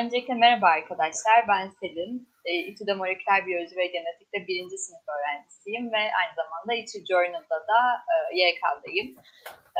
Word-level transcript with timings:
Öncelikle 0.00 0.34
merhaba 0.34 0.66
arkadaşlar, 0.66 1.48
ben 1.48 1.70
Selin. 1.80 2.28
E, 2.44 2.54
İTÜ'de 2.54 2.94
moleküler 2.94 3.46
biyoloji 3.46 3.76
ve 3.76 3.86
genetikte 3.86 4.46
birinci 4.48 4.78
sınıf 4.78 5.02
öğrencisiyim 5.16 5.92
ve 5.92 5.96
aynı 5.96 6.34
zamanda 6.36 6.74
İTÜ 6.74 6.98
Journal'da 7.08 7.58
da 7.70 7.80
e, 8.12 8.38
YK'dayım. 8.38 9.16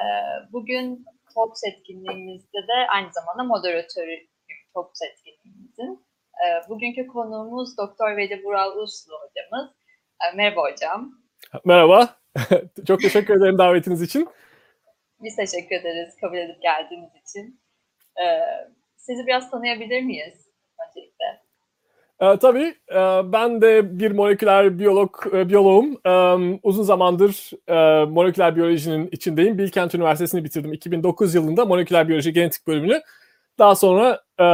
E, 0.01 0.05
bugün 0.53 1.05
Talks 1.35 1.61
etkinliğimizde 1.65 2.59
de 2.59 2.77
aynı 2.89 3.13
zamanda 3.13 3.45
moderatörüyüm 3.45 4.27
Talks 4.75 5.01
etkinliğimizin. 5.03 6.07
E, 6.43 6.69
bugünkü 6.69 7.07
konuğumuz 7.07 7.79
Doktor 7.79 8.17
Veli 8.17 8.45
Vural 8.45 8.77
Uslu 8.77 9.15
hocamız. 9.15 9.71
E, 10.25 10.37
merhaba 10.37 10.63
hocam. 10.71 11.13
Merhaba. 11.65 12.17
Çok 12.87 13.01
teşekkür 13.01 13.37
ederim 13.37 13.59
davetiniz 13.59 14.03
için. 14.03 14.29
Biz 15.21 15.37
teşekkür 15.37 15.77
ederiz 15.77 16.17
kabul 16.21 16.37
edip 16.37 16.63
geldiğiniz 16.63 17.13
için. 17.15 17.61
E, 18.23 18.25
sizi 19.07 19.27
biraz 19.27 19.51
tanıyabilir 19.51 20.03
miyiz 20.03 20.49
öncelikle? 20.89 21.47
Ee, 22.21 22.39
tabii. 22.39 22.75
E, 22.91 23.33
ben 23.33 23.63
de 23.63 23.99
bir 23.99 24.11
moleküler 24.11 24.79
biyolog, 24.79 25.17
e, 25.33 25.49
biyoloğum. 25.49 25.99
E, 26.07 26.11
uzun 26.63 26.83
zamandır 26.83 27.51
e, 27.69 28.05
moleküler 28.05 28.57
biyolojinin 28.57 29.09
içindeyim. 29.13 29.59
Bilkent 29.59 29.95
Üniversitesi'ni 29.95 30.45
bitirdim 30.45 30.73
2009 30.73 31.35
yılında 31.35 31.65
moleküler 31.65 32.09
biyoloji 32.09 32.33
genetik 32.33 32.67
bölümünü. 32.67 33.01
Daha 33.59 33.75
sonra 33.75 34.21
e, 34.41 34.45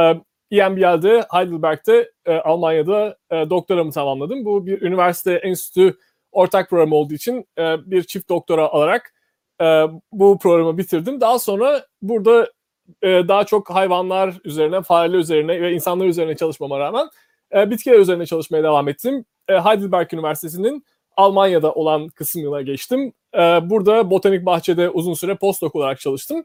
EMBL'de, 0.51 1.25
Heidelberg'de, 1.31 2.11
e, 2.25 2.33
Almanya'da 2.33 3.17
e, 3.31 3.49
doktoramı 3.49 3.91
tamamladım. 3.91 4.45
Bu 4.45 4.65
bir 4.65 4.81
üniversite 4.81 5.33
enstitü 5.33 5.97
ortak 6.31 6.69
program 6.69 6.91
olduğu 6.91 7.13
için 7.13 7.45
e, 7.57 7.91
bir 7.91 8.03
çift 8.03 8.29
doktora 8.29 8.67
alarak 8.67 9.13
e, 9.61 9.65
bu 10.11 10.39
programı 10.39 10.77
bitirdim. 10.77 11.21
Daha 11.21 11.39
sonra 11.39 11.85
burada 12.01 12.51
e, 13.01 13.07
daha 13.07 13.43
çok 13.43 13.69
hayvanlar 13.69 14.33
üzerine, 14.43 14.81
fareler 14.81 15.17
üzerine 15.17 15.61
ve 15.61 15.73
insanlar 15.73 16.05
üzerine 16.05 16.35
çalışmama 16.35 16.79
rağmen 16.79 17.09
e, 17.55 17.69
bitkiler 17.69 17.99
üzerine 17.99 18.25
çalışmaya 18.25 18.63
devam 18.63 18.89
ettim. 18.89 19.25
E, 19.47 19.53
Heidelberg 19.53 20.13
Üniversitesi'nin 20.13 20.85
Almanya'da 21.17 21.73
olan 21.73 22.07
kısmına 22.07 22.61
geçtim. 22.61 23.13
Burada 23.61 24.09
botanik 24.09 24.45
bahçede 24.45 24.89
uzun 24.89 25.13
süre 25.13 25.35
postdoc 25.35 25.79
olarak 25.79 25.99
çalıştım. 25.99 26.43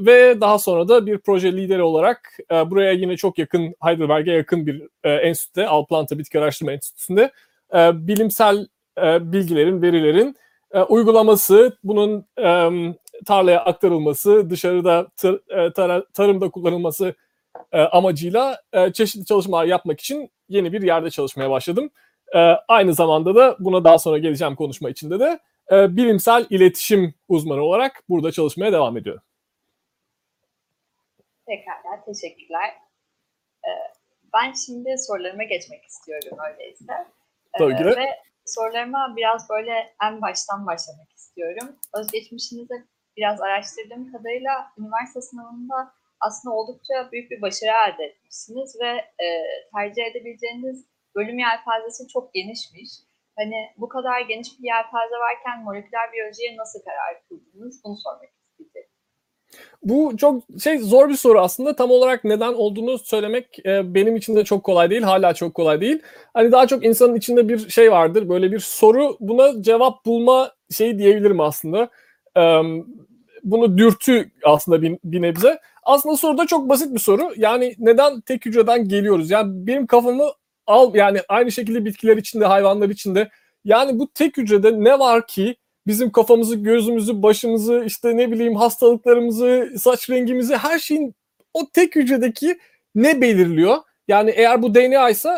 Ve 0.00 0.40
daha 0.40 0.58
sonra 0.58 0.88
da 0.88 1.06
bir 1.06 1.18
proje 1.18 1.52
lideri 1.52 1.82
olarak 1.82 2.38
buraya 2.50 2.92
yine 2.92 3.16
çok 3.16 3.38
yakın, 3.38 3.74
Heidelberg'e 3.82 4.32
yakın 4.32 4.66
bir 4.66 4.82
enstitüde, 5.04 5.68
Alplanta 5.68 6.18
Bitki 6.18 6.38
Araştırma 6.38 6.72
Enstitüsü'nde 6.72 7.30
bilimsel 7.92 8.66
bilgilerin, 9.20 9.82
verilerin 9.82 10.36
uygulaması, 10.88 11.78
bunun 11.84 12.24
tarlaya 13.26 13.64
aktarılması, 13.64 14.50
dışarıda 14.50 15.08
tır, 15.16 15.50
e, 15.50 15.72
tar, 15.72 16.04
tarımda 16.14 16.50
kullanılması 16.50 17.14
e, 17.72 17.80
amacıyla 17.80 18.62
e, 18.72 18.92
çeşitli 18.92 19.24
çalışmalar 19.24 19.64
yapmak 19.64 20.00
için 20.00 20.30
yeni 20.48 20.72
bir 20.72 20.82
yerde 20.82 21.10
çalışmaya 21.10 21.50
başladım. 21.50 21.90
E, 22.34 22.38
aynı 22.68 22.94
zamanda 22.94 23.34
da 23.34 23.56
buna 23.58 23.84
daha 23.84 23.98
sonra 23.98 24.18
geleceğim 24.18 24.56
konuşma 24.56 24.90
içinde 24.90 25.20
de 25.20 25.38
e, 25.72 25.96
bilimsel 25.96 26.46
iletişim 26.50 27.14
uzmanı 27.28 27.62
olarak 27.62 28.02
burada 28.08 28.32
çalışmaya 28.32 28.72
devam 28.72 28.96
ediyorum. 28.96 29.22
Pekala, 31.46 32.04
teşekkürler. 32.04 32.68
E, 33.64 33.70
ben 34.34 34.52
şimdi 34.66 34.94
sorularıma 34.98 35.44
geçmek 35.44 35.84
istiyorum 35.84 36.38
öyleyse. 36.50 36.84
E, 37.54 37.58
Tabii 37.58 37.76
ki 37.76 37.84
de. 37.84 37.96
Ve 37.96 38.06
sorularıma 38.44 39.14
biraz 39.16 39.50
böyle 39.50 39.94
en 40.02 40.22
baştan 40.22 40.66
başlamak 40.66 41.12
istiyorum. 41.12 41.76
Özgeçmişinizi 41.94 42.84
biraz 43.18 43.40
araştırdığım 43.40 44.12
kadarıyla 44.12 44.52
üniversite 44.78 45.20
sınavında 45.20 45.92
aslında 46.20 46.54
oldukça 46.54 47.08
büyük 47.12 47.30
bir 47.30 47.42
başarı 47.42 47.70
elde 47.70 48.04
etmişsiniz 48.04 48.76
ve 48.80 48.90
e, 49.24 49.26
tercih 49.74 50.02
edebileceğiniz 50.10 50.86
bölüm 51.16 51.38
yelpazesi 51.38 52.08
çok 52.08 52.34
genişmiş. 52.34 52.90
Hani 53.36 53.70
bu 53.76 53.88
kadar 53.88 54.20
geniş 54.20 54.48
bir 54.58 54.66
yelpaze 54.66 55.16
varken 55.26 55.64
moleküler 55.64 56.12
biyolojiye 56.12 56.56
nasıl 56.56 56.80
karar 56.82 57.22
kıldınız? 57.28 57.80
Bunu 57.84 57.96
sormak 57.96 58.28
istedim. 58.58 58.88
Bu 59.82 60.16
çok 60.16 60.42
şey 60.62 60.78
zor 60.78 61.08
bir 61.08 61.14
soru 61.14 61.40
aslında. 61.40 61.76
Tam 61.76 61.90
olarak 61.90 62.24
neden 62.24 62.52
olduğunu 62.54 62.98
söylemek 62.98 63.66
e, 63.66 63.94
benim 63.94 64.16
için 64.16 64.36
de 64.36 64.44
çok 64.44 64.64
kolay 64.64 64.90
değil. 64.90 65.02
Hala 65.02 65.34
çok 65.34 65.54
kolay 65.54 65.80
değil. 65.80 66.02
Hani 66.34 66.52
daha 66.52 66.66
çok 66.66 66.84
insanın 66.84 67.14
içinde 67.14 67.48
bir 67.48 67.68
şey 67.68 67.92
vardır. 67.92 68.28
Böyle 68.28 68.52
bir 68.52 68.58
soru 68.58 69.16
buna 69.20 69.62
cevap 69.62 70.06
bulma 70.06 70.52
şeyi 70.70 70.98
diyebilirim 70.98 71.40
aslında. 71.40 71.88
E, 72.36 72.62
bunu 73.44 73.78
dürtü 73.78 74.30
aslında 74.44 74.82
bir, 74.82 74.98
bir 75.04 75.22
nebze. 75.22 75.58
Aslında 75.82 76.16
soru 76.16 76.38
da 76.38 76.46
çok 76.46 76.68
basit 76.68 76.94
bir 76.94 76.98
soru. 76.98 77.32
Yani 77.36 77.74
neden 77.78 78.20
tek 78.20 78.46
hücreden 78.46 78.88
geliyoruz? 78.88 79.30
Yani 79.30 79.66
benim 79.66 79.86
kafamı 79.86 80.24
al 80.66 80.94
yani 80.94 81.20
aynı 81.28 81.52
şekilde 81.52 81.84
bitkiler 81.84 82.16
içinde, 82.16 82.44
hayvanlar 82.44 82.88
içinde. 82.88 83.28
Yani 83.64 83.98
bu 83.98 84.08
tek 84.12 84.36
hücrede 84.36 84.84
ne 84.84 84.98
var 84.98 85.26
ki 85.26 85.56
bizim 85.86 86.12
kafamızı, 86.12 86.56
gözümüzü, 86.56 87.22
başımızı, 87.22 87.82
işte 87.86 88.16
ne 88.16 88.32
bileyim 88.32 88.56
hastalıklarımızı, 88.56 89.72
saç 89.78 90.10
rengimizi, 90.10 90.56
her 90.56 90.78
şeyin 90.78 91.14
o 91.54 91.70
tek 91.72 91.96
hücredeki 91.96 92.58
ne 92.94 93.20
belirliyor? 93.20 93.76
Yani 94.08 94.30
eğer 94.30 94.62
bu 94.62 94.74
DNA 94.74 95.10
ise 95.10 95.28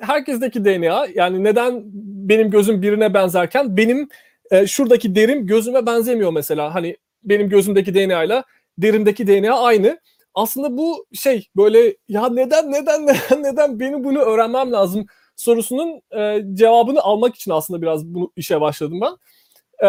herkesteki 0.00 0.64
DNA. 0.64 1.06
Yani 1.14 1.44
neden 1.44 1.82
benim 2.28 2.50
gözüm 2.50 2.82
birine 2.82 3.14
benzerken 3.14 3.76
benim 3.76 4.08
e, 4.50 4.66
şuradaki 4.66 5.14
derim 5.14 5.46
gözüme 5.46 5.86
benzemiyor 5.86 6.32
mesela. 6.32 6.74
Hani 6.74 6.96
benim 7.22 7.48
gözümdeki 7.48 7.94
DNA 7.94 8.24
ile 8.24 8.42
derimdeki 8.78 9.26
DNA 9.26 9.58
aynı. 9.58 10.00
Aslında 10.34 10.76
bu 10.78 11.06
şey 11.12 11.48
böyle 11.56 11.96
ya 12.08 12.28
neden 12.28 12.72
neden 12.72 13.06
neden 13.06 13.42
neden 13.42 13.80
benim 13.80 14.04
bunu 14.04 14.18
öğrenmem 14.18 14.72
lazım 14.72 15.06
sorusunun 15.36 16.00
e, 16.16 16.42
cevabını 16.54 17.00
almak 17.02 17.34
için 17.34 17.50
aslında 17.50 17.82
biraz 17.82 18.06
bu 18.06 18.32
işe 18.36 18.60
başladım 18.60 19.00
ben. 19.02 19.16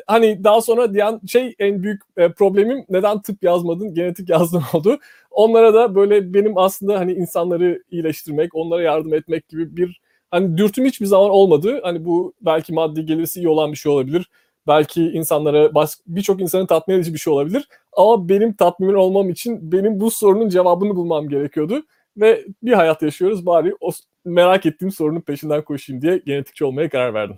hani 0.07 0.45
daha 0.45 0.61
sonra 0.61 0.95
diyen 0.95 1.21
şey 1.27 1.55
en 1.59 1.83
büyük 1.83 2.03
e, 2.17 2.33
problemim 2.33 2.85
neden 2.89 3.23
tıp 3.23 3.43
yazmadın 3.43 3.95
genetik 3.95 4.29
yazdın 4.31 4.63
oldu. 4.73 4.99
Onlara 5.31 5.75
da 5.75 5.95
böyle 5.95 6.35
benim 6.35 6.59
aslında 6.59 6.99
hani 6.99 7.13
insanları 7.13 7.83
iyileştirmek, 7.91 8.55
onlara 8.55 8.83
yardım 8.83 9.15
etmek 9.15 9.49
gibi 9.49 9.77
bir 9.77 10.01
hani 10.31 10.57
dürtüm 10.59 10.85
hiçbir 10.85 11.07
zaman 11.07 11.31
olmadı. 11.31 11.81
Hani 11.83 12.05
bu 12.05 12.35
belki 12.41 12.73
maddi 12.73 13.07
gelirsi 13.07 13.41
iyi 13.41 13.49
olan 13.49 13.73
bir 13.73 13.77
şey 13.77 13.93
olabilir 13.93 14.29
belki 14.67 15.03
insanlara 15.03 15.71
birçok 16.07 16.41
insanı 16.41 16.67
tatmin 16.67 16.95
edici 16.95 17.15
bir 17.15 17.19
şey 17.19 17.33
olabilir. 17.33 17.69
Ama 17.93 18.29
benim 18.29 18.57
tatmin 18.57 18.95
olmam 18.95 19.31
için 19.31 19.73
benim 19.73 20.01
bu 20.01 20.11
sorunun 20.11 20.49
cevabını 20.49 20.97
bulmam 20.97 21.29
gerekiyordu. 21.29 21.87
Ve 22.17 22.45
bir 22.63 22.73
hayat 22.73 23.03
yaşıyoruz 23.03 23.47
bari 23.47 23.75
o 23.81 23.91
merak 24.25 24.67
ettiğim 24.67 24.91
sorunun 24.91 25.21
peşinden 25.21 25.65
koşayım 25.65 26.03
diye 26.03 26.19
genetikçi 26.19 26.65
olmaya 26.65 26.89
karar 26.89 27.15
verdim. 27.15 27.37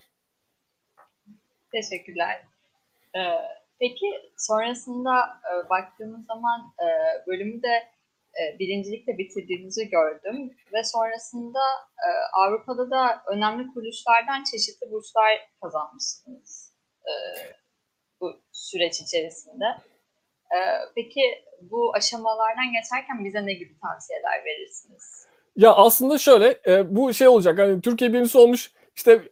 Teşekkürler. 1.72 2.44
Ee, 3.17 3.21
peki 3.78 4.06
sonrasında 4.37 5.19
e, 5.21 5.71
baktığımız 5.71 6.27
zaman 6.27 6.72
e, 6.81 6.87
bölümü 7.27 7.62
de 7.62 7.88
e, 8.38 8.59
birincilikle 8.59 9.19
bitirdiğinizi 9.19 9.88
gördüm 9.88 10.50
ve 10.72 10.84
sonrasında 10.84 11.61
e, 11.97 12.09
Avrupa'da 12.33 12.91
da 12.91 13.22
önemli 13.27 13.67
kuruluşlardan 13.67 14.44
çeşitli 14.53 14.91
burslar 14.91 15.49
kazanmışsınız 15.62 16.68
e, 17.09 17.13
bu 18.21 18.33
süreç 18.53 19.01
içerisinde. 19.01 19.65
E, 20.51 20.59
peki 20.95 21.21
bu 21.61 21.95
aşamalardan 21.95 22.73
geçerken 22.73 23.25
bize 23.25 23.47
ne 23.47 23.53
gibi 23.53 23.79
tavsiyeler 23.81 24.45
verirsiniz? 24.45 25.27
Ya 25.57 25.73
aslında 25.73 26.19
şöyle, 26.19 26.61
e, 26.67 26.97
bu 26.97 27.15
şey 27.15 27.29
olacak 27.29 27.59
hani 27.59 27.81
Türkiye 27.81 28.13
birincisi 28.13 28.39
olmuş 28.39 28.73
işte 28.97 29.23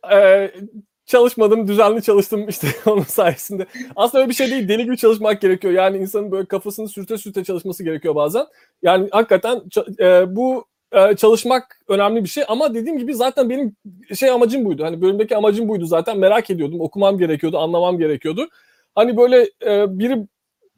çalışmadım, 1.06 1.69
düzenli 1.69 2.03
çalıştım 2.03 2.48
işte 2.48 2.66
onun 2.86 3.03
sayesinde. 3.03 3.66
Aslında 3.97 4.22
öyle 4.22 4.31
bir 4.31 4.34
şey 4.34 4.50
değil, 4.50 4.69
deli 4.69 4.84
gibi 4.84 4.97
çalışmak 4.97 5.41
gerekiyor. 5.41 5.75
Yani 5.75 5.98
insanın 5.98 6.31
böyle 6.31 6.47
kafasını 6.47 6.88
sürte 6.88 7.19
sürte 7.19 7.44
çalışması 7.44 7.84
gerekiyor 7.84 8.15
bazen. 8.15 8.47
Yani 8.82 9.09
hakikaten 9.12 9.60
bu 10.36 10.65
e, 10.96 11.16
çalışmak 11.16 11.80
önemli 11.88 12.24
bir 12.24 12.28
şey 12.28 12.44
ama 12.48 12.74
dediğim 12.74 12.98
gibi 12.98 13.15
zaten 13.15 13.50
benim 13.50 13.76
şey 14.15 14.30
amacım 14.30 14.65
buydu. 14.65 14.84
Hani 14.84 15.03
bölümdeki 15.03 15.36
amacım 15.36 15.68
buydu 15.68 15.86
zaten 15.86 16.18
merak 16.18 16.50
ediyordum, 16.50 16.80
okumam 16.80 17.18
gerekiyordu, 17.18 17.59
anlamam 17.59 17.98
gerekiyordu. 17.98 18.48
Hani 18.94 19.16
böyle 19.16 19.50
e, 19.66 19.98
biri 19.98 20.26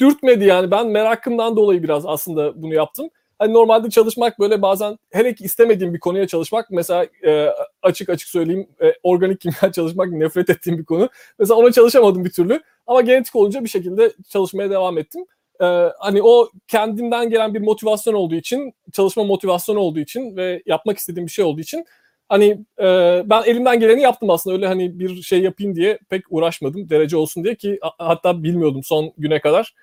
dürtmedi 0.01 0.45
yani 0.45 0.71
ben 0.71 0.87
merakımdan 0.87 1.57
dolayı 1.57 1.83
biraz 1.83 2.07
aslında 2.07 2.63
bunu 2.63 2.75
yaptım. 2.75 3.11
Hani 3.39 3.53
normalde 3.53 3.91
çalışmak 3.91 4.39
böyle 4.39 4.63
bazen 4.63 4.99
hele 5.11 5.35
ki 5.35 5.45
istemediğim 5.45 5.95
bir 5.95 6.01
konuya 6.01 6.27
çalışmak 6.27 6.71
mesela 6.71 7.07
e, 7.27 7.49
açık 7.83 8.09
açık 8.09 8.29
söyleyeyim 8.29 8.69
e, 8.83 8.95
organik 9.03 9.41
kimya 9.41 9.73
çalışmak 9.73 10.09
nefret 10.09 10.51
ettiğim 10.51 10.79
bir 10.79 10.85
konu. 10.85 11.09
Mesela 11.39 11.59
ona 11.59 11.73
çalışamadım 11.73 12.25
bir 12.25 12.31
türlü 12.31 12.63
ama 12.87 13.01
genetik 13.01 13.37
olunca 13.37 13.65
bir 13.65 13.69
şekilde 13.69 14.13
çalışmaya 14.29 14.71
devam 14.71 14.99
ettim. 14.99 15.25
E, 15.61 15.65
hani 15.99 16.23
o 16.23 16.49
kendimden 16.69 17.31
gelen 17.31 17.55
bir 17.55 17.61
motivasyon 17.61 18.15
olduğu 18.15 18.35
için, 18.35 18.75
çalışma 18.93 19.25
motivasyonu 19.25 19.79
olduğu 19.79 19.99
için 19.99 20.37
ve 20.37 20.63
yapmak 20.67 20.99
istediğim 20.99 21.27
bir 21.27 21.33
şey 21.33 21.45
olduğu 21.45 21.61
için 21.61 21.85
hani 22.29 22.65
e, 22.79 22.85
ben 23.25 23.43
elimden 23.43 23.81
geleni 23.81 24.03
yaptım 24.03 24.31
aslında 24.31 24.57
öyle 24.57 24.67
hani 24.67 24.99
bir 24.99 25.23
şey 25.23 25.43
yapayım 25.43 25.77
diye 25.77 25.99
pek 26.11 26.25
uğraşmadım 26.31 26.91
derece 26.91 27.17
olsun 27.17 27.45
diye 27.45 27.55
ki 27.55 27.79
hatta 27.99 28.43
bilmiyordum 28.43 28.83
son 28.85 29.13
güne 29.19 29.41
kadar 29.41 29.75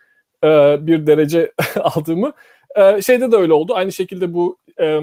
e, 0.43 0.47
bir 0.87 1.07
derece 1.07 1.51
aldığımı. 1.81 2.33
E, 2.75 3.01
şeyde 3.01 3.31
de 3.31 3.35
öyle 3.35 3.53
oldu. 3.53 3.75
Aynı 3.75 3.91
şekilde 3.91 4.33
bu 4.33 4.57
e, 4.79 4.99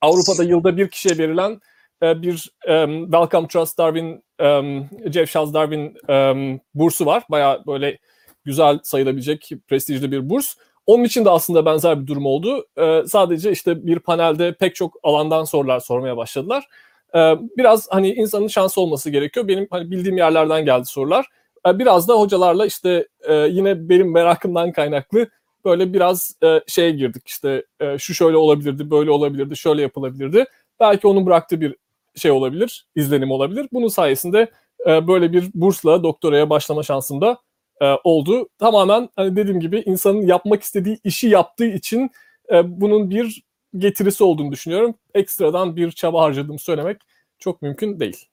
Avrupa'da 0.00 0.44
yılda 0.44 0.76
bir 0.76 0.88
kişiye 0.88 1.18
verilen 1.18 1.60
e, 2.02 2.22
bir 2.22 2.50
um, 2.68 3.04
Wellcome 3.04 3.48
Trust 3.48 3.78
Darwin, 3.78 4.22
um, 4.42 4.88
Jeff 5.12 5.32
Charles 5.32 5.54
Darwin 5.54 5.96
um, 6.08 6.60
bursu 6.74 7.06
var. 7.06 7.22
Baya 7.30 7.66
böyle 7.66 7.98
güzel 8.44 8.78
sayılabilecek 8.82 9.50
prestijli 9.68 10.12
bir 10.12 10.30
burs. 10.30 10.54
Onun 10.86 11.04
için 11.04 11.24
de 11.24 11.30
aslında 11.30 11.66
benzer 11.66 12.02
bir 12.02 12.06
durum 12.06 12.26
oldu. 12.26 12.66
Ee, 12.78 13.02
sadece 13.06 13.52
işte 13.52 13.86
bir 13.86 13.98
panelde 13.98 14.52
pek 14.52 14.74
çok 14.74 14.96
alandan 15.02 15.44
sorular 15.44 15.80
sormaya 15.80 16.16
başladılar. 16.16 16.68
Ee, 17.14 17.34
biraz 17.58 17.88
hani 17.90 18.12
insanın 18.12 18.48
şansı 18.48 18.80
olması 18.80 19.10
gerekiyor. 19.10 19.48
Benim 19.48 19.66
hani 19.70 19.90
bildiğim 19.90 20.16
yerlerden 20.16 20.64
geldi 20.64 20.86
sorular. 20.86 21.26
Ee, 21.66 21.78
biraz 21.78 22.08
da 22.08 22.14
hocalarla 22.14 22.66
işte 22.66 23.08
e, 23.22 23.34
yine 23.34 23.88
benim 23.88 24.12
merakımdan 24.12 24.72
kaynaklı 24.72 25.28
böyle 25.64 25.92
biraz 25.92 26.34
e, 26.42 26.60
şeye 26.66 26.90
girdik. 26.90 27.28
İşte 27.28 27.64
e, 27.80 27.98
şu 27.98 28.14
şöyle 28.14 28.36
olabilirdi, 28.36 28.90
böyle 28.90 29.10
olabilirdi, 29.10 29.56
şöyle 29.56 29.82
yapılabilirdi. 29.82 30.44
Belki 30.80 31.06
onun 31.06 31.26
bıraktığı 31.26 31.60
bir 31.60 31.76
şey 32.14 32.30
olabilir, 32.30 32.86
izlenim 32.96 33.30
olabilir. 33.30 33.68
Bunun 33.72 33.88
sayesinde 33.88 34.50
e, 34.86 35.08
böyle 35.08 35.32
bir 35.32 35.44
bursla 35.54 36.02
doktoraya 36.02 36.50
başlama 36.50 36.82
şansım 36.82 37.20
da 37.20 37.38
e, 37.80 37.94
oldu. 38.04 38.48
Tamamen 38.58 39.08
hani 39.16 39.36
dediğim 39.36 39.60
gibi 39.60 39.80
insanın 39.80 40.22
yapmak 40.22 40.62
istediği 40.62 41.00
işi 41.04 41.28
yaptığı 41.28 41.66
için 41.66 42.10
e, 42.52 42.80
bunun 42.80 43.10
bir 43.10 43.42
getirisi 43.76 44.24
olduğunu 44.24 44.52
düşünüyorum. 44.52 44.94
Ekstradan 45.14 45.76
bir 45.76 45.90
çaba 45.90 46.22
harcadığımı 46.22 46.58
söylemek 46.58 47.02
çok 47.38 47.62
mümkün 47.62 48.00
değil. 48.00 48.26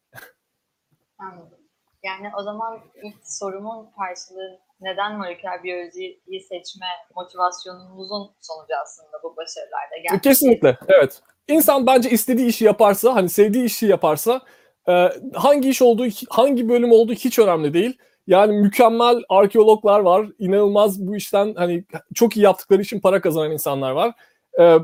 Anladım. 1.18 1.58
Yani 2.04 2.32
o 2.40 2.44
zaman 2.44 2.80
ilk 3.04 3.16
sorumun 3.24 3.90
karşılığı 3.98 4.60
neden 4.82 5.18
moleküler 5.18 5.64
biyolojiyi 5.64 6.42
seçme 6.50 6.86
motivasyonunuzun 7.16 8.32
sonucu 8.42 8.74
aslında 8.84 9.24
bu 9.24 9.38
başarılarda 9.38 9.98
geldi. 10.04 10.22
Kesinlikle, 10.22 10.78
evet. 10.88 11.22
İnsan 11.48 11.88
bence 11.88 12.10
istediği 12.10 12.48
işi 12.48 12.66
yaparsa, 12.66 13.16
hani 13.16 13.30
sevdiği 13.30 13.64
işi 13.64 13.86
yaparsa 13.86 14.42
e, 14.90 15.10
hangi 15.34 15.70
iş 15.70 15.82
olduğu, 15.82 16.08
hangi 16.30 16.70
bölüm 16.70 16.92
olduğu 16.92 17.14
hiç 17.14 17.40
önemli 17.40 17.74
değil. 17.74 17.98
Yani 18.28 18.58
mükemmel 18.58 19.24
arkeologlar 19.30 20.00
var. 20.00 20.28
İnanılmaz 20.40 21.08
bu 21.08 21.16
işten 21.16 21.54
hani 21.58 21.84
çok 22.14 22.38
iyi 22.38 22.42
yaptıkları 22.44 22.82
için 22.82 23.00
para 23.00 23.22
kazanan 23.22 23.52
insanlar 23.52 23.92
var. 23.92 24.14
E, 24.60 24.78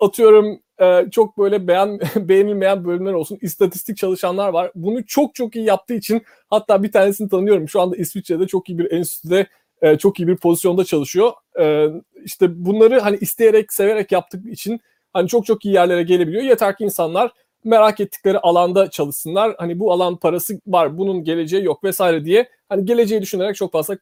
atıyorum 0.00 0.60
e, 0.80 1.06
çok 1.10 1.38
böyle 1.38 1.68
beğen 1.68 2.00
beğenilmeyen 2.16 2.84
bölümler 2.84 3.12
olsun. 3.12 3.38
istatistik 3.40 3.96
çalışanlar 3.96 4.48
var. 4.48 4.70
Bunu 4.74 5.06
çok 5.06 5.34
çok 5.34 5.56
iyi 5.56 5.64
yaptığı 5.64 5.94
için 5.94 6.22
hatta 6.50 6.82
bir 6.82 6.92
tanesini 6.92 7.28
tanıyorum. 7.28 7.68
Şu 7.68 7.80
anda 7.80 7.96
İsviçre'de 7.96 8.46
çok 8.46 8.68
iyi 8.68 8.78
bir 8.78 8.92
enstitüde 8.92 9.46
e, 9.82 9.98
çok 9.98 10.20
iyi 10.20 10.28
bir 10.28 10.36
pozisyonda 10.36 10.84
çalışıyor. 10.84 11.32
E, 11.60 11.86
işte 12.24 12.64
bunları 12.64 13.00
hani 13.00 13.16
isteyerek, 13.16 13.72
severek 13.72 14.12
yaptığı 14.12 14.48
için 14.48 14.80
hani 15.12 15.28
çok 15.28 15.46
çok 15.46 15.64
iyi 15.64 15.74
yerlere 15.74 16.02
gelebiliyor. 16.02 16.42
Yeter 16.42 16.76
ki 16.76 16.84
insanlar 16.84 17.32
merak 17.64 18.00
ettikleri 18.00 18.38
alanda 18.38 18.90
çalışsınlar. 18.90 19.54
Hani 19.58 19.78
bu 19.78 19.92
alan 19.92 20.16
parası 20.16 20.60
var, 20.66 20.98
bunun 20.98 21.24
geleceği 21.24 21.64
yok 21.64 21.84
vesaire 21.84 22.24
diye 22.24 22.48
hani 22.68 22.84
geleceği 22.84 23.22
düşünerek 23.22 23.56
çok 23.56 23.72
fazla 23.72 23.98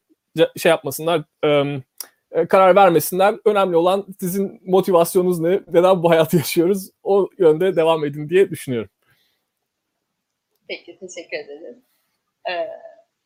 şey 0.57 0.71
yapmasınlar, 0.71 1.25
e, 1.45 2.47
karar 2.49 2.77
vermesinler. 2.77 3.35
Önemli 3.45 3.77
olan 3.77 4.07
sizin 4.21 4.61
motivasyonunuz 4.67 5.41
ne, 5.41 5.61
neden 5.73 6.03
bu 6.03 6.11
hayatı 6.11 6.37
yaşıyoruz 6.37 6.91
o 7.03 7.29
yönde 7.39 7.77
devam 7.77 8.05
edin 8.05 8.29
diye 8.29 8.51
düşünüyorum. 8.51 8.91
Peki, 10.69 10.99
teşekkür 10.99 11.37
ederim. 11.37 11.83
Ee, 12.51 12.69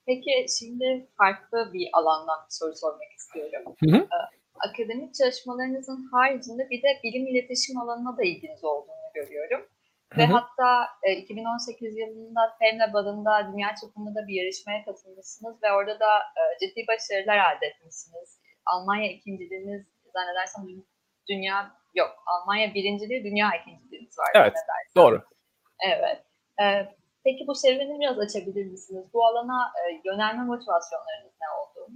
peki 0.06 0.46
şimdi 0.58 1.06
farklı 1.16 1.70
bir 1.72 1.88
alandan 1.92 2.38
bir 2.46 2.54
soru 2.54 2.76
sormak 2.76 3.12
istiyorum. 3.18 3.74
Hı 3.84 3.96
hı. 3.96 4.06
Akademik 4.68 5.14
çalışmalarınızın 5.14 6.08
haricinde 6.12 6.70
bir 6.70 6.82
de 6.82 7.00
bilim 7.04 7.26
iletişim 7.26 7.78
alanına 7.78 8.16
da 8.16 8.22
ilginiz 8.22 8.64
olduğunu 8.64 9.10
görüyorum. 9.14 9.66
Ve 10.16 10.26
hı 10.26 10.32
hı. 10.32 10.32
hatta 10.32 10.88
e, 11.02 11.12
2018 11.12 11.96
yılında 11.96 12.56
FEMLAB 12.58 12.94
adında 12.94 13.52
dünya 13.52 13.74
çapında 13.80 14.10
da 14.14 14.26
bir 14.28 14.34
yarışmaya 14.42 14.84
katılmışsınız 14.84 15.62
ve 15.62 15.72
orada 15.72 16.00
da 16.00 16.10
e, 16.18 16.42
ciddi 16.60 16.84
başarılar 16.88 17.36
elde 17.38 17.66
etmişsiniz. 17.66 18.40
Almanya 18.66 19.12
ikinciliğiniz 19.12 19.86
zannedersem 20.14 20.64
dünya 21.28 21.70
yok. 21.94 22.10
Almanya 22.26 22.74
birinciliği, 22.74 23.24
dünya 23.24 23.50
ikinciliğiniz 23.62 24.18
var. 24.18 24.28
Evet, 24.34 24.54
doğru. 24.96 25.22
Evet. 25.86 26.24
E, 26.62 26.94
peki 27.24 27.46
bu 27.46 27.54
serüveni 27.54 28.00
biraz 28.00 28.18
açabilir 28.18 28.66
misiniz? 28.66 29.04
Bu 29.12 29.26
alana 29.26 29.72
e, 29.78 30.00
yönelme 30.04 30.42
motivasyonlarınız 30.42 31.32
ne 31.40 31.48
oldu? 31.60 31.90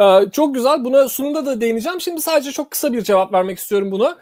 Ee, 0.00 0.30
çok 0.30 0.54
güzel. 0.54 0.84
Buna 0.84 1.08
sunumda 1.08 1.46
da 1.46 1.60
değineceğim. 1.60 2.00
Şimdi 2.00 2.20
sadece 2.20 2.52
çok 2.52 2.70
kısa 2.70 2.92
bir 2.92 3.02
cevap 3.02 3.32
vermek 3.32 3.58
istiyorum 3.58 3.90
buna 3.90 4.18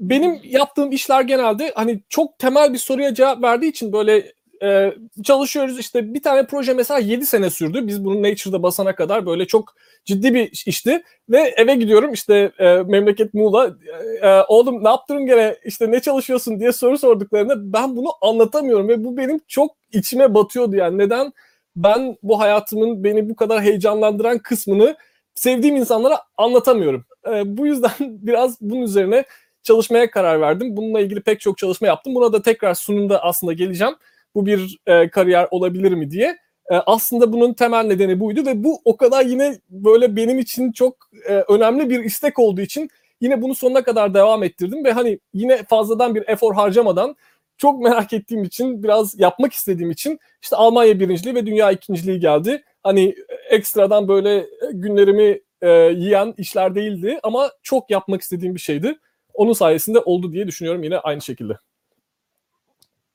benim 0.00 0.40
yaptığım 0.44 0.92
işler 0.92 1.22
genelde 1.22 1.72
hani 1.74 2.00
çok 2.08 2.38
temel 2.38 2.72
bir 2.72 2.78
soruya 2.78 3.14
cevap 3.14 3.42
verdiği 3.42 3.68
için 3.68 3.92
böyle 3.92 4.32
e, 4.62 4.94
çalışıyoruz. 5.24 5.78
İşte 5.78 6.14
bir 6.14 6.22
tane 6.22 6.46
proje 6.46 6.74
mesela 6.74 7.00
7 7.00 7.26
sene 7.26 7.50
sürdü. 7.50 7.86
Biz 7.86 8.04
bunu 8.04 8.22
Nature'da 8.22 8.62
basana 8.62 8.94
kadar 8.94 9.26
böyle 9.26 9.46
çok 9.46 9.74
ciddi 10.04 10.34
bir 10.34 10.62
işti. 10.66 11.02
Ve 11.28 11.54
eve 11.56 11.74
gidiyorum. 11.74 12.12
İşte 12.12 12.52
e, 12.58 12.64
memleket 12.82 13.34
Muğla. 13.34 13.76
E, 14.22 14.28
e, 14.28 14.42
oğlum 14.48 14.84
ne 14.84 14.88
yaptın 14.88 15.26
gene? 15.26 15.56
İşte 15.64 15.90
ne 15.90 16.00
çalışıyorsun 16.00 16.60
diye 16.60 16.72
soru 16.72 16.98
sorduklarında 16.98 17.72
ben 17.72 17.96
bunu 17.96 18.08
anlatamıyorum. 18.20 18.88
Ve 18.88 19.04
bu 19.04 19.16
benim 19.16 19.40
çok 19.48 19.76
içime 19.92 20.34
batıyordu 20.34 20.76
yani. 20.76 20.98
Neden? 20.98 21.32
Ben 21.76 22.16
bu 22.22 22.40
hayatımın 22.40 23.04
beni 23.04 23.30
bu 23.30 23.36
kadar 23.36 23.62
heyecanlandıran 23.62 24.38
kısmını 24.38 24.96
sevdiğim 25.34 25.76
insanlara 25.76 26.18
anlatamıyorum. 26.36 27.04
E, 27.26 27.56
bu 27.56 27.66
yüzden 27.66 27.90
biraz 28.00 28.60
bunun 28.60 28.82
üzerine 28.82 29.24
çalışmaya 29.66 30.10
karar 30.10 30.40
verdim. 30.40 30.76
Bununla 30.76 31.00
ilgili 31.00 31.20
pek 31.20 31.40
çok 31.40 31.58
çalışma 31.58 31.86
yaptım. 31.86 32.14
Buna 32.14 32.32
da 32.32 32.42
tekrar 32.42 32.74
sunumda 32.74 33.22
aslında 33.22 33.52
geleceğim. 33.52 33.94
Bu 34.34 34.46
bir 34.46 34.78
e, 34.86 35.10
kariyer 35.10 35.48
olabilir 35.50 35.92
mi 35.92 36.10
diye. 36.10 36.36
E, 36.70 36.74
aslında 36.74 37.32
bunun 37.32 37.52
temel 37.52 37.84
nedeni 37.84 38.20
buydu 38.20 38.46
ve 38.46 38.64
bu 38.64 38.80
o 38.84 38.96
kadar 38.96 39.24
yine 39.24 39.58
böyle 39.70 40.16
benim 40.16 40.38
için 40.38 40.72
çok 40.72 40.96
e, 41.28 41.32
önemli 41.32 41.90
bir 41.90 42.04
istek 42.04 42.38
olduğu 42.38 42.60
için 42.60 42.90
yine 43.20 43.42
bunu 43.42 43.54
sonuna 43.54 43.82
kadar 43.84 44.14
devam 44.14 44.42
ettirdim 44.42 44.84
ve 44.84 44.92
hani 44.92 45.18
yine 45.34 45.64
fazladan 45.64 46.14
bir 46.14 46.28
efor 46.28 46.54
harcamadan 46.54 47.16
çok 47.58 47.82
merak 47.82 48.12
ettiğim 48.12 48.44
için 48.44 48.82
biraz 48.82 49.20
yapmak 49.20 49.52
istediğim 49.52 49.90
için 49.90 50.18
işte 50.42 50.56
Almanya 50.56 51.00
birinciliği 51.00 51.34
ve 51.34 51.46
dünya 51.46 51.70
ikinciliği 51.70 52.20
geldi. 52.20 52.62
Hani 52.82 53.14
ekstradan 53.50 54.08
böyle 54.08 54.46
günlerimi 54.72 55.40
e, 55.62 55.70
yiyen 55.70 56.34
işler 56.38 56.74
değildi 56.74 57.20
ama 57.22 57.50
çok 57.62 57.90
yapmak 57.90 58.22
istediğim 58.22 58.54
bir 58.54 58.60
şeydi 58.60 58.98
onun 59.36 59.52
sayesinde 59.52 60.00
oldu 60.00 60.32
diye 60.32 60.46
düşünüyorum 60.46 60.82
yine 60.82 60.98
aynı 60.98 61.20
şekilde. 61.20 61.58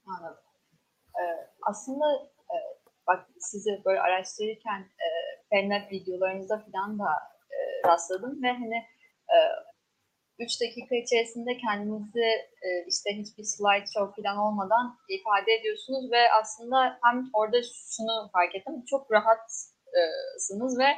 Anladım. 0.07 0.37
Ee, 1.15 1.47
aslında 1.61 2.05
e, 2.25 2.55
bak 3.07 3.27
sizi 3.39 3.81
böyle 3.85 3.99
araştırırken 3.99 4.79
e, 4.79 5.07
Femnet 5.49 5.91
videolarınızda 5.91 6.65
falan 6.71 6.99
da 6.99 7.09
e, 7.51 7.87
rastladım 7.87 8.43
ve 8.43 8.51
hani 8.51 8.77
e, 9.33 9.37
3 10.39 10.61
dakika 10.61 10.95
içerisinde 10.95 11.57
kendinizi 11.57 12.27
e, 12.65 12.85
işte 12.87 13.09
hiçbir 13.13 13.43
slide 13.43 13.85
show 13.93 14.21
falan 14.21 14.37
olmadan 14.37 14.97
ifade 15.09 15.51
ediyorsunuz 15.53 16.11
ve 16.11 16.31
aslında 16.41 16.99
hem 17.03 17.29
orada 17.33 17.57
şunu 17.95 18.29
fark 18.33 18.55
ettim 18.55 18.85
çok 18.89 19.11
rahatsınız 19.11 20.79
ve 20.79 20.89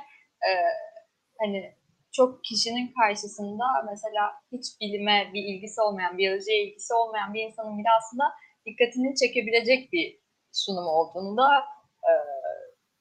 hani 1.40 1.76
çok 2.14 2.44
kişinin 2.44 2.94
karşısında 3.00 3.66
mesela 3.90 4.32
hiç 4.52 4.66
bilime 4.82 5.32
bir 5.34 5.44
ilgisi 5.44 5.82
olmayan, 5.82 6.18
biyolojiye 6.18 6.64
ilgisi 6.64 6.94
olmayan 6.94 7.34
bir 7.34 7.42
insanın 7.42 7.78
bile 7.78 7.88
aslında 7.98 8.24
dikkatini 8.66 9.16
çekebilecek 9.16 9.94
bir 9.94 10.20
sunum 10.52 10.88
olduğunu 10.88 11.38
da 11.38 11.64
e, 12.10 12.12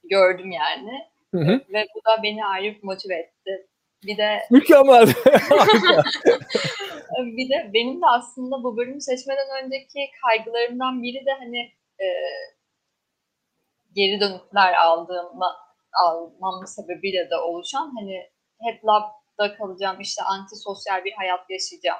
gördüm 0.04 0.50
yani. 0.50 1.12
Hı 1.34 1.38
hı. 1.38 1.60
Ve 1.72 1.86
bu 1.94 2.00
da 2.08 2.22
beni 2.22 2.46
ayrı 2.46 2.76
motive 2.82 3.14
etti. 3.14 3.66
Bir 4.06 4.16
de 4.16 4.38
mükemmel. 4.50 5.06
bir 7.36 7.48
de 7.50 7.70
benim 7.74 8.02
de 8.02 8.06
aslında 8.06 8.62
bu 8.64 8.76
bölümü 8.76 9.00
seçmeden 9.00 9.64
önceki 9.64 10.10
kaygılarımdan 10.24 11.02
biri 11.02 11.26
de 11.26 11.30
hani 11.38 11.58
e, 12.00 12.06
geri 13.94 14.20
dönütler 14.20 14.74
aldığım 14.74 15.40
almam 16.04 16.66
sebebiyle 16.66 17.30
de 17.30 17.36
oluşan 17.36 17.92
hani 17.98 18.31
hep 18.64 18.84
labda 18.84 19.56
kalacağım, 19.56 20.00
işte 20.00 20.22
antisosyal 20.22 21.04
bir 21.04 21.12
hayat 21.12 21.50
yaşayacağım 21.50 21.98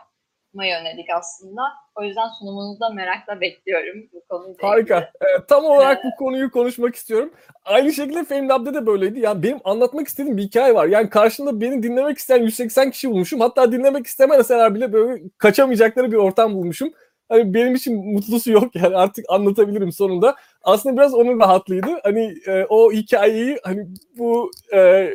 yönelik 0.55 1.07
aslında. 1.19 1.63
O 1.95 2.03
yüzden 2.03 2.29
sunumunuzu 2.39 2.81
da 2.81 2.91
merakla 2.91 3.41
bekliyorum 3.41 4.03
bu 4.13 4.25
konuyla 4.29 4.69
Harika. 4.69 5.11
Evet, 5.21 5.49
tam 5.49 5.65
olarak 5.65 6.05
bu 6.05 6.25
konuyu 6.25 6.51
konuşmak 6.51 6.95
istiyorum. 6.95 7.33
Aynı 7.65 7.93
şekilde 7.93 8.25
FameLab'da 8.25 8.75
da 8.75 8.87
böyleydi. 8.87 9.21
Yani 9.21 9.43
benim 9.43 9.59
anlatmak 9.65 10.09
istediğim 10.09 10.37
bir 10.37 10.43
hikaye 10.43 10.75
var. 10.75 10.87
Yani 10.87 11.11
karşımda 11.11 11.61
beni 11.61 11.83
dinlemek 11.83 12.19
isteyen 12.19 12.43
180 12.43 12.91
kişi 12.91 13.11
bulmuşum. 13.11 13.41
Hatta 13.41 13.73
dinlemek 13.73 14.07
istemeseler 14.07 14.75
bile 14.75 14.93
böyle 14.93 15.23
kaçamayacakları 15.39 16.13
bir 16.13 16.17
ortam 16.17 16.55
bulmuşum. 16.55 16.93
Hani 17.29 17.55
benim 17.55 17.75
için 17.75 18.13
mutlusu 18.13 18.53
yok 18.53 18.77
yani 18.77 18.97
artık 18.97 19.25
anlatabilirim 19.29 19.93
sonunda. 19.93 20.37
Aslında 20.63 20.97
biraz 20.97 21.15
onun 21.15 21.41
rahatlığıydı. 21.41 22.01
Hani 22.03 22.35
e, 22.47 22.67
o 22.69 22.93
hikayeyi 22.93 23.59
hani 23.63 23.87
bu 24.19 24.51
e, 24.75 25.11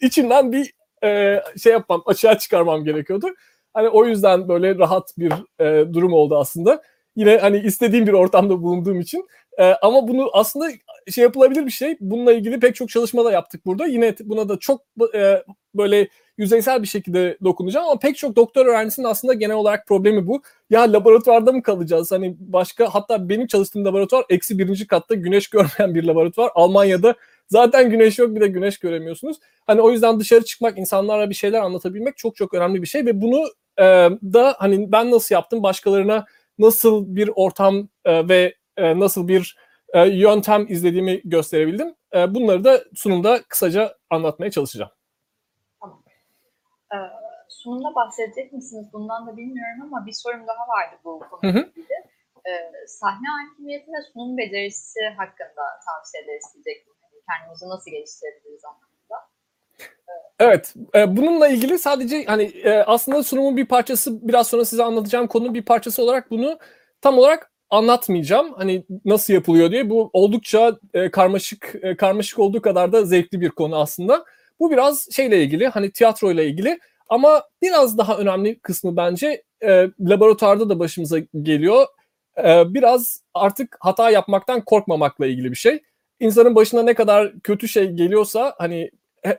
içimden 0.00 0.52
bir 0.52 0.73
e, 1.04 1.42
şey 1.62 1.72
yapmam, 1.72 2.02
açığa 2.06 2.38
çıkarmam 2.38 2.84
gerekiyordu. 2.84 3.26
Hani 3.74 3.88
o 3.88 4.06
yüzden 4.06 4.48
böyle 4.48 4.78
rahat 4.78 5.18
bir 5.18 5.32
e, 5.60 5.92
durum 5.92 6.12
oldu 6.12 6.36
aslında. 6.38 6.82
Yine 7.16 7.38
hani 7.38 7.58
istediğim 7.58 8.06
bir 8.06 8.12
ortamda 8.12 8.62
bulunduğum 8.62 9.00
için. 9.00 9.28
E, 9.58 9.64
ama 9.64 10.08
bunu 10.08 10.30
aslında 10.32 10.70
şey 11.10 11.22
yapılabilir 11.22 11.66
bir 11.66 11.70
şey. 11.70 11.96
Bununla 12.00 12.32
ilgili 12.32 12.60
pek 12.60 12.74
çok 12.74 12.88
çalışma 12.88 13.24
da 13.24 13.32
yaptık 13.32 13.66
burada. 13.66 13.86
Yine 13.86 14.14
buna 14.24 14.48
da 14.48 14.58
çok 14.58 14.80
e, 15.14 15.42
böyle 15.74 16.08
yüzeysel 16.38 16.82
bir 16.82 16.88
şekilde 16.88 17.38
dokunacağım 17.44 17.86
ama 17.86 17.98
pek 17.98 18.16
çok 18.16 18.36
doktor 18.36 18.66
öğrencisinin 18.66 19.06
aslında 19.06 19.34
genel 19.34 19.56
olarak 19.56 19.86
problemi 19.86 20.26
bu. 20.26 20.42
Ya 20.70 20.92
laboratuvarda 20.92 21.52
mı 21.52 21.62
kalacağız? 21.62 22.12
Hani 22.12 22.36
başka 22.38 22.94
hatta 22.94 23.28
benim 23.28 23.46
çalıştığım 23.46 23.84
laboratuvar 23.84 24.24
eksi 24.30 24.58
birinci 24.58 24.86
katta 24.86 25.14
güneş 25.14 25.48
görmeyen 25.48 25.94
bir 25.94 26.04
laboratuvar. 26.04 26.50
Almanya'da 26.54 27.14
zaten 27.48 27.90
güneş 27.90 28.18
yok 28.18 28.34
bir 28.34 28.40
de 28.40 28.46
güneş 28.46 28.78
göremiyorsunuz. 28.78 29.36
Hani 29.66 29.80
o 29.80 29.90
yüzden 29.90 30.20
dışarı 30.20 30.44
çıkmak, 30.44 30.78
insanlara 30.78 31.30
bir 31.30 31.34
şeyler 31.34 31.60
anlatabilmek 31.60 32.16
çok 32.16 32.36
çok 32.36 32.54
önemli 32.54 32.82
bir 32.82 32.86
şey 32.86 33.06
ve 33.06 33.22
bunu 33.22 33.44
e, 33.78 33.84
da 34.32 34.56
hani 34.58 34.92
ben 34.92 35.10
nasıl 35.10 35.34
yaptım, 35.34 35.62
başkalarına 35.62 36.24
nasıl 36.58 37.16
bir 37.16 37.30
ortam 37.34 37.88
e, 38.04 38.28
ve 38.28 38.54
e, 38.76 39.00
nasıl 39.00 39.28
bir 39.28 39.56
e, 39.88 40.08
yöntem 40.08 40.66
izlediğimi 40.68 41.20
gösterebildim. 41.24 41.94
E, 42.14 42.34
bunları 42.34 42.64
da 42.64 42.84
sunumda 42.94 43.42
kısaca 43.48 43.96
anlatmaya 44.10 44.50
çalışacağım. 44.50 44.90
Ee, 46.94 46.96
sunumda 47.48 47.94
bahsedecek 47.94 48.52
misiniz? 48.52 48.86
Bundan 48.92 49.26
da 49.26 49.36
bilmiyorum 49.36 49.82
ama 49.82 50.06
bir 50.06 50.12
sorum 50.12 50.46
daha 50.46 50.68
vardı 50.68 51.00
bu 51.04 51.22
konuyla 51.30 51.60
ilgili. 51.60 51.94
Ee, 52.46 52.86
sahne 52.86 53.28
hakimiyeti 53.28 53.92
ve 53.92 54.02
sunum 54.12 54.38
becerisi 54.38 55.00
hakkında 55.16 55.62
tavsiyeler 55.86 56.38
isteyecektim. 56.38 56.93
Kendimizi 57.28 57.68
nasıl 57.68 57.90
geliştirebiliriz 57.90 58.64
anlamında. 58.64 59.28
Evet, 60.38 60.74
e, 60.94 61.16
bununla 61.16 61.48
ilgili 61.48 61.78
sadece 61.78 62.24
hani 62.24 62.42
e, 62.42 62.70
aslında 62.70 63.22
sunumun 63.22 63.56
bir 63.56 63.66
parçası, 63.66 64.28
biraz 64.28 64.46
sonra 64.46 64.64
size 64.64 64.84
anlatacağım 64.84 65.26
konunun 65.26 65.54
bir 65.54 65.64
parçası 65.64 66.02
olarak 66.02 66.30
bunu 66.30 66.58
tam 67.00 67.18
olarak 67.18 67.52
anlatmayacağım. 67.70 68.52
Hani 68.52 68.84
nasıl 69.04 69.34
yapılıyor 69.34 69.70
diye. 69.70 69.90
Bu 69.90 70.10
oldukça 70.12 70.78
e, 70.94 71.10
karmaşık 71.10 71.74
karmaşık 71.98 72.38
olduğu 72.38 72.62
kadar 72.62 72.92
da 72.92 73.04
zevkli 73.04 73.40
bir 73.40 73.50
konu 73.50 73.76
aslında. 73.76 74.24
Bu 74.60 74.70
biraz 74.70 75.08
şeyle 75.12 75.42
ilgili, 75.42 75.68
hani 75.68 75.92
tiyatro 75.92 76.30
ile 76.30 76.46
ilgili 76.46 76.78
ama 77.08 77.42
biraz 77.62 77.98
daha 77.98 78.16
önemli 78.18 78.58
kısmı 78.58 78.96
bence 78.96 79.42
e, 79.62 79.90
laboratuvarda 80.00 80.68
da 80.68 80.78
başımıza 80.78 81.18
geliyor. 81.42 81.86
Biraz 82.66 83.22
artık 83.34 83.76
hata 83.80 84.10
yapmaktan 84.10 84.64
korkmamakla 84.64 85.26
ilgili 85.26 85.50
bir 85.50 85.56
şey. 85.56 85.82
İnsanın 86.20 86.54
başına 86.54 86.82
ne 86.82 86.94
kadar 86.94 87.32
kötü 87.40 87.68
şey 87.68 87.90
geliyorsa 87.90 88.54
hani 88.58 88.90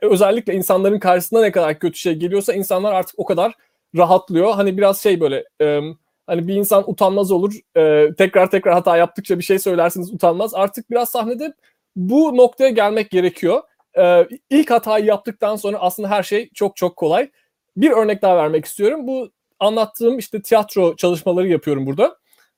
özellikle 0.02 0.54
insanların 0.54 0.98
karşısına 0.98 1.40
ne 1.40 1.52
kadar 1.52 1.78
kötü 1.78 1.98
şey 1.98 2.14
geliyorsa 2.14 2.54
insanlar 2.54 2.92
artık 2.92 3.18
o 3.18 3.24
kadar 3.24 3.52
rahatlıyor. 3.96 4.54
Hani 4.54 4.78
biraz 4.78 5.02
şey 5.02 5.20
böyle 5.20 5.44
e, 5.60 5.80
hani 6.26 6.48
bir 6.48 6.54
insan 6.54 6.90
utanmaz 6.90 7.30
olur. 7.30 7.54
E, 7.76 8.14
tekrar 8.18 8.50
tekrar 8.50 8.74
hata 8.74 8.96
yaptıkça 8.96 9.38
bir 9.38 9.44
şey 9.44 9.58
söylersiniz 9.58 10.12
utanmaz. 10.12 10.54
Artık 10.54 10.90
biraz 10.90 11.10
sahnede 11.10 11.52
bu 11.96 12.36
noktaya 12.36 12.70
gelmek 12.70 13.10
gerekiyor. 13.10 13.62
E, 13.98 14.28
ilk 14.50 14.70
hatayı 14.70 15.04
yaptıktan 15.04 15.56
sonra 15.56 15.78
aslında 15.78 16.10
her 16.10 16.22
şey 16.22 16.50
çok 16.54 16.76
çok 16.76 16.96
kolay. 16.96 17.30
Bir 17.76 17.90
örnek 17.90 18.22
daha 18.22 18.36
vermek 18.36 18.64
istiyorum. 18.64 19.06
Bu 19.06 19.30
anlattığım 19.60 20.18
işte 20.18 20.42
tiyatro 20.42 20.96
çalışmaları 20.96 21.48
yapıyorum 21.48 21.86
burada. 21.86 22.16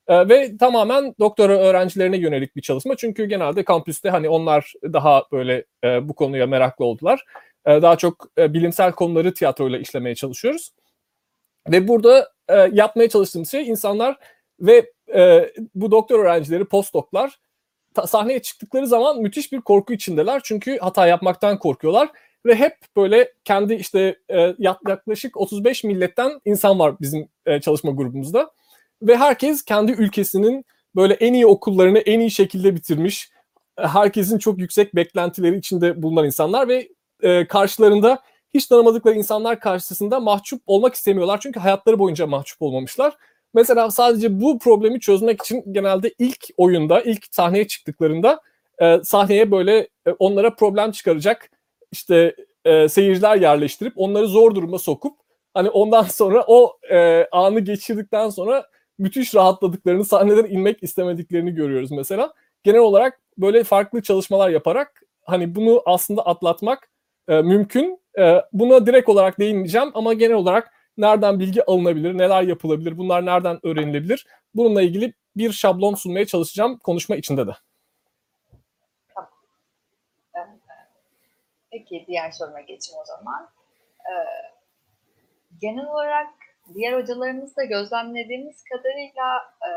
E, 0.08 0.28
ve 0.28 0.56
tamamen 0.56 1.14
doktora 1.20 1.58
öğrencilerine 1.58 2.16
yönelik 2.16 2.56
bir 2.56 2.62
çalışma. 2.62 2.96
Çünkü 2.96 3.24
genelde 3.24 3.64
kampüste 3.64 4.10
hani 4.10 4.28
onlar 4.28 4.72
daha 4.82 5.24
böyle 5.32 5.64
e, 5.84 6.08
bu 6.08 6.14
konuya 6.14 6.46
meraklı 6.46 6.84
oldular. 6.84 7.24
E, 7.66 7.82
daha 7.82 7.96
çok 7.96 8.28
e, 8.38 8.54
bilimsel 8.54 8.92
konuları 8.92 9.34
tiyatroyla 9.34 9.78
işlemeye 9.78 10.14
çalışıyoruz. 10.14 10.72
Ve 11.68 11.88
burada 11.88 12.32
e, 12.48 12.54
yapmaya 12.72 13.08
çalıştığımız 13.08 13.50
şey 13.50 13.68
insanlar 13.68 14.16
ve 14.60 14.92
e, 15.14 15.52
bu 15.74 15.90
doktor 15.90 16.18
öğrencileri, 16.18 16.64
postdoklar 16.64 17.38
sahneye 18.06 18.42
çıktıkları 18.42 18.86
zaman 18.86 19.22
müthiş 19.22 19.52
bir 19.52 19.60
korku 19.60 19.92
içindeler. 19.92 20.40
Çünkü 20.44 20.78
hata 20.78 21.06
yapmaktan 21.06 21.58
korkuyorlar 21.58 22.08
ve 22.46 22.54
hep 22.54 22.76
böyle 22.96 23.32
kendi 23.44 23.74
işte 23.74 24.18
e, 24.30 24.54
yaklaşık 24.58 25.36
35 25.36 25.84
milletten 25.84 26.40
insan 26.44 26.78
var 26.78 26.94
bizim 27.00 27.28
e, 27.46 27.60
çalışma 27.60 27.90
grubumuzda 27.90 28.50
ve 29.02 29.16
herkes 29.16 29.62
kendi 29.62 29.92
ülkesinin 29.92 30.64
böyle 30.96 31.14
en 31.14 31.32
iyi 31.32 31.46
okullarını 31.46 31.98
en 31.98 32.20
iyi 32.20 32.30
şekilde 32.30 32.76
bitirmiş. 32.76 33.30
Herkesin 33.76 34.38
çok 34.38 34.58
yüksek 34.58 34.94
beklentileri 34.94 35.56
içinde 35.56 36.02
bulunan 36.02 36.24
insanlar 36.26 36.68
ve 36.68 36.88
e, 37.22 37.46
karşılarında 37.46 38.22
hiç 38.54 38.66
tanımadıkları 38.66 39.14
insanlar 39.14 39.60
karşısında 39.60 40.20
mahcup 40.20 40.62
olmak 40.66 40.94
istemiyorlar. 40.94 41.40
Çünkü 41.40 41.60
hayatları 41.60 41.98
boyunca 41.98 42.26
mahcup 42.26 42.62
olmamışlar. 42.62 43.16
Mesela 43.54 43.90
sadece 43.90 44.40
bu 44.40 44.58
problemi 44.58 45.00
çözmek 45.00 45.42
için 45.42 45.64
genelde 45.72 46.14
ilk 46.18 46.46
oyunda, 46.56 47.00
ilk 47.00 47.26
sahneye 47.30 47.68
çıktıklarında 47.68 48.40
e, 48.78 48.98
sahneye 49.04 49.50
böyle 49.50 49.78
e, 50.06 50.10
onlara 50.18 50.54
problem 50.54 50.90
çıkaracak 50.90 51.50
işte 51.92 52.34
e, 52.64 52.88
seyirciler 52.88 53.36
yerleştirip 53.36 53.92
onları 53.96 54.26
zor 54.26 54.54
duruma 54.54 54.78
sokup 54.78 55.18
hani 55.54 55.70
ondan 55.70 56.02
sonra 56.02 56.44
o 56.46 56.78
e, 56.90 57.26
anı 57.32 57.60
geçirdikten 57.60 58.30
sonra 58.30 58.66
müthiş 58.98 59.34
rahatladıklarını, 59.34 60.04
sahneden 60.04 60.44
inmek 60.44 60.82
istemediklerini 60.82 61.54
görüyoruz 61.54 61.90
mesela. 61.90 62.34
Genel 62.62 62.80
olarak 62.80 63.20
böyle 63.38 63.64
farklı 63.64 64.02
çalışmalar 64.02 64.50
yaparak 64.50 65.02
hani 65.24 65.54
bunu 65.54 65.82
aslında 65.86 66.26
atlatmak 66.26 66.88
e, 67.28 67.42
mümkün. 67.42 68.00
E, 68.18 68.42
buna 68.52 68.86
direkt 68.86 69.08
olarak 69.08 69.38
değinmeyeceğim 69.38 69.90
ama 69.94 70.12
genel 70.12 70.36
olarak 70.36 70.72
nereden 70.96 71.40
bilgi 71.40 71.64
alınabilir, 71.64 72.18
neler 72.18 72.42
yapılabilir, 72.42 72.98
bunlar 72.98 73.26
nereden 73.26 73.66
öğrenilebilir? 73.66 74.26
Bununla 74.54 74.82
ilgili 74.82 75.12
bir 75.36 75.52
şablon 75.52 75.94
sunmaya 75.94 76.26
çalışacağım 76.26 76.78
konuşma 76.78 77.16
içinde 77.16 77.46
de. 77.46 77.52
Peki 81.70 82.04
diğer 82.06 82.30
soruma 82.30 82.60
geçeyim 82.60 83.00
o 83.00 83.04
zaman. 83.04 83.48
Ee, 84.00 84.12
genel 85.60 85.86
olarak 85.86 86.28
diğer 86.74 86.92
hocalarımızla 87.00 87.64
gözlemlediğimiz 87.64 88.62
kadarıyla 88.72 89.28
e, 89.68 89.70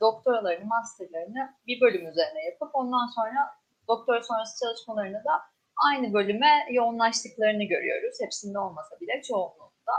doktoralarını, 0.00 0.64
masterlarını 0.64 1.54
bir 1.66 1.80
bölüm 1.80 2.08
üzerine 2.08 2.44
yapıp 2.44 2.70
ondan 2.74 3.06
sonra 3.14 3.40
doktor 3.88 4.22
sonrası 4.22 4.64
çalışmalarını 4.64 5.24
da 5.24 5.34
aynı 5.90 6.14
bölüme 6.14 6.66
yoğunlaştıklarını 6.70 7.64
görüyoruz. 7.64 8.16
Hepsinde 8.24 8.58
olmasa 8.58 9.00
bile 9.00 9.22
çoğunluğunda. 9.22 9.96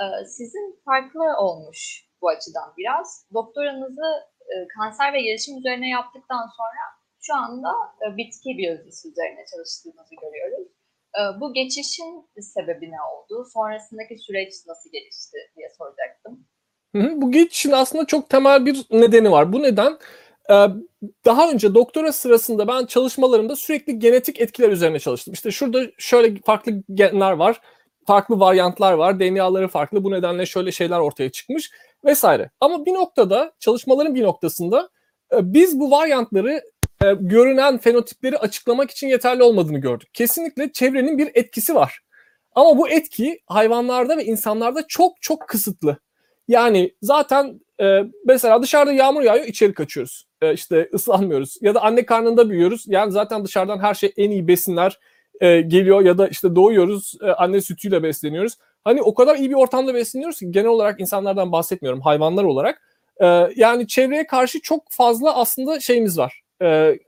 E, 0.00 0.24
sizin 0.24 0.80
farklı 0.84 1.36
olmuş 1.38 2.08
bu 2.22 2.28
açıdan 2.28 2.72
biraz. 2.78 3.26
Doktoranızı 3.34 4.10
e, 4.40 4.54
kanser 4.78 5.12
ve 5.12 5.20
gelişim 5.22 5.58
üzerine 5.58 5.88
yaptıktan 5.88 6.46
sonra 6.56 6.82
şu 7.20 7.34
anda 7.34 7.72
e, 8.02 8.16
bitki 8.16 8.58
biyolojisi 8.58 9.08
üzerine 9.08 9.44
çalıştığınızı 9.52 10.14
görüyoruz. 10.22 10.68
E, 11.18 11.40
bu 11.40 11.54
geçişin 11.54 12.26
sebebi 12.40 12.90
ne 12.90 13.02
oldu? 13.02 13.44
Sonrasındaki 13.54 14.18
süreç 14.18 14.52
nasıl 14.66 14.90
gelişti 14.92 15.38
diye 15.56 15.68
soracaktım. 15.78 16.44
Bu 17.22 17.32
geçişin 17.32 17.72
aslında 17.72 18.06
çok 18.06 18.30
temel 18.30 18.66
bir 18.66 18.86
nedeni 18.90 19.30
var. 19.30 19.52
Bu 19.52 19.62
neden 19.62 19.98
e, 20.50 20.54
daha 21.24 21.50
önce 21.50 21.74
doktora 21.74 22.12
sırasında 22.12 22.68
ben 22.68 22.86
çalışmalarımda 22.86 23.56
sürekli 23.56 23.98
genetik 23.98 24.40
etkiler 24.40 24.68
üzerine 24.68 24.98
çalıştım. 24.98 25.34
İşte 25.34 25.50
şurada 25.50 25.82
şöyle 25.98 26.40
farklı 26.40 26.72
genler 26.94 27.32
var, 27.32 27.60
farklı 28.06 28.40
varyantlar 28.40 28.92
var, 28.92 29.20
DNA'ları 29.20 29.68
farklı. 29.68 30.04
Bu 30.04 30.10
nedenle 30.10 30.46
şöyle 30.46 30.72
şeyler 30.72 30.98
ortaya 30.98 31.30
çıkmış 31.30 31.70
vesaire. 32.04 32.50
Ama 32.60 32.86
bir 32.86 32.94
noktada 32.94 33.52
çalışmaların 33.60 34.14
bir 34.14 34.22
noktasında 34.22 34.88
e, 35.32 35.36
biz 35.52 35.80
bu 35.80 35.90
varyantları 35.90 36.62
e, 37.04 37.14
görünen 37.20 37.78
fenotipleri 37.78 38.38
açıklamak 38.38 38.90
için 38.90 39.08
yeterli 39.08 39.42
olmadığını 39.42 39.78
gördük. 39.78 40.08
Kesinlikle 40.14 40.72
çevrenin 40.72 41.18
bir 41.18 41.30
etkisi 41.34 41.74
var. 41.74 42.00
Ama 42.54 42.78
bu 42.78 42.88
etki 42.88 43.40
hayvanlarda 43.46 44.16
ve 44.16 44.24
insanlarda 44.24 44.86
çok 44.88 45.22
çok 45.22 45.48
kısıtlı. 45.48 45.98
Yani 46.48 46.94
zaten 47.02 47.60
e, 47.80 48.00
mesela 48.24 48.62
dışarıda 48.62 48.92
yağmur 48.92 49.22
yağıyor 49.22 49.46
içeri 49.46 49.74
kaçıyoruz. 49.74 50.26
E, 50.42 50.54
işte 50.54 50.88
ıslanmıyoruz. 50.94 51.56
Ya 51.60 51.74
da 51.74 51.82
anne 51.82 52.06
karnında 52.06 52.50
büyüyoruz. 52.50 52.84
Yani 52.86 53.12
zaten 53.12 53.44
dışarıdan 53.44 53.78
her 53.78 53.94
şey 53.94 54.12
en 54.16 54.30
iyi 54.30 54.48
besinler 54.48 54.98
e, 55.40 55.60
geliyor 55.60 56.00
ya 56.00 56.18
da 56.18 56.28
işte 56.28 56.56
doğuyoruz 56.56 57.14
e, 57.22 57.26
anne 57.26 57.60
sütüyle 57.60 58.02
besleniyoruz. 58.02 58.54
Hani 58.84 59.02
o 59.02 59.14
kadar 59.14 59.36
iyi 59.36 59.50
bir 59.50 59.54
ortamda 59.54 59.94
besleniyoruz 59.94 60.38
ki 60.38 60.50
genel 60.50 60.68
olarak 60.68 61.00
insanlardan 61.00 61.52
bahsetmiyorum 61.52 62.00
hayvanlar 62.00 62.44
olarak. 62.44 62.82
E, 63.20 63.26
yani 63.56 63.86
çevreye 63.86 64.26
karşı 64.26 64.60
çok 64.60 64.84
fazla 64.90 65.36
aslında 65.36 65.80
şeyimiz 65.80 66.18
var 66.18 66.42
e, 66.62 66.98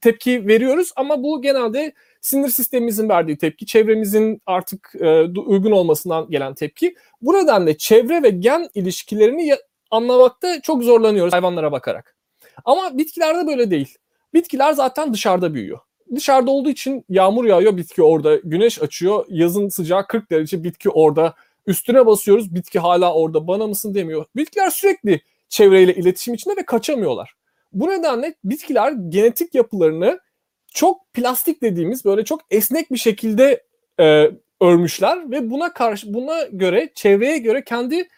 tepki 0.00 0.46
veriyoruz 0.46 0.92
ama 0.96 1.22
bu 1.22 1.42
genelde 1.42 1.92
sinir 2.20 2.48
sistemimizin 2.48 3.08
verdiği 3.08 3.38
tepki, 3.38 3.66
çevremizin 3.66 4.42
artık 4.46 4.92
e, 5.00 5.20
uygun 5.22 5.70
olmasından 5.72 6.30
gelen 6.30 6.54
tepki. 6.54 6.94
Bu 7.22 7.34
nedenle 7.34 7.76
çevre 7.78 8.22
ve 8.22 8.30
gen 8.30 8.68
ilişkilerini 8.74 9.56
anlamakta 9.90 10.60
çok 10.60 10.82
zorlanıyoruz 10.82 11.32
hayvanlara 11.32 11.72
bakarak. 11.72 12.16
Ama 12.64 12.98
bitkilerde 12.98 13.46
böyle 13.46 13.70
değil. 13.70 13.98
Bitkiler 14.34 14.72
zaten 14.72 15.12
dışarıda 15.12 15.54
büyüyor. 15.54 15.78
dışarıda 16.14 16.50
olduğu 16.50 16.68
için 16.70 17.04
yağmur 17.08 17.44
yağıyor 17.44 17.76
bitki 17.76 18.02
orada, 18.02 18.36
güneş 18.36 18.82
açıyor, 18.82 19.26
yazın 19.28 19.68
sıcağı 19.68 20.06
40 20.06 20.30
derece 20.30 20.64
bitki 20.64 20.90
orada. 20.90 21.34
Üstüne 21.66 22.06
basıyoruz 22.06 22.54
bitki 22.54 22.78
hala 22.78 23.14
orada 23.14 23.46
bana 23.46 23.66
mısın 23.66 23.94
demiyor. 23.94 24.24
Bitkiler 24.36 24.70
sürekli 24.70 25.20
çevreyle 25.48 25.94
iletişim 25.94 26.34
içinde 26.34 26.56
ve 26.56 26.64
kaçamıyorlar. 26.64 27.34
Bu 27.74 27.88
nedenle 27.88 28.34
bitkiler 28.44 28.92
genetik 29.08 29.54
yapılarını 29.54 30.20
çok 30.74 31.12
plastik 31.14 31.62
dediğimiz 31.62 32.04
böyle 32.04 32.24
çok 32.24 32.40
esnek 32.50 32.92
bir 32.92 32.98
şekilde 32.98 33.62
e, 34.00 34.30
örmüşler 34.60 35.30
ve 35.30 35.50
buna 35.50 35.72
karşı 35.72 36.14
buna 36.14 36.42
göre 36.42 36.90
çevreye 36.94 37.38
göre 37.38 37.64
kendi 37.64 38.08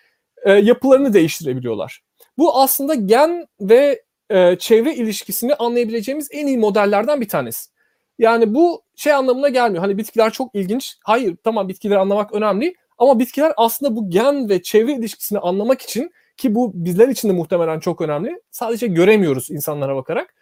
e, 0.45 0.53
yapılarını 0.53 1.13
değiştirebiliyorlar. 1.13 2.03
Bu 2.39 2.61
aslında 2.61 2.95
gen 2.95 3.47
ve 3.61 4.03
e, 4.31 4.57
çevre 4.59 4.95
ilişkisini 4.95 5.55
anlayabileceğimiz 5.55 6.29
en 6.33 6.47
iyi 6.47 6.59
modellerden 6.59 7.21
bir 7.21 7.29
tanesi. 7.29 7.71
Yani 8.19 8.55
bu 8.55 8.83
şey 8.97 9.13
anlamına 9.13 9.49
gelmiyor. 9.49 9.85
Hani 9.85 9.99
bitkiler 9.99 10.33
çok 10.33 10.55
ilginç. 10.55 10.97
Hayır 11.05 11.37
tamam 11.45 11.69
bitkileri 11.69 11.99
anlamak 11.99 12.35
önemli 12.35 12.75
ama 12.99 13.19
bitkiler 13.19 13.53
aslında 13.57 13.97
bu 13.97 14.11
gen 14.11 14.49
ve 14.49 14.63
çevre 14.63 14.93
ilişkisini 14.93 15.39
anlamak 15.39 15.83
için 15.83 16.11
ki 16.37 16.55
bu 16.55 16.73
bizler 16.75 17.09
için 17.09 17.29
de 17.29 17.33
muhtemelen 17.33 17.81
çok 17.81 18.01
önemli. 18.01 18.41
Sadece 18.51 18.87
göremiyoruz 18.87 19.51
insanlara 19.51 19.97
bakarak. 19.97 20.35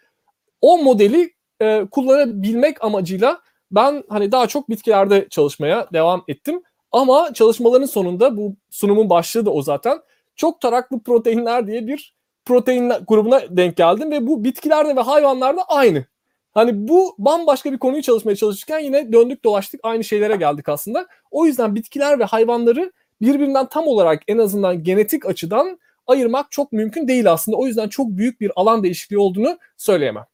O 0.61 0.77
modeli 0.77 1.33
e, 1.61 1.85
kullanabilmek 1.91 2.83
amacıyla 2.83 3.41
ben 3.71 4.03
hani 4.09 4.31
daha 4.31 4.47
çok 4.47 4.69
bitkilerde 4.69 5.27
çalışmaya 5.29 5.87
devam 5.93 6.23
ettim. 6.27 6.61
Ama 6.91 7.33
çalışmaların 7.33 7.85
sonunda 7.85 8.37
bu 8.37 8.55
sunumun 8.69 9.09
başlığı 9.09 9.45
da 9.45 9.51
o 9.51 9.61
zaten. 9.61 9.99
Çok 10.35 10.61
taraklı 10.61 10.99
proteinler 10.99 11.67
diye 11.67 11.87
bir 11.87 12.15
protein 12.45 12.91
grubuna 13.07 13.41
denk 13.49 13.77
geldim 13.77 14.11
ve 14.11 14.27
bu 14.27 14.43
bitkilerde 14.43 14.95
ve 14.95 15.01
hayvanlarda 15.01 15.63
aynı. 15.67 16.05
Hani 16.51 16.87
bu 16.87 17.15
bambaşka 17.17 17.71
bir 17.71 17.77
konuyu 17.77 18.01
çalışmaya 18.01 18.35
çalışırken 18.35 18.79
yine 18.79 19.13
döndük 19.13 19.43
dolaştık 19.43 19.79
aynı 19.83 20.03
şeylere 20.03 20.35
geldik 20.35 20.69
aslında. 20.69 21.07
O 21.31 21.45
yüzden 21.45 21.75
bitkiler 21.75 22.19
ve 22.19 22.23
hayvanları 22.23 22.91
birbirinden 23.21 23.65
tam 23.65 23.87
olarak 23.87 24.23
en 24.27 24.37
azından 24.37 24.83
genetik 24.83 25.25
açıdan 25.25 25.79
ayırmak 26.07 26.51
çok 26.51 26.71
mümkün 26.71 27.07
değil 27.07 27.31
aslında. 27.31 27.57
O 27.57 27.65
yüzden 27.65 27.89
çok 27.89 28.07
büyük 28.09 28.41
bir 28.41 28.51
alan 28.55 28.83
değişikliği 28.83 29.17
olduğunu 29.17 29.59
söyleyemem. 29.77 30.25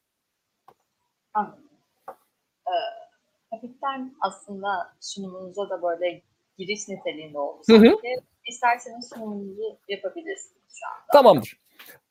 Anladım. 1.34 1.64
Ee, 2.68 2.72
hafiften 3.52 4.16
aslında 4.22 4.94
sunumunuza 5.00 5.70
da 5.70 5.82
böyle 5.82 6.22
giriş 6.58 6.88
niteliğinde 6.88 7.40
oldu 7.40 7.64
Hı 7.70 7.76
hı. 7.76 7.96
İsterseniz 8.46 9.10
sunumunuzu 9.14 9.78
yapabilirsiniz 9.88 10.62
şu 10.68 10.88
anda. 10.88 11.12
Tamamdır. 11.14 11.62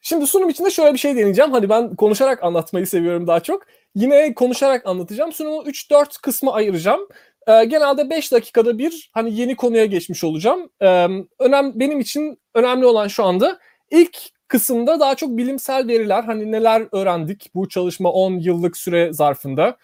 Şimdi 0.01 0.27
sunum 0.27 0.49
içinde 0.49 0.71
şöyle 0.71 0.93
bir 0.93 0.99
şey 0.99 1.17
deneyeceğim. 1.17 1.53
Hani 1.53 1.69
ben 1.69 1.97
konuşarak 1.97 2.43
anlatmayı 2.43 2.87
seviyorum 2.87 3.27
daha 3.27 3.41
çok. 3.41 3.67
Yine 3.95 4.35
konuşarak 4.35 4.87
anlatacağım. 4.87 5.33
Sunumu 5.33 5.63
3-4 5.63 6.23
kısma 6.23 6.53
ayıracağım. 6.53 7.09
Ee, 7.51 7.65
genelde 7.65 8.11
5 8.11 8.33
dakikada 8.33 8.79
bir 8.79 9.11
hani 9.13 9.41
yeni 9.41 9.57
konuya 9.57 9.85
geçmiş 9.85 10.25
olacağım. 10.25 10.71
Ee, 10.83 11.09
önem 11.39 11.73
benim 11.81 12.01
için 12.01 12.39
önemli 12.55 12.87
olan 12.87 13.09
şu 13.09 13.25
anda 13.25 13.59
ilk 13.91 14.19
kısımda 14.49 15.01
daha 15.01 15.15
çok 15.15 15.31
bilimsel 15.31 15.89
veriler 15.89 16.23
hani 16.23 16.53
neler 16.53 16.87
öğrendik 16.93 17.51
bu 17.55 17.69
çalışma 17.69 18.13
10 18.13 18.33
yıllık 18.33 18.77
süre 18.77 19.13
zarfında. 19.13 19.77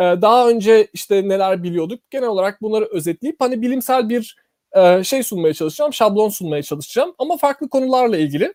Ee, 0.00 0.02
daha 0.02 0.48
önce 0.48 0.88
işte 0.92 1.28
neler 1.28 1.62
biliyorduk 1.62 2.00
genel 2.10 2.28
olarak 2.28 2.62
bunları 2.62 2.84
özetleyip 2.84 3.36
hani 3.38 3.62
bilimsel 3.62 4.08
bir 4.08 4.36
e, 4.72 5.04
şey 5.04 5.22
sunmaya 5.22 5.54
çalışacağım, 5.54 5.92
şablon 5.92 6.28
sunmaya 6.28 6.62
çalışacağım 6.62 7.14
ama 7.18 7.36
farklı 7.36 7.68
konularla 7.68 8.16
ilgili. 8.16 8.54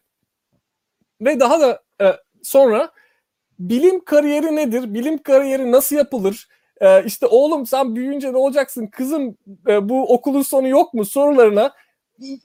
Ve 1.21 1.39
daha 1.39 1.59
da 1.59 1.83
e, 2.01 2.15
sonra 2.43 2.91
bilim 3.59 4.03
kariyeri 4.05 4.55
nedir? 4.55 4.93
Bilim 4.93 5.17
kariyeri 5.17 5.71
nasıl 5.71 5.95
yapılır? 5.95 6.47
E, 6.81 7.05
işte 7.05 7.25
oğlum 7.25 7.65
sen 7.65 7.95
büyüyünce 7.95 8.33
ne 8.33 8.37
olacaksın? 8.37 8.87
Kızım 8.87 9.37
e, 9.67 9.89
bu 9.89 10.13
okulun 10.13 10.41
sonu 10.41 10.67
yok 10.67 10.93
mu? 10.93 11.05
Sorularına 11.05 11.71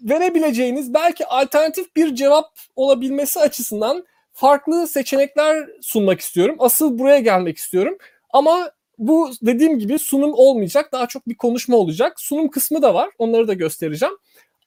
verebileceğiniz 0.00 0.94
belki 0.94 1.26
alternatif 1.26 1.96
bir 1.96 2.14
cevap 2.14 2.46
olabilmesi 2.76 3.40
açısından 3.40 4.04
farklı 4.32 4.86
seçenekler 4.86 5.68
sunmak 5.80 6.20
istiyorum. 6.20 6.56
Asıl 6.58 6.98
buraya 6.98 7.18
gelmek 7.18 7.56
istiyorum. 7.56 7.98
Ama 8.30 8.70
bu 8.98 9.30
dediğim 9.42 9.78
gibi 9.78 9.98
sunum 9.98 10.32
olmayacak. 10.34 10.92
Daha 10.92 11.06
çok 11.06 11.28
bir 11.28 11.34
konuşma 11.34 11.76
olacak. 11.76 12.20
Sunum 12.20 12.50
kısmı 12.50 12.82
da 12.82 12.94
var. 12.94 13.10
Onları 13.18 13.48
da 13.48 13.54
göstereceğim. 13.54 14.14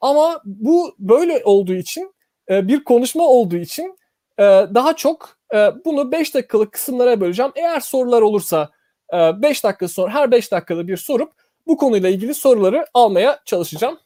Ama 0.01 0.41
bu 0.45 0.95
böyle 0.99 1.41
olduğu 1.43 1.73
için 1.73 2.13
e, 2.49 2.67
bir 2.67 2.83
konuşma 2.83 3.23
olduğu 3.23 3.57
için 3.57 3.97
e, 4.37 4.43
daha 4.73 4.95
çok 4.95 5.37
e, 5.53 5.57
bunu 5.85 6.11
5 6.11 6.33
dakikalık 6.33 6.71
kısımlara 6.71 7.21
böleceğim. 7.21 7.51
Eğer 7.55 7.79
sorular 7.79 8.21
olursa 8.21 8.69
5 9.13 9.63
dakika 9.63 9.87
sonra 9.87 10.13
her 10.13 10.31
5 10.31 10.51
dakikada 10.51 10.87
bir 10.87 10.97
sorup 10.97 11.31
bu 11.67 11.77
konuyla 11.77 12.09
ilgili 12.09 12.33
soruları 12.33 12.85
almaya 12.93 13.39
çalışacağım. 13.45 13.99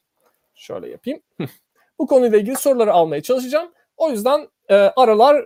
Şöyle 0.56 0.90
yapayım. 0.90 1.20
bu 2.00 2.08
konuyla 2.08 2.38
ilgili 2.38 2.56
soruları 2.56 2.94
almaya 2.94 3.22
çalışacağım. 3.22 3.72
O 3.98 4.10
yüzden 4.10 4.48
aralar 4.96 5.46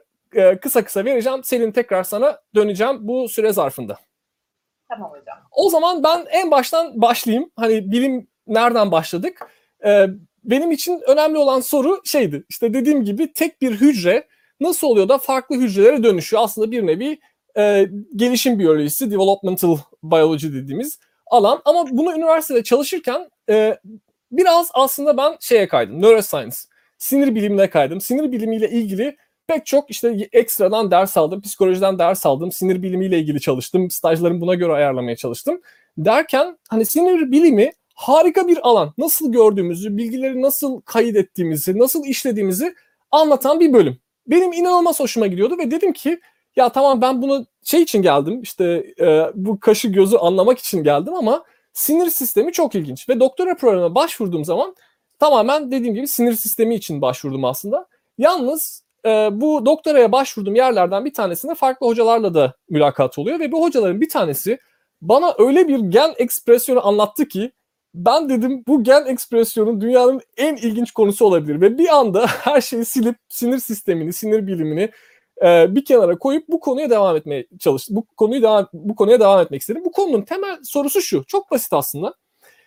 kısa 0.62 0.84
kısa 0.84 1.06
vereceğim. 1.06 1.44
Selin 1.44 1.72
tekrar 1.72 2.04
sana 2.04 2.42
döneceğim 2.56 2.98
bu 3.02 3.30
süre 3.30 3.54
zarfında. 3.54 3.98
Tamam 4.90 5.12
hocam. 5.12 5.38
O 5.52 5.70
zaman 5.70 6.04
ben 6.04 6.26
en 6.32 6.52
baştan 6.52 7.02
başlayayım. 7.02 7.52
Hani 7.56 7.92
bilim 7.92 8.28
nereden 8.48 8.92
başladık? 8.92 9.48
Ee, 9.86 10.08
benim 10.44 10.72
için 10.72 11.02
önemli 11.08 11.38
olan 11.38 11.60
soru 11.60 12.02
şeydi. 12.06 12.44
İşte 12.50 12.74
dediğim 12.74 13.04
gibi 13.04 13.34
tek 13.34 13.62
bir 13.62 13.72
hücre 13.72 14.28
nasıl 14.60 14.88
oluyor 14.88 15.10
da 15.10 15.18
farklı 15.18 15.56
hücrelere 15.56 16.04
dönüşüyor? 16.04 16.44
Aslında 16.44 16.72
bir 16.72 16.88
nevi 16.88 17.20
e, 17.58 17.90
gelişim 18.16 18.60
biyolojisi, 18.60 19.12
developmental 19.12 19.78
biology 20.04 20.48
dediğimiz 20.48 21.00
alan. 21.28 21.62
Ama 21.66 21.86
bunu 21.92 22.14
üniversitede 22.16 22.64
çalışırken 22.64 23.30
e, 23.50 23.80
biraz 24.32 24.70
aslında 24.74 25.18
ben 25.18 25.38
şeye 25.40 25.68
kaydım. 25.68 26.02
Neuroscience, 26.02 26.58
sinir 26.98 27.36
bilimine 27.36 27.70
kaydım. 27.70 28.02
Sinir 28.02 28.32
bilimiyle 28.32 28.70
ilgili 28.70 29.18
pek 29.48 29.66
çok 29.66 29.92
işte 29.92 30.30
ekstradan 30.32 30.92
ders 30.92 31.18
aldım, 31.18 31.42
psikolojiden 31.42 32.00
ders 32.00 32.26
aldım, 32.26 32.52
sinir 32.52 32.84
bilimiyle 32.84 33.20
ilgili 33.20 33.42
çalıştım, 33.42 33.92
stajlarımı 33.92 34.42
buna 34.42 34.56
göre 34.56 34.74
ayarlamaya 34.74 35.16
çalıştım. 35.16 35.62
Derken 35.98 36.58
hani 36.70 36.86
sinir 36.86 37.32
bilimi 37.32 37.72
harika 37.96 38.48
bir 38.48 38.68
alan. 38.68 38.94
Nasıl 38.98 39.32
gördüğümüzü, 39.32 39.98
bilgileri 39.98 40.42
nasıl 40.42 40.82
kayıt 40.82 41.16
ettiğimizi, 41.16 41.80
nasıl 41.80 42.06
işlediğimizi 42.06 42.76
anlatan 43.12 43.60
bir 43.60 43.74
bölüm. 43.74 43.98
Benim 44.28 44.54
inanılmaz 44.54 45.00
hoşuma 45.00 45.28
gidiyordu 45.28 45.58
ve 45.58 45.72
dedim 45.72 45.94
ki 45.94 46.20
ya 46.56 46.70
tamam 46.70 47.02
ben 47.02 47.22
bunu 47.22 47.46
şey 47.64 47.82
için 47.82 48.02
geldim 48.02 48.42
işte 48.42 48.94
e, 49.00 49.32
bu 49.36 49.60
kaşı 49.60 49.88
gözü 49.88 50.18
anlamak 50.18 50.60
için 50.60 50.84
geldim 50.84 51.14
ama 51.14 51.44
sinir 51.74 52.10
sistemi 52.10 52.52
çok 52.52 52.76
ilginç 52.76 53.10
ve 53.10 53.20
doktora 53.20 53.56
programına 53.56 53.96
başvurduğum 53.96 54.46
zaman 54.46 54.76
tamamen 55.20 55.72
dediğim 55.72 55.96
gibi 55.96 56.08
sinir 56.08 56.34
sistemi 56.34 56.76
için 56.76 57.02
başvurdum 57.02 57.46
aslında. 57.46 57.88
Yalnız 58.18 58.84
e, 59.06 59.30
bu 59.32 59.66
doktoraya 59.66 60.12
başvurduğum 60.12 60.56
yerlerden 60.56 61.06
bir 61.06 61.14
tanesinde 61.14 61.56
farklı 61.56 61.88
hocalarla 61.88 62.34
da 62.34 62.54
mülakat 62.70 63.18
oluyor 63.18 63.40
ve 63.40 63.52
bu 63.52 63.64
hocaların 63.64 64.02
bir 64.02 64.10
tanesi 64.10 64.60
bana 65.02 65.36
öyle 65.38 65.68
bir 65.68 65.80
gen 65.80 66.14
ekspresyonu 66.18 66.88
anlattı 66.88 67.28
ki 67.28 67.52
ben 67.94 68.30
dedim 68.30 68.64
bu 68.68 68.84
gen 68.84 69.06
ekspresyonu 69.06 69.82
dünyanın 69.82 70.22
en 70.38 70.56
ilginç 70.56 70.92
konusu 70.92 71.26
olabilir 71.26 71.62
ve 71.62 71.78
bir 71.78 71.96
anda 71.96 72.28
her 72.28 72.62
şeyi 72.62 72.86
silip 72.86 73.16
sinir 73.30 73.60
sistemini, 73.60 74.14
sinir 74.14 74.48
bilimini 74.48 74.90
e, 75.44 75.76
bir 75.76 75.86
kenara 75.86 76.18
koyup 76.18 76.48
bu 76.48 76.60
konuya 76.60 76.90
devam 76.90 77.18
etmeye 77.18 77.48
çalıştım. 77.60 77.96
Bu 77.96 78.06
konuyu 78.06 78.42
devam 78.42 78.68
bu 78.74 78.96
konuya 78.96 79.20
devam 79.20 79.42
etmek 79.42 79.62
istedim. 79.62 79.82
Bu 79.86 79.92
konunun 79.92 80.22
temel 80.22 80.58
sorusu 80.64 81.02
şu. 81.02 81.24
Çok 81.28 81.52
basit 81.52 81.74
aslında. 81.74 82.14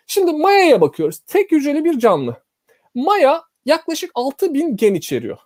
Şimdi 0.07 0.33
Maya'ya 0.33 0.81
bakıyoruz. 0.81 1.19
Tek 1.19 1.53
hücreli 1.53 1.85
bir 1.85 1.99
canlı. 1.99 2.37
Maya 2.95 3.43
yaklaşık 3.67 4.11
6000 4.15 4.77
gen 4.77 4.95
içeriyor. 4.95 5.39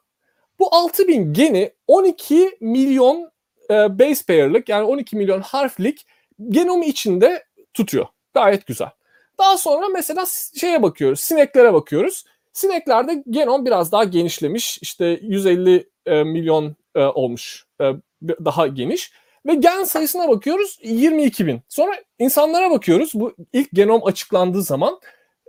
Bu 0.59 0.75
6000 0.75 1.33
geni 1.33 1.73
12 1.87 2.57
milyon 2.61 3.31
e, 3.71 3.99
base 3.99 4.25
pair'lık 4.27 4.69
yani 4.69 4.85
12 4.85 5.17
milyon 5.17 5.41
harflik 5.41 6.07
genomu 6.49 6.85
içinde 6.85 7.45
tutuyor. 7.75 8.07
Gayet 8.35 8.67
güzel. 8.67 8.91
Daha 9.39 9.59
sonra 9.59 9.89
mesela 9.89 10.25
şeye 10.61 10.83
bakıyoruz, 10.83 11.21
sineklere 11.21 11.73
bakıyoruz. 11.73 12.25
Sineklerde 12.53 13.25
genom 13.31 13.67
biraz 13.67 13.93
daha 13.93 14.05
genişlemiş. 14.05 14.79
İşte 14.83 15.19
150 15.23 15.91
e, 16.07 16.25
milyon 16.25 16.77
e, 16.95 17.01
olmuş. 17.01 17.67
E, 17.81 17.85
daha 18.23 18.67
geniş. 18.67 19.13
Ve 19.47 19.55
gen 19.55 19.85
sayısına 19.85 20.29
bakıyoruz 20.29 20.79
22 20.83 21.47
bin. 21.47 21.61
Sonra 21.69 21.93
insanlara 22.19 22.71
bakıyoruz. 22.71 23.13
Bu 23.15 23.35
ilk 23.53 23.73
genom 23.73 24.07
açıklandığı 24.07 24.63
zaman 24.63 25.01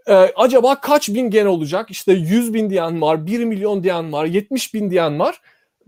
e, 0.08 0.14
acaba 0.14 0.82
kaç 0.82 1.10
bin 1.10 1.30
gen 1.30 1.46
olacak? 1.46 1.92
İşte 1.92 2.14
100 2.14 2.54
bin 2.54 2.70
diyen 2.70 3.02
var, 3.02 3.28
1 3.28 3.44
milyon 3.44 3.84
diyen 3.84 4.14
var, 4.14 4.26
70 4.26 4.74
bin 4.74 4.92
diyen 4.92 5.20
var. 5.20 5.42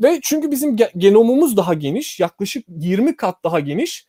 Ve 0.03 0.19
çünkü 0.21 0.51
bizim 0.51 0.75
genomumuz 0.97 1.57
daha 1.57 1.73
geniş, 1.73 2.19
yaklaşık 2.19 2.65
20 2.67 3.15
kat 3.15 3.43
daha 3.43 3.59
geniş. 3.59 4.05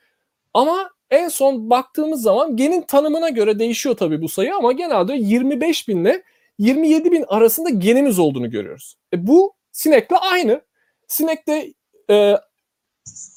Ama 0.54 0.90
en 1.10 1.28
son 1.28 1.70
baktığımız 1.70 2.22
zaman 2.22 2.56
genin 2.56 2.82
tanımına 2.82 3.28
göre 3.28 3.58
değişiyor 3.58 3.96
tabii 3.96 4.22
bu 4.22 4.28
sayı 4.28 4.54
ama 4.54 4.72
genelde 4.72 5.14
25 5.14 5.88
bin 5.88 6.04
ile 6.04 6.22
27 6.58 7.12
bin 7.12 7.24
arasında 7.28 7.70
genimiz 7.70 8.18
olduğunu 8.18 8.50
görüyoruz. 8.50 8.96
E 9.14 9.26
bu 9.26 9.52
sinekle 9.72 10.16
aynı. 10.16 10.60
Sinekte 11.06 11.74
e, 12.10 12.36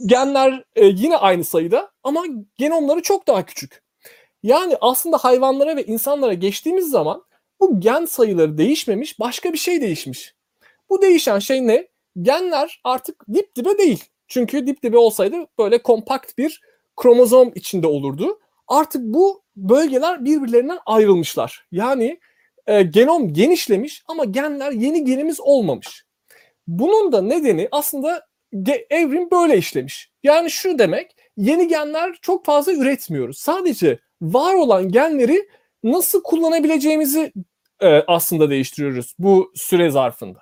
genler 0.06 0.64
e, 0.76 0.86
yine 0.86 1.18
aynı 1.18 1.44
sayıda 1.44 1.92
ama 2.04 2.24
genomları 2.58 3.02
çok 3.02 3.28
daha 3.28 3.46
küçük. 3.46 3.84
Yani 4.44 4.78
aslında 4.82 5.18
hayvanlara 5.18 5.76
ve 5.76 5.86
insanlara 5.86 6.34
geçtiğimiz 6.34 6.90
zaman 6.90 7.24
bu 7.60 7.80
gen 7.80 8.06
sayıları 8.06 8.58
değişmemiş, 8.58 9.20
başka 9.20 9.54
bir 9.54 9.58
şey 9.58 9.82
değişmiş. 9.82 10.36
Bu 10.90 11.02
değişen 11.02 11.40
şey 11.40 11.68
ne? 11.68 11.88
Genler 12.22 12.82
artık 12.84 13.26
dip 13.34 13.56
dibe 13.56 13.78
değil. 13.78 14.04
Çünkü 14.28 14.68
dip 14.68 14.84
dibe 14.84 14.98
olsaydı 14.98 15.36
böyle 15.60 15.84
kompakt 15.84 16.38
bir 16.38 16.62
kromozom 16.96 17.52
içinde 17.56 17.88
olurdu. 17.88 18.40
Artık 18.68 19.02
bu 19.02 19.44
bölgeler 19.56 20.26
birbirlerinden 20.26 20.80
ayrılmışlar. 20.86 21.66
Yani 21.72 22.20
e, 22.68 22.82
genom 22.82 23.34
genişlemiş 23.34 24.04
ama 24.08 24.26
genler 24.26 24.72
yeni 24.72 25.06
genimiz 25.06 25.40
olmamış. 25.40 26.06
Bunun 26.70 27.12
da 27.12 27.22
nedeni 27.22 27.68
aslında 27.72 28.28
evrim 28.90 29.32
böyle 29.32 29.58
işlemiş. 29.58 30.12
Yani 30.24 30.52
şu 30.52 30.80
demek 30.80 31.16
yeni 31.38 31.68
genler 31.68 32.16
çok 32.22 32.46
fazla 32.46 32.74
üretmiyoruz. 32.74 33.38
Sadece 33.38 34.00
var 34.22 34.54
olan 34.54 34.90
genleri 34.90 35.50
nasıl 35.84 36.24
kullanabileceğimizi 36.24 37.34
e, 37.80 37.88
aslında 37.88 38.50
değiştiriyoruz 38.50 39.16
bu 39.20 39.52
süre 39.56 39.90
zarfında. 39.90 40.40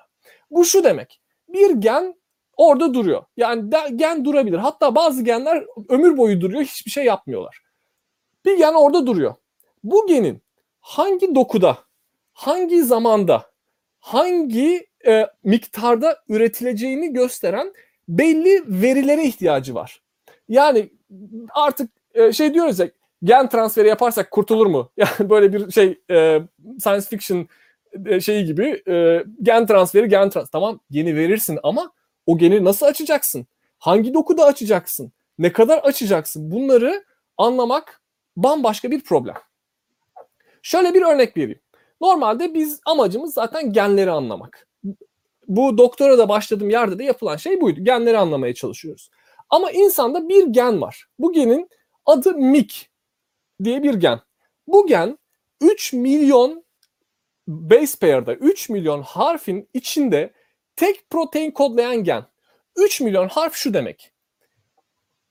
Bu 0.52 0.66
şu 0.66 0.84
demek. 0.84 1.22
Bir 1.50 1.72
gen 1.72 2.16
orada 2.58 2.94
duruyor. 2.94 3.24
Yani 3.38 3.72
de, 3.72 3.78
gen 3.96 4.26
durabilir. 4.26 4.58
Hatta 4.58 4.96
bazı 4.96 5.24
genler 5.24 5.66
ömür 5.90 6.18
boyu 6.18 6.42
duruyor, 6.42 6.64
hiçbir 6.64 6.92
şey 6.92 7.06
yapmıyorlar. 7.06 7.60
Bir 8.46 8.58
gen 8.58 8.74
orada 8.74 9.08
duruyor. 9.08 9.36
Bu 9.84 10.08
genin 10.08 10.42
hangi 10.80 11.36
dokuda, 11.36 11.78
hangi 12.34 12.84
zamanda, 12.84 13.52
hangi 14.00 14.87
e, 15.06 15.28
miktarda 15.44 16.18
üretileceğini 16.30 17.14
gösteren 17.14 17.74
belli 18.08 18.64
verilere 18.68 19.24
ihtiyacı 19.24 19.76
var. 19.76 20.02
Yani 20.50 20.90
artık 21.50 21.92
e, 22.14 22.32
şey 22.32 22.54
diyoruz 22.54 22.80
ya 22.80 22.90
gen 23.24 23.50
transferi 23.50 23.88
yaparsak 23.88 24.32
kurtulur 24.32 24.66
mu? 24.66 24.92
Yani 24.98 25.30
böyle 25.30 25.54
bir 25.54 25.72
şey 25.72 26.00
e, 26.12 26.42
science 26.80 27.06
fiction 27.10 27.48
e, 28.06 28.20
şeyi 28.22 28.46
gibi 28.46 28.84
e, 28.88 29.24
gen 29.42 29.66
transferi 29.66 30.10
gen 30.10 30.30
trans 30.30 30.50
tamam 30.50 30.80
yeni 30.90 31.16
verirsin 31.16 31.60
ama 31.64 31.92
o 32.26 32.38
geni 32.38 32.64
nasıl 32.64 32.86
açacaksın? 32.86 33.48
Hangi 33.80 34.14
dokuda 34.14 34.46
açacaksın? 34.46 35.12
Ne 35.40 35.54
kadar 35.54 35.78
açacaksın? 35.78 36.52
Bunları 36.52 37.04
anlamak 37.38 38.02
bambaşka 38.38 38.92
bir 38.92 39.02
problem. 39.02 39.36
Şöyle 40.62 40.94
bir 40.94 41.02
örnek 41.02 41.38
vereyim. 41.38 41.60
Normalde 42.02 42.54
biz 42.54 42.80
amacımız 42.86 43.34
zaten 43.34 43.74
genleri 43.74 44.12
anlamak. 44.12 44.67
Bu 45.48 45.78
doktora 45.78 46.18
da 46.18 46.30
başladığım 46.30 46.70
yerde 46.70 47.00
de 47.00 47.04
yapılan 47.04 47.36
şey 47.36 47.62
buydu. 47.62 47.84
Genleri 47.84 48.18
anlamaya 48.18 48.54
çalışıyoruz. 48.54 49.10
Ama 49.50 49.72
insanda 49.72 50.30
bir 50.30 50.48
gen 50.48 50.82
var. 50.82 51.06
Bu 51.20 51.34
genin 51.34 51.70
adı 52.06 52.34
MIK 52.34 52.90
diye 53.64 53.84
bir 53.84 53.94
gen. 53.94 54.20
Bu 54.68 54.88
gen 54.88 55.18
3 55.62 55.94
milyon 55.94 56.66
base 57.48 58.00
pair'da 58.00 58.34
3 58.34 58.70
milyon 58.70 59.02
harfin 59.02 59.70
içinde 59.74 60.34
tek 60.76 61.10
protein 61.10 61.52
kodlayan 61.52 62.04
gen. 62.04 62.24
3 62.76 63.02
milyon 63.02 63.28
harf 63.28 63.54
şu 63.54 63.74
demek. 63.74 64.12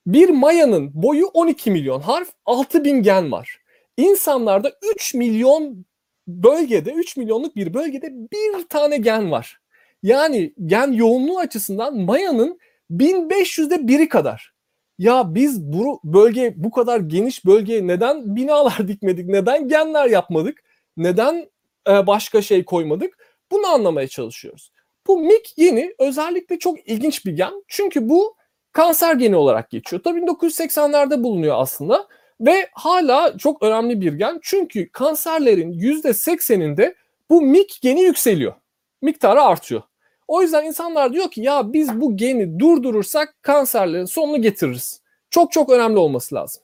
Bir 0.06 0.28
mayanın 0.28 0.90
boyu 0.94 1.26
12 1.26 1.70
milyon 1.70 2.00
harf, 2.00 2.28
6000 2.44 3.02
gen 3.02 3.32
var. 3.32 3.60
İnsanlarda 3.96 4.72
3 4.94 5.14
milyon 5.14 5.86
bölgede, 6.28 6.92
3 6.92 7.16
milyonluk 7.16 7.56
bir 7.56 7.74
bölgede 7.74 8.10
bir 8.12 8.68
tane 8.68 8.96
gen 8.96 9.30
var. 9.30 9.60
Yani 10.06 10.52
gen 10.66 10.92
yoğunluğu 10.92 11.38
açısından 11.38 11.96
mayanın 11.96 12.58
1500'de 12.90 13.88
biri 13.88 14.08
kadar. 14.08 14.52
Ya 14.98 15.34
biz 15.34 15.62
bu 15.62 16.00
bölge 16.04 16.54
bu 16.56 16.70
kadar 16.70 17.00
geniş 17.00 17.44
bölgeye 17.44 17.86
neden 17.86 18.36
binalar 18.36 18.88
dikmedik? 18.88 19.28
Neden 19.28 19.68
genler 19.68 20.06
yapmadık? 20.06 20.62
Neden 20.96 21.50
e, 21.88 22.06
başka 22.06 22.42
şey 22.42 22.64
koymadık? 22.64 23.18
Bunu 23.50 23.66
anlamaya 23.66 24.08
çalışıyoruz. 24.08 24.72
Bu 25.06 25.18
MIK 25.18 25.58
yeni 25.58 25.94
özellikle 25.98 26.58
çok 26.58 26.88
ilginç 26.88 27.26
bir 27.26 27.32
gen. 27.32 27.64
Çünkü 27.68 28.08
bu 28.08 28.36
kanser 28.72 29.14
geni 29.14 29.36
olarak 29.36 29.70
geçiyor. 29.70 30.02
Tabii 30.02 30.20
1980'lerde 30.20 31.22
bulunuyor 31.22 31.56
aslında 31.58 32.08
ve 32.40 32.68
hala 32.72 33.38
çok 33.38 33.62
önemli 33.62 34.00
bir 34.00 34.12
gen. 34.12 34.38
Çünkü 34.42 34.88
kanserlerin 34.92 35.72
%80'inde 35.72 36.94
bu 37.30 37.42
MIK 37.42 37.78
geni 37.82 38.00
yükseliyor. 38.00 38.54
Miktarı 39.02 39.42
artıyor. 39.42 39.82
O 40.28 40.42
yüzden 40.42 40.64
insanlar 40.64 41.12
diyor 41.12 41.30
ki 41.30 41.40
ya 41.40 41.72
biz 41.72 42.00
bu 42.00 42.16
geni 42.16 42.58
durdurursak 42.58 43.42
kanserlerin 43.42 44.04
sonunu 44.04 44.42
getiririz. 44.42 45.00
Çok 45.30 45.52
çok 45.52 45.70
önemli 45.70 45.98
olması 45.98 46.34
lazım. 46.34 46.62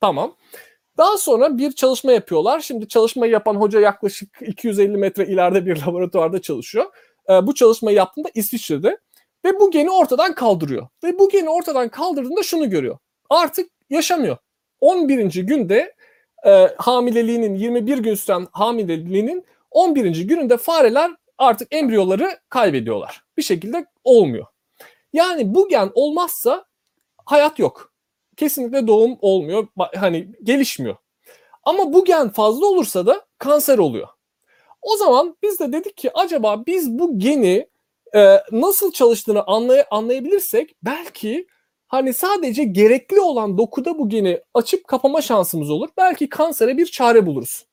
Tamam. 0.00 0.36
Daha 0.98 1.18
sonra 1.18 1.58
bir 1.58 1.72
çalışma 1.72 2.12
yapıyorlar. 2.12 2.60
Şimdi 2.60 2.88
çalışmayı 2.88 3.32
yapan 3.32 3.54
hoca 3.54 3.80
yaklaşık 3.80 4.28
250 4.40 4.96
metre 4.96 5.26
ileride 5.26 5.66
bir 5.66 5.82
laboratuvarda 5.86 6.42
çalışıyor. 6.42 6.84
Ee, 7.30 7.46
bu 7.46 7.54
çalışmayı 7.54 7.96
yaptığında 7.96 8.28
İsviçre'de 8.34 8.98
ve 9.44 9.60
bu 9.60 9.70
geni 9.70 9.90
ortadan 9.90 10.34
kaldırıyor. 10.34 10.88
Ve 11.04 11.18
bu 11.18 11.28
geni 11.28 11.50
ortadan 11.50 11.88
kaldırdığında 11.88 12.42
şunu 12.42 12.70
görüyor. 12.70 12.98
Artık 13.30 13.70
yaşamıyor. 13.90 14.36
11. 14.80 15.34
günde 15.34 15.94
e, 16.46 16.68
hamileliğinin 16.78 17.54
21 17.54 17.98
gün 17.98 18.14
süren 18.14 18.46
hamileliğinin 18.52 19.44
11. 19.70 20.20
gününde 20.20 20.56
fareler 20.56 21.10
artık 21.42 21.74
embriyoları 21.74 22.38
kaybediyorlar. 22.48 23.24
Bir 23.36 23.42
şekilde 23.42 23.86
olmuyor. 24.04 24.46
Yani 25.12 25.54
bu 25.54 25.68
gen 25.68 25.90
olmazsa 25.94 26.64
hayat 27.24 27.58
yok. 27.58 27.92
Kesinlikle 28.36 28.86
doğum 28.86 29.18
olmuyor. 29.20 29.66
Hani 29.96 30.28
gelişmiyor. 30.42 30.96
Ama 31.64 31.92
bu 31.92 32.04
gen 32.04 32.28
fazla 32.28 32.66
olursa 32.66 33.06
da 33.06 33.26
kanser 33.38 33.78
oluyor. 33.78 34.08
O 34.82 34.96
zaman 34.96 35.36
biz 35.42 35.60
de 35.60 35.72
dedik 35.72 35.96
ki 35.96 36.10
acaba 36.14 36.66
biz 36.66 36.90
bu 36.98 37.18
geni 37.18 37.68
e, 38.14 38.36
nasıl 38.52 38.92
çalıştığını 38.92 39.42
anlay 39.46 39.84
anlayabilirsek 39.90 40.76
belki 40.82 41.46
hani 41.88 42.14
sadece 42.14 42.64
gerekli 42.64 43.20
olan 43.20 43.58
dokuda 43.58 43.98
bu 43.98 44.08
geni 44.08 44.40
açıp 44.54 44.88
kapama 44.88 45.22
şansımız 45.22 45.70
olur. 45.70 45.88
Belki 45.96 46.28
kansere 46.28 46.76
bir 46.76 46.86
çare 46.86 47.26
buluruz. 47.26 47.66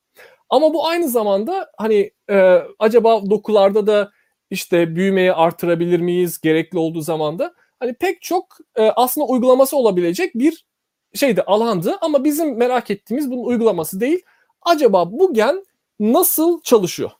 Ama 0.49 0.73
bu 0.73 0.87
aynı 0.87 1.09
zamanda 1.09 1.71
hani 1.77 2.11
e, 2.29 2.61
acaba 2.79 3.29
dokularda 3.29 3.87
da 3.87 4.11
işte 4.49 4.95
büyümeyi 4.95 5.33
artırabilir 5.33 5.99
miyiz 5.99 6.41
gerekli 6.41 6.77
olduğu 6.77 7.01
zaman 7.01 7.39
da 7.39 7.53
hani 7.79 7.93
pek 7.93 8.21
çok 8.21 8.57
e, 8.75 8.83
aslında 8.83 9.27
uygulaması 9.27 9.77
olabilecek 9.77 10.35
bir 10.35 10.65
şeydi 11.13 11.41
alandı 11.41 11.97
ama 12.01 12.23
bizim 12.23 12.57
merak 12.57 12.91
ettiğimiz 12.91 13.31
bunun 13.31 13.43
uygulaması 13.43 13.99
değil. 13.99 14.21
Acaba 14.61 15.11
bu 15.11 15.33
gen 15.33 15.65
nasıl 15.99 16.61
çalışıyor? 16.61 17.11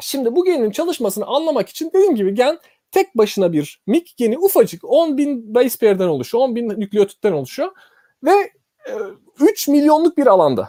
Şimdi 0.00 0.36
bu 0.36 0.44
genin 0.44 0.70
çalışmasını 0.70 1.26
anlamak 1.26 1.68
için 1.68 1.90
dediğim 1.94 2.16
gibi 2.16 2.34
gen 2.34 2.58
tek 2.90 3.18
başına 3.18 3.52
bir 3.52 3.80
MIK 3.86 4.16
geni 4.16 4.38
ufacık 4.38 4.84
10 4.84 5.18
bin 5.18 5.54
base 5.54 5.78
pair'den 5.78 6.08
oluşuyor, 6.08 6.44
10 6.44 6.56
bin 6.56 6.68
nükleotitten 6.68 7.32
oluşuyor 7.32 7.72
ve 8.24 8.30
e, 8.88 8.92
3 9.40 9.68
milyonluk 9.68 10.18
bir 10.18 10.26
alanda. 10.26 10.68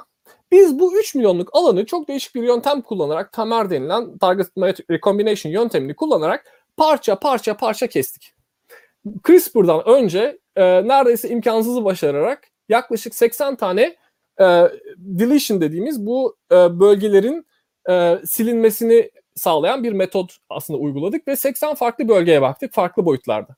Biz 0.54 0.80
bu 0.80 1.00
3 1.00 1.16
milyonluk 1.16 1.50
alanı 1.54 1.86
çok 1.86 2.08
değişik 2.08 2.36
bir 2.36 2.44
yöntem 2.44 2.82
kullanarak 2.82 3.32
TAMR 3.32 3.70
denilen 3.70 4.18
Target 4.18 4.50
Recombination 4.92 5.52
yöntemini 5.52 5.96
kullanarak 5.96 6.46
parça 6.78 7.20
parça 7.20 7.58
parça 7.58 7.88
kestik. 7.88 8.34
CRISPR'dan 9.24 9.88
önce 9.88 10.40
e, 10.56 10.64
neredeyse 10.88 11.30
imkansızı 11.30 11.86
başararak 11.86 12.48
yaklaşık 12.70 13.16
80 13.16 13.56
tane 13.56 13.96
e, 14.40 14.46
deletion 14.98 15.62
dediğimiz 15.62 16.06
bu 16.06 16.38
e, 16.52 16.80
bölgelerin 16.80 17.46
e, 17.90 18.18
silinmesini 18.26 19.12
sağlayan 19.36 19.84
bir 19.84 19.94
metot 19.94 20.38
aslında 20.50 20.80
uyguladık 20.80 21.28
ve 21.28 21.36
80 21.36 21.76
farklı 21.76 22.08
bölgeye 22.08 22.42
baktık 22.42 22.74
farklı 22.74 23.06
boyutlarda. 23.06 23.56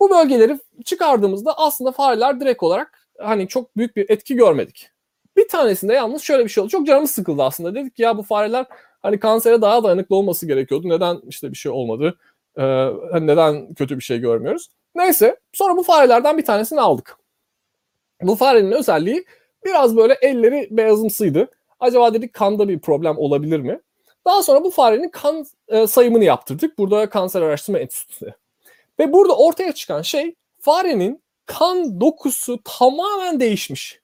Bu 0.00 0.10
bölgeleri 0.10 0.58
çıkardığımızda 0.84 1.58
aslında 1.58 1.92
fareler 1.92 2.40
direkt 2.40 2.62
olarak 2.62 3.08
hani 3.18 3.48
çok 3.48 3.76
büyük 3.76 3.96
bir 3.96 4.10
etki 4.10 4.34
görmedik. 4.34 4.93
Bir 5.36 5.48
tanesinde 5.48 5.94
yalnız 5.94 6.22
şöyle 6.22 6.44
bir 6.44 6.48
şey 6.48 6.62
oldu. 6.62 6.70
Çok 6.70 6.86
canımız 6.86 7.10
sıkıldı 7.10 7.42
aslında. 7.42 7.74
Dedik 7.74 7.96
ki 7.96 8.02
ya 8.02 8.18
bu 8.18 8.22
fareler 8.22 8.66
hani 9.02 9.20
kansere 9.20 9.62
daha 9.62 9.84
dayanıklı 9.84 10.16
olması 10.16 10.46
gerekiyordu. 10.46 10.88
Neden 10.88 11.20
işte 11.28 11.50
bir 11.50 11.56
şey 11.56 11.72
olmadı? 11.72 12.18
Ee, 12.58 12.62
hani 13.12 13.26
neden 13.26 13.74
kötü 13.74 13.96
bir 13.96 14.02
şey 14.02 14.18
görmüyoruz? 14.18 14.68
Neyse 14.94 15.36
sonra 15.52 15.76
bu 15.76 15.82
farelerden 15.82 16.38
bir 16.38 16.44
tanesini 16.44 16.80
aldık. 16.80 17.16
Bu 18.22 18.34
farenin 18.34 18.72
özelliği 18.72 19.24
biraz 19.64 19.96
böyle 19.96 20.18
elleri 20.22 20.68
beyazımsıydı. 20.70 21.48
Acaba 21.80 22.14
dedik 22.14 22.32
kanda 22.32 22.68
bir 22.68 22.78
problem 22.78 23.18
olabilir 23.18 23.60
mi? 23.60 23.80
Daha 24.26 24.42
sonra 24.42 24.64
bu 24.64 24.70
farenin 24.70 25.08
kan 25.08 25.46
e, 25.68 25.86
sayımını 25.86 26.24
yaptırdık. 26.24 26.78
Burada 26.78 27.08
Kanser 27.10 27.42
Araştırma 27.42 27.78
Enstitüsü. 27.78 28.34
Ve 28.98 29.12
burada 29.12 29.36
ortaya 29.36 29.72
çıkan 29.72 30.02
şey 30.02 30.34
farenin 30.60 31.22
kan 31.46 32.00
dokusu 32.00 32.58
tamamen 32.64 33.40
değişmiş. 33.40 34.00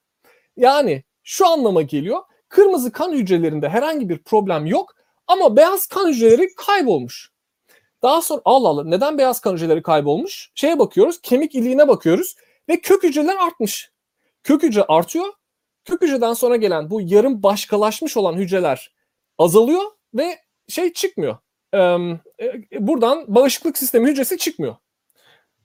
Yani 0.57 1.03
şu 1.31 1.47
anlama 1.47 1.81
geliyor. 1.81 2.21
Kırmızı 2.49 2.91
kan 2.91 3.11
hücrelerinde 3.11 3.69
herhangi 3.69 4.09
bir 4.09 4.17
problem 4.23 4.65
yok 4.65 4.95
ama 5.27 5.55
beyaz 5.55 5.87
kan 5.87 6.09
hücreleri 6.09 6.55
kaybolmuş. 6.55 7.31
Daha 8.01 8.21
sonra 8.21 8.41
Allah 8.45 8.67
Allah 8.67 8.83
neden 8.83 9.17
beyaz 9.17 9.41
kan 9.41 9.53
hücreleri 9.53 9.81
kaybolmuş? 9.81 10.51
Şeye 10.55 10.79
bakıyoruz, 10.79 11.21
kemik 11.21 11.55
iliğine 11.55 11.87
bakıyoruz 11.87 12.35
ve 12.69 12.81
kök 12.81 13.03
hücreler 13.03 13.35
artmış. 13.35 13.91
Kök 14.43 14.63
hücre 14.63 14.83
artıyor. 14.83 15.25
Kök 15.85 16.01
hücreden 16.01 16.33
sonra 16.33 16.55
gelen 16.55 16.89
bu 16.89 17.01
yarım 17.01 17.43
başkalaşmış 17.43 18.17
olan 18.17 18.33
hücreler 18.33 18.93
azalıyor 19.37 19.83
ve 20.13 20.39
şey 20.67 20.93
çıkmıyor. 20.93 21.37
Ee, 21.73 21.97
buradan 22.79 23.25
bağışıklık 23.27 23.77
sistemi 23.77 24.11
hücresi 24.11 24.37
çıkmıyor. 24.37 24.75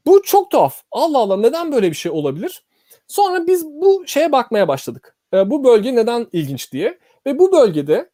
Bu 0.06 0.22
çok 0.22 0.50
tuhaf. 0.50 0.82
Allah 0.90 1.18
Allah 1.18 1.36
neden 1.36 1.72
böyle 1.72 1.90
bir 1.90 1.96
şey 1.96 2.12
olabilir? 2.12 2.64
Sonra 3.08 3.46
biz 3.46 3.66
bu 3.66 4.04
şeye 4.06 4.32
bakmaya 4.32 4.68
başladık. 4.68 5.15
Ee, 5.36 5.50
bu 5.50 5.64
bölge 5.64 5.94
neden 5.94 6.26
ilginç 6.32 6.72
diye. 6.72 6.98
Ve 7.26 7.38
bu 7.38 7.52
bölgede 7.52 8.10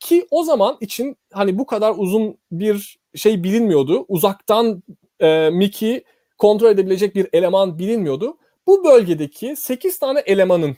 ki 0.00 0.26
o 0.30 0.44
zaman 0.44 0.76
için 0.80 1.16
hani 1.32 1.58
bu 1.58 1.66
kadar 1.66 1.94
uzun 1.96 2.38
bir 2.52 2.98
şey 3.14 3.44
bilinmiyordu. 3.44 4.04
Uzaktan 4.08 4.82
e, 5.20 5.50
Mickey 5.50 6.04
kontrol 6.38 6.70
edebilecek 6.70 7.14
bir 7.14 7.28
eleman 7.32 7.78
bilinmiyordu. 7.78 8.38
Bu 8.66 8.84
bölgedeki 8.84 9.56
8 9.56 9.98
tane 9.98 10.20
elemanın 10.20 10.76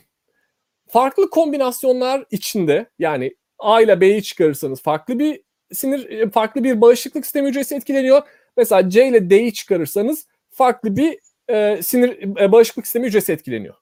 farklı 0.87 1.29
kombinasyonlar 1.29 2.25
içinde 2.31 2.89
yani 2.99 3.35
A 3.59 3.81
ile 3.81 4.01
B'yi 4.01 4.23
çıkarırsanız 4.23 4.81
farklı 4.81 5.19
bir 5.19 5.41
sinir 5.71 6.31
farklı 6.31 6.63
bir 6.63 6.81
bağışıklık 6.81 7.25
sistemi 7.25 7.49
hücresi 7.49 7.75
etkileniyor. 7.75 8.21
Mesela 8.57 8.89
C 8.89 9.07
ile 9.07 9.29
D'yi 9.29 9.53
çıkarırsanız 9.53 10.27
farklı 10.49 10.95
bir 10.95 11.19
e, 11.49 11.81
sinir 11.83 12.39
e, 12.39 12.51
bağışıklık 12.51 12.87
sistemi 12.87 13.07
hücresi 13.07 13.31
etkileniyor. 13.31 13.75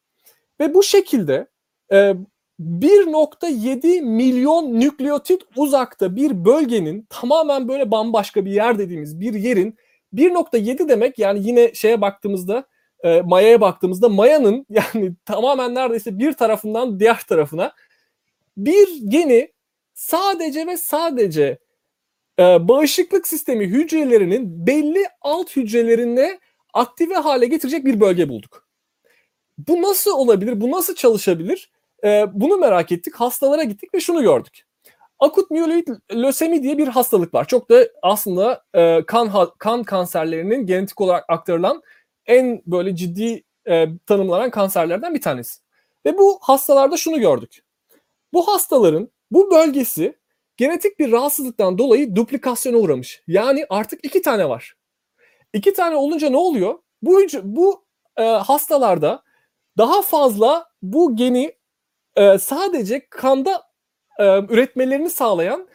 Ve 0.60 0.74
bu 0.74 0.84
şekilde 0.84 1.48
e, 1.92 2.16
1.7 2.60 4.02
milyon 4.02 4.80
nükleotit 4.80 5.42
uzakta 5.56 6.16
bir 6.16 6.46
bölgenin 6.46 7.08
tamamen 7.10 7.68
böyle 7.68 7.92
bambaşka 7.92 8.46
bir 8.46 8.52
yer 8.52 8.80
dediğimiz 8.80 9.20
bir 9.20 9.34
yerin 9.34 9.78
1.7 10.14 10.90
demek 10.90 11.20
yani 11.20 11.48
yine 11.48 11.74
şeye 11.74 12.02
baktığımızda 12.02 12.66
e, 13.04 13.22
Maya'ya 13.22 13.62
baktığımızda 13.62 14.10
Maya'nın 14.10 14.66
yani 14.70 15.14
tamamen 15.26 15.76
neredeyse 15.76 16.20
bir 16.20 16.34
tarafından 16.34 17.00
diğer 17.00 17.22
tarafına 17.28 17.74
bir 18.58 18.88
geni 19.08 19.52
sadece 19.94 20.68
ve 20.68 20.78
sadece 20.78 21.58
e, 22.40 22.68
bağışıklık 22.68 23.28
sistemi 23.28 23.66
hücrelerinin 23.66 24.68
belli 24.68 25.06
alt 25.22 25.56
hücrelerine 25.56 26.40
aktive 26.74 27.16
hale 27.16 27.46
getirecek 27.46 27.86
bir 27.86 28.00
bölge 28.00 28.30
bulduk. 28.30 28.68
Bu 29.58 29.82
nasıl 29.82 30.12
olabilir? 30.12 30.62
Bu 30.62 30.72
nasıl 30.72 30.96
çalışabilir? 30.96 31.75
E, 32.06 32.26
bunu 32.34 32.58
merak 32.58 32.92
ettik. 32.92 33.16
Hastalara 33.16 33.64
gittik 33.64 33.94
ve 33.94 34.00
şunu 34.00 34.22
gördük. 34.22 34.64
Akut 35.20 35.52
miyeloid 35.52 35.88
lösemi 36.14 36.64
diye 36.64 36.78
bir 36.78 36.88
hastalık 36.88 37.34
var. 37.34 37.48
Çok 37.48 37.70
da 37.70 37.88
aslında 38.02 38.64
e, 38.74 39.06
kan 39.06 39.50
kan 39.58 39.84
kanserlerinin 39.84 40.66
genetik 40.66 41.02
olarak 41.02 41.26
aktarılan 41.28 41.82
en 42.26 42.62
böyle 42.68 42.96
ciddi 42.96 43.44
e, 43.68 43.88
tanımlanan 44.06 44.50
kanserlerden 44.50 45.14
bir 45.14 45.22
tanesi. 45.22 45.62
Ve 46.06 46.18
bu 46.18 46.40
hastalarda 46.42 46.98
şunu 46.98 47.20
gördük. 47.20 47.64
Bu 48.34 48.48
hastaların 48.48 49.10
bu 49.32 49.52
bölgesi 49.52 50.16
genetik 50.58 51.00
bir 51.00 51.12
rahatsızlıktan 51.12 51.78
dolayı 51.78 52.16
duplikasyona 52.16 52.78
uğramış. 52.78 53.24
Yani 53.28 53.66
artık 53.70 54.06
iki 54.06 54.22
tane 54.22 54.50
var. 54.50 54.76
İki 55.54 55.74
tane 55.74 55.96
olunca 55.96 56.30
ne 56.30 56.38
oluyor? 56.38 56.80
Bu 57.02 57.20
bu 57.44 57.86
e, 58.18 58.24
hastalarda 58.24 59.24
daha 59.78 60.02
fazla 60.02 60.70
bu 60.82 61.16
geni 61.16 61.54
e, 62.16 62.38
sadece 62.38 63.08
kanda 63.10 63.64
e, 64.20 64.24
üretmelerini 64.50 65.10
sağlayan 65.10 65.68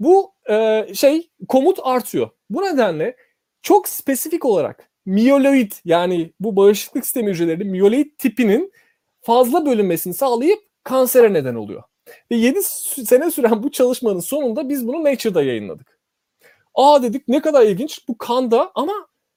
bu 0.00 0.32
e, 0.50 0.86
şey 0.94 1.30
komut 1.48 1.78
artıyor. 1.82 2.30
Bu 2.50 2.62
nedenle 2.62 3.16
çok 3.62 3.88
spesifik 3.88 4.44
olarak 4.44 4.88
miyoloid 5.06 5.72
yani 5.84 6.32
bu 6.40 6.56
bağışıklık 6.56 7.04
sistemi 7.04 7.30
hücrelerinin 7.30 7.66
miyoloid 7.70 8.10
tipinin 8.18 8.72
fazla 9.20 9.66
bölünmesini 9.66 10.14
sağlayıp 10.14 10.58
kansere 10.84 11.32
neden 11.32 11.54
oluyor. 11.54 11.82
Ve 12.30 12.36
7 12.36 12.62
sene 12.62 13.30
süren 13.30 13.62
bu 13.62 13.70
çalışmanın 13.70 14.20
sonunda 14.20 14.68
biz 14.68 14.88
bunu 14.88 15.04
Nature'da 15.04 15.42
yayınladık. 15.42 15.98
Aa 16.74 17.02
dedik 17.02 17.28
ne 17.28 17.40
kadar 17.40 17.66
ilginç 17.66 18.08
bu 18.08 18.18
kanda 18.18 18.70
ama 18.74 18.92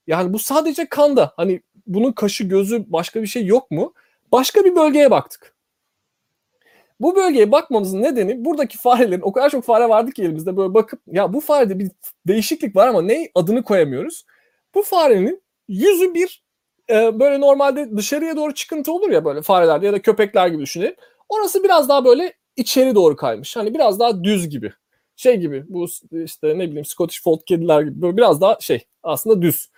yani 0.07 0.33
bu 0.33 0.39
sadece 0.39 0.85
kanda. 0.85 1.33
Hani 1.35 1.61
bunun 1.87 2.11
kaşı 2.11 2.43
gözü 2.43 2.85
başka 2.87 3.21
bir 3.21 3.27
şey 3.27 3.45
yok 3.45 3.71
mu? 3.71 3.93
Başka 4.31 4.65
bir 4.65 4.75
bölgeye 4.75 5.11
baktık. 5.11 5.55
Bu 7.01 7.15
bölgeye 7.15 7.51
bakmamızın 7.51 8.01
nedeni 8.01 8.45
buradaki 8.45 8.77
farelerin 8.77 9.21
o 9.21 9.31
kadar 9.31 9.49
çok 9.49 9.63
fare 9.63 9.89
vardı 9.89 10.11
ki 10.11 10.23
elimizde 10.23 10.57
böyle 10.57 10.73
bakıp 10.73 11.01
ya 11.07 11.33
bu 11.33 11.41
farede 11.41 11.79
bir 11.79 11.91
değişiklik 12.27 12.75
var 12.75 12.87
ama 12.87 13.01
ne 13.01 13.29
adını 13.35 13.63
koyamıyoruz. 13.63 14.25
Bu 14.75 14.83
farenin 14.83 15.43
yüzü 15.67 16.13
bir 16.13 16.43
e, 16.89 17.19
böyle 17.19 17.41
normalde 17.41 17.97
dışarıya 17.97 18.35
doğru 18.35 18.53
çıkıntı 18.53 18.91
olur 18.93 19.09
ya 19.09 19.25
böyle 19.25 19.41
farelerde 19.41 19.85
ya 19.85 19.93
da 19.93 20.01
köpekler 20.01 20.47
gibi 20.47 20.61
düşünelim. 20.61 20.95
Orası 21.29 21.63
biraz 21.63 21.89
daha 21.89 22.05
böyle 22.05 22.33
içeri 22.55 22.95
doğru 22.95 23.15
kaymış. 23.15 23.55
Hani 23.55 23.73
biraz 23.73 23.99
daha 23.99 24.23
düz 24.23 24.49
gibi. 24.49 24.73
Şey 25.15 25.37
gibi 25.37 25.65
bu 25.67 25.85
işte 26.23 26.47
ne 26.57 26.67
bileyim 26.67 26.85
Scottish 26.85 27.23
Fold 27.23 27.39
kediler 27.45 27.81
gibi 27.81 28.01
böyle 28.01 28.17
biraz 28.17 28.41
daha 28.41 28.57
şey 28.59 28.85
aslında 29.03 29.41
düz. 29.41 29.69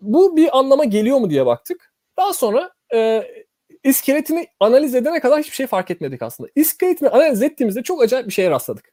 Bu 0.00 0.36
bir 0.36 0.58
anlama 0.58 0.84
geliyor 0.84 1.18
mu 1.18 1.30
diye 1.30 1.46
baktık. 1.46 1.92
Daha 2.18 2.32
sonra 2.32 2.70
e, 2.94 3.22
iskeletini 3.86 4.46
analiz 4.60 4.94
edene 4.94 5.20
kadar 5.20 5.40
hiçbir 5.40 5.54
şey 5.54 5.66
fark 5.66 5.90
etmedik 5.90 6.22
aslında. 6.22 6.50
İskeletini 6.54 7.08
analiz 7.08 7.42
ettiğimizde 7.42 7.82
çok 7.82 8.02
acayip 8.02 8.26
bir 8.26 8.32
şeye 8.32 8.50
rastladık. 8.50 8.92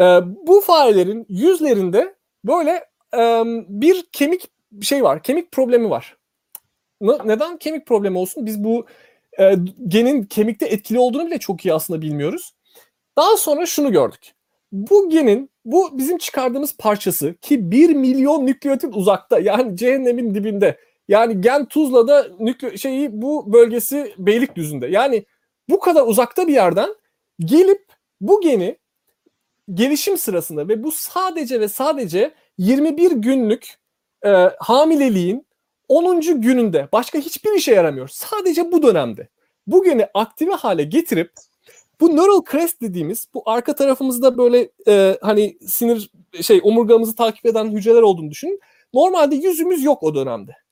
E, 0.00 0.04
bu 0.46 0.60
farelerin 0.60 1.26
yüzlerinde 1.28 2.14
böyle 2.44 2.84
e, 3.14 3.42
bir 3.68 4.06
kemik 4.12 4.50
şey 4.80 5.02
var. 5.04 5.22
Kemik 5.22 5.52
problemi 5.52 5.90
var. 5.90 6.16
Neden 7.00 7.56
kemik 7.56 7.86
problemi 7.86 8.18
olsun? 8.18 8.46
Biz 8.46 8.64
bu 8.64 8.86
e, 9.38 9.54
genin 9.88 10.24
kemikte 10.24 10.66
etkili 10.66 10.98
olduğunu 10.98 11.26
bile 11.26 11.38
çok 11.38 11.64
iyi 11.64 11.74
aslında 11.74 12.02
bilmiyoruz. 12.02 12.54
Daha 13.16 13.36
sonra 13.36 13.66
şunu 13.66 13.92
gördük. 13.92 14.32
Bu 14.72 15.10
genin 15.10 15.50
bu 15.64 15.98
bizim 15.98 16.18
çıkardığımız 16.18 16.76
parçası 16.76 17.34
ki 17.40 17.70
1 17.70 17.90
milyon 17.90 18.46
nükleotit 18.46 18.96
uzakta 18.96 19.38
yani 19.38 19.76
cehennemin 19.76 20.34
dibinde. 20.34 20.78
Yani 21.12 21.40
gen 21.40 21.64
Tuzla'da 21.64 22.28
nükle 22.40 22.78
şeyi 22.78 23.22
bu 23.22 23.52
bölgesi 23.52 24.14
Beylikdüzü'nde. 24.18 24.86
Yani 24.86 25.24
bu 25.68 25.80
kadar 25.80 26.06
uzakta 26.06 26.48
bir 26.48 26.52
yerden 26.52 26.94
gelip 27.40 27.84
bu 28.20 28.40
geni 28.40 28.78
gelişim 29.74 30.18
sırasında 30.18 30.68
ve 30.68 30.82
bu 30.82 30.92
sadece 30.92 31.60
ve 31.60 31.68
sadece 31.68 32.34
21 32.58 33.10
günlük 33.10 33.74
e, 34.24 34.30
hamileliğin 34.58 35.46
10. 35.88 36.20
gününde 36.20 36.88
başka 36.92 37.18
hiçbir 37.18 37.52
işe 37.52 37.74
yaramıyor. 37.74 38.08
Sadece 38.08 38.72
bu 38.72 38.82
dönemde. 38.82 39.28
Bu 39.66 39.84
geni 39.84 40.06
aktive 40.14 40.54
hale 40.54 40.84
getirip 40.84 41.32
bu 42.00 42.16
neural 42.16 42.42
crest 42.50 42.80
dediğimiz 42.80 43.28
bu 43.34 43.42
arka 43.46 43.74
tarafımızda 43.74 44.38
böyle 44.38 44.68
e, 44.88 45.18
hani 45.22 45.58
sinir 45.66 46.10
şey 46.42 46.60
omurgamızı 46.62 47.16
takip 47.16 47.46
eden 47.46 47.70
hücreler 47.70 48.02
olduğunu 48.02 48.30
düşünün. 48.30 48.60
Normalde 48.94 49.36
yüzümüz 49.36 49.84
yok 49.84 50.02
o 50.02 50.14
dönemde. 50.14 50.62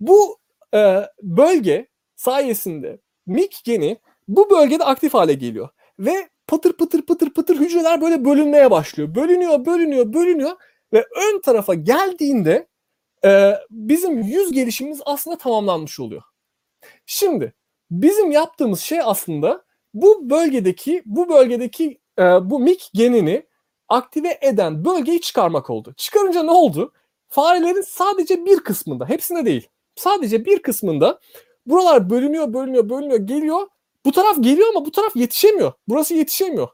Bu 0.00 0.38
e, 0.74 1.02
bölge 1.22 1.88
sayesinde 2.16 3.00
MIK 3.26 3.60
geni 3.64 3.98
bu 4.28 4.50
bölgede 4.50 4.84
aktif 4.84 5.14
hale 5.14 5.34
geliyor. 5.34 5.68
Ve 5.98 6.28
pıtır 6.46 6.72
pıtır 6.72 7.02
pıtır 7.02 7.30
pıtır 7.30 7.56
hücreler 7.60 8.00
böyle 8.00 8.24
bölünmeye 8.24 8.70
başlıyor. 8.70 9.14
Bölünüyor, 9.14 9.66
bölünüyor, 9.66 10.12
bölünüyor 10.12 10.56
ve 10.92 10.98
ön 10.98 11.40
tarafa 11.40 11.74
geldiğinde 11.74 12.68
e, 13.24 13.54
bizim 13.70 14.22
yüz 14.22 14.52
gelişimimiz 14.52 15.00
aslında 15.04 15.38
tamamlanmış 15.38 16.00
oluyor. 16.00 16.22
Şimdi 17.06 17.54
bizim 17.90 18.30
yaptığımız 18.30 18.80
şey 18.80 19.00
aslında 19.04 19.64
bu 19.94 20.30
bölgedeki 20.30 21.02
bu 21.06 21.28
bölgedeki 21.28 22.00
e, 22.18 22.22
bu 22.22 22.60
MIK 22.60 22.90
genini 22.94 23.46
aktive 23.88 24.38
eden 24.40 24.84
bölgeyi 24.84 25.20
çıkarmak 25.20 25.70
oldu. 25.70 25.94
Çıkarınca 25.96 26.42
ne 26.42 26.50
oldu? 26.50 26.92
Farelerin 27.28 27.80
sadece 27.80 28.44
bir 28.44 28.60
kısmında, 28.60 29.08
hepsinde 29.08 29.44
değil. 29.44 29.68
Sadece 29.98 30.44
bir 30.44 30.62
kısmında 30.62 31.20
buralar 31.66 32.10
bölünüyor, 32.10 32.52
bölünüyor, 32.52 32.88
bölünüyor, 32.88 33.18
geliyor. 33.18 33.68
Bu 34.04 34.12
taraf 34.12 34.36
geliyor 34.40 34.68
ama 34.68 34.86
bu 34.86 34.90
taraf 34.90 35.16
yetişemiyor. 35.16 35.72
Burası 35.88 36.14
yetişemiyor. 36.14 36.68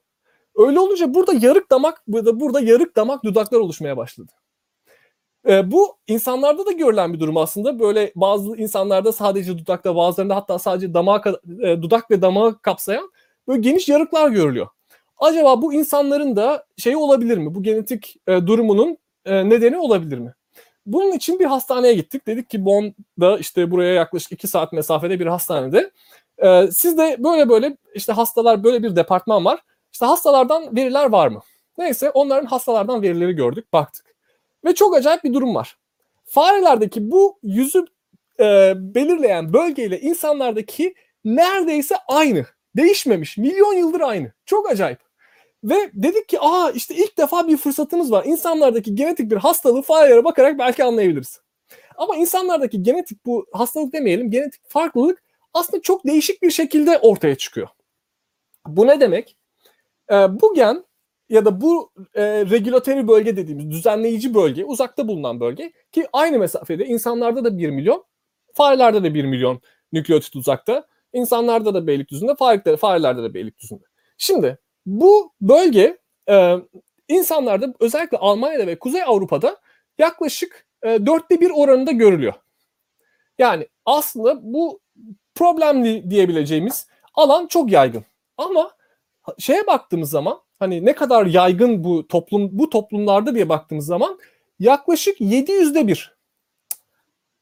Öyle 0.57 0.81
olunca 0.81 1.15
burada 1.15 1.33
yarık 1.33 1.71
damak, 1.71 2.03
burada, 2.07 2.41
burada 2.41 2.61
yarık 2.61 2.97
damak 2.97 3.25
dudaklar 3.25 3.59
oluşmaya 3.59 3.97
başladı. 3.97 4.33
E, 5.49 5.71
bu 5.71 5.97
insanlarda 6.07 6.67
da 6.67 6.73
görülen 6.73 7.13
bir 7.13 7.21
durum 7.21 7.37
aslında. 7.37 7.79
Böyle 7.79 8.13
bazı 8.17 8.57
insanlarda 8.57 9.13
sadece 9.13 9.59
dudakta, 9.59 9.97
bazılarında 9.97 10.37
hatta 10.37 10.59
sadece 10.59 10.95
damağı, 10.95 11.23
e, 11.63 11.83
dudak 11.83 12.11
ve 12.11 12.23
damağı 12.23 12.59
kapsayan 12.63 13.11
böyle 13.49 13.61
geniş 13.61 13.89
yarıklar 13.89 14.29
görülüyor. 14.29 14.69
Acaba 15.19 15.63
bu 15.63 15.75
insanların 15.75 16.37
da 16.37 16.67
şey 16.77 16.97
olabilir 16.97 17.39
mi? 17.39 17.55
Bu 17.55 17.63
genetik 17.63 18.17
e, 18.27 18.47
durumunun 18.47 18.99
e, 19.25 19.49
nedeni 19.49 19.79
olabilir 19.79 20.19
mi? 20.19 20.35
Bunun 20.87 21.13
için 21.13 21.39
bir 21.39 21.45
hastaneye 21.45 21.95
gittik. 21.95 22.27
Dedik 22.27 22.51
ki 22.51 22.65
Bonn'da 22.65 23.39
işte 23.39 23.71
buraya 23.71 23.95
yaklaşık 23.95 24.33
2 24.33 24.49
saat 24.49 24.73
mesafede 24.73 25.21
bir 25.21 25.27
hastanede. 25.27 25.91
E, 26.39 26.67
sizde 26.73 27.17
böyle 27.19 27.49
böyle 27.49 27.77
işte 27.95 28.13
hastalar 28.13 28.65
böyle 28.65 28.83
bir 28.83 28.97
departman 28.97 29.45
var. 29.45 29.61
İşte 29.93 30.07
hastalardan 30.07 30.77
veriler 30.77 31.05
var 31.11 31.29
mı? 31.29 31.41
Neyse 31.79 32.11
onların 32.11 32.47
hastalardan 32.47 33.03
verileri 33.03 33.33
gördük, 33.33 33.73
baktık. 33.73 34.15
Ve 34.65 34.75
çok 34.75 34.97
acayip 34.97 35.25
bir 35.25 35.35
durum 35.35 35.55
var. 35.55 35.77
Farelerdeki 36.25 37.11
bu 37.11 37.39
yüzü 37.43 37.85
e, 38.41 38.73
belirleyen 38.77 39.53
bölgeyle 39.53 40.01
insanlardaki 40.01 40.95
neredeyse 41.25 41.97
aynı. 42.09 42.47
Değişmemiş. 42.77 43.39
Milyon 43.39 43.75
yıldır 43.75 44.01
aynı. 44.01 44.33
Çok 44.47 44.71
acayip. 44.71 44.99
Ve 45.65 45.91
dedik 45.95 46.29
ki 46.29 46.41
aa 46.41 46.71
işte 46.71 46.95
ilk 46.95 47.19
defa 47.19 47.49
bir 47.49 47.57
fırsatımız 47.57 48.13
var. 48.13 48.25
İnsanlardaki 48.25 48.95
genetik 48.95 49.31
bir 49.31 49.37
hastalığı 49.37 49.83
farelere 49.83 50.25
bakarak 50.25 50.59
belki 50.59 50.85
anlayabiliriz. 50.85 51.41
Ama 51.97 52.17
insanlardaki 52.17 52.83
genetik 52.83 53.27
bu 53.27 53.47
hastalık 53.53 53.93
demeyelim 53.93 54.31
genetik 54.31 54.71
farklılık 54.71 55.23
aslında 55.55 55.83
çok 55.83 56.07
değişik 56.07 56.43
bir 56.43 56.51
şekilde 56.51 56.99
ortaya 56.99 57.35
çıkıyor. 57.35 57.69
Bu 58.67 58.87
ne 58.87 59.01
demek? 59.01 59.37
Ee, 60.11 60.15
bu 60.15 60.55
gen 60.55 60.85
ya 61.29 61.45
da 61.45 61.61
bu 61.61 61.93
e, 62.15 62.23
regülatörü 62.25 63.09
bölge 63.09 63.37
dediğimiz 63.37 63.71
düzenleyici 63.71 64.35
bölge, 64.35 64.65
uzakta 64.65 65.09
bulunan 65.09 65.41
bölge 65.41 65.73
ki 65.93 66.07
aynı 66.13 66.39
mesafede 66.39 66.87
insanlarda 66.87 67.45
da 67.45 67.59
1 67.59 67.71
milyon, 67.71 68.05
farelerde 68.55 69.03
de 69.03 69.15
1 69.15 69.25
milyon 69.25 69.61
nükleotit 69.93 70.37
uzakta, 70.37 70.87
insanlarda 71.13 71.75
da 71.75 71.87
Beylikdüzü'nde, 71.87 72.35
farelerde, 72.35 72.77
farelerde 72.77 73.23
de 73.23 73.35
Beylikdüzü'nde. 73.35 73.85
Şimdi 74.19 74.59
bu 74.87 75.33
bölge 75.41 75.99
e, 76.29 76.57
insanlarda 77.09 77.75
özellikle 77.81 78.19
Almanya'da 78.19 78.67
ve 78.67 78.79
Kuzey 78.79 79.03
Avrupa'da 79.03 79.57
yaklaşık 79.99 80.67
e, 80.83 81.07
dörtte 81.07 81.41
bir 81.41 81.51
oranında 81.51 81.93
görülüyor. 81.93 82.35
Yani 83.39 83.69
aslında 83.85 84.53
bu 84.53 84.81
problemli 85.35 86.11
diyebileceğimiz 86.11 86.87
alan 87.15 87.47
çok 87.47 87.73
yaygın. 87.73 88.05
Ama 88.37 88.71
şeye 89.39 89.67
baktığımız 89.67 90.11
zaman 90.11 90.41
hani 90.59 90.85
ne 90.85 90.95
kadar 90.95 91.27
yaygın 91.27 91.85
bu 91.85 92.09
toplum 92.09 92.49
bu 92.53 92.71
toplumlarda 92.71 93.35
diye 93.35 93.49
baktığımız 93.49 93.87
zaman 93.87 94.19
yaklaşık 94.59 95.21
700'de 95.21 95.87
bir. 95.87 96.15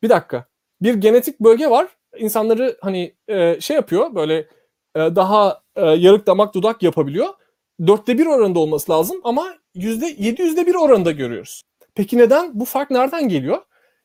Bir 0.03 0.09
dakika. 0.09 0.47
Bir 0.83 0.95
genetik 0.95 1.41
bölge 1.41 1.71
var. 1.71 1.89
İnsanları 2.17 2.79
hani 2.81 3.15
e, 3.29 3.61
şey 3.61 3.77
yapıyor 3.77 4.15
böyle 4.15 4.49
e, 4.95 4.99
daha 4.99 5.61
e, 5.77 5.87
yarık 5.87 6.27
damak 6.27 6.55
dudak 6.55 6.83
yapabiliyor. 6.83 7.29
Dörtte 7.87 8.19
bir 8.19 8.27
oranında 8.27 8.59
olması 8.59 8.93
lazım 8.93 9.21
ama 9.25 9.55
yüzde 9.75 10.07
yedi 10.19 10.43
yüzde 10.43 10.67
bir 10.67 10.75
oranında 10.75 11.11
görüyoruz. 11.11 11.63
Peki 11.95 12.19
neden? 12.19 12.61
Bu 12.61 12.65
fark 12.65 12.91
nereden 12.91 13.29
geliyor? 13.29 13.63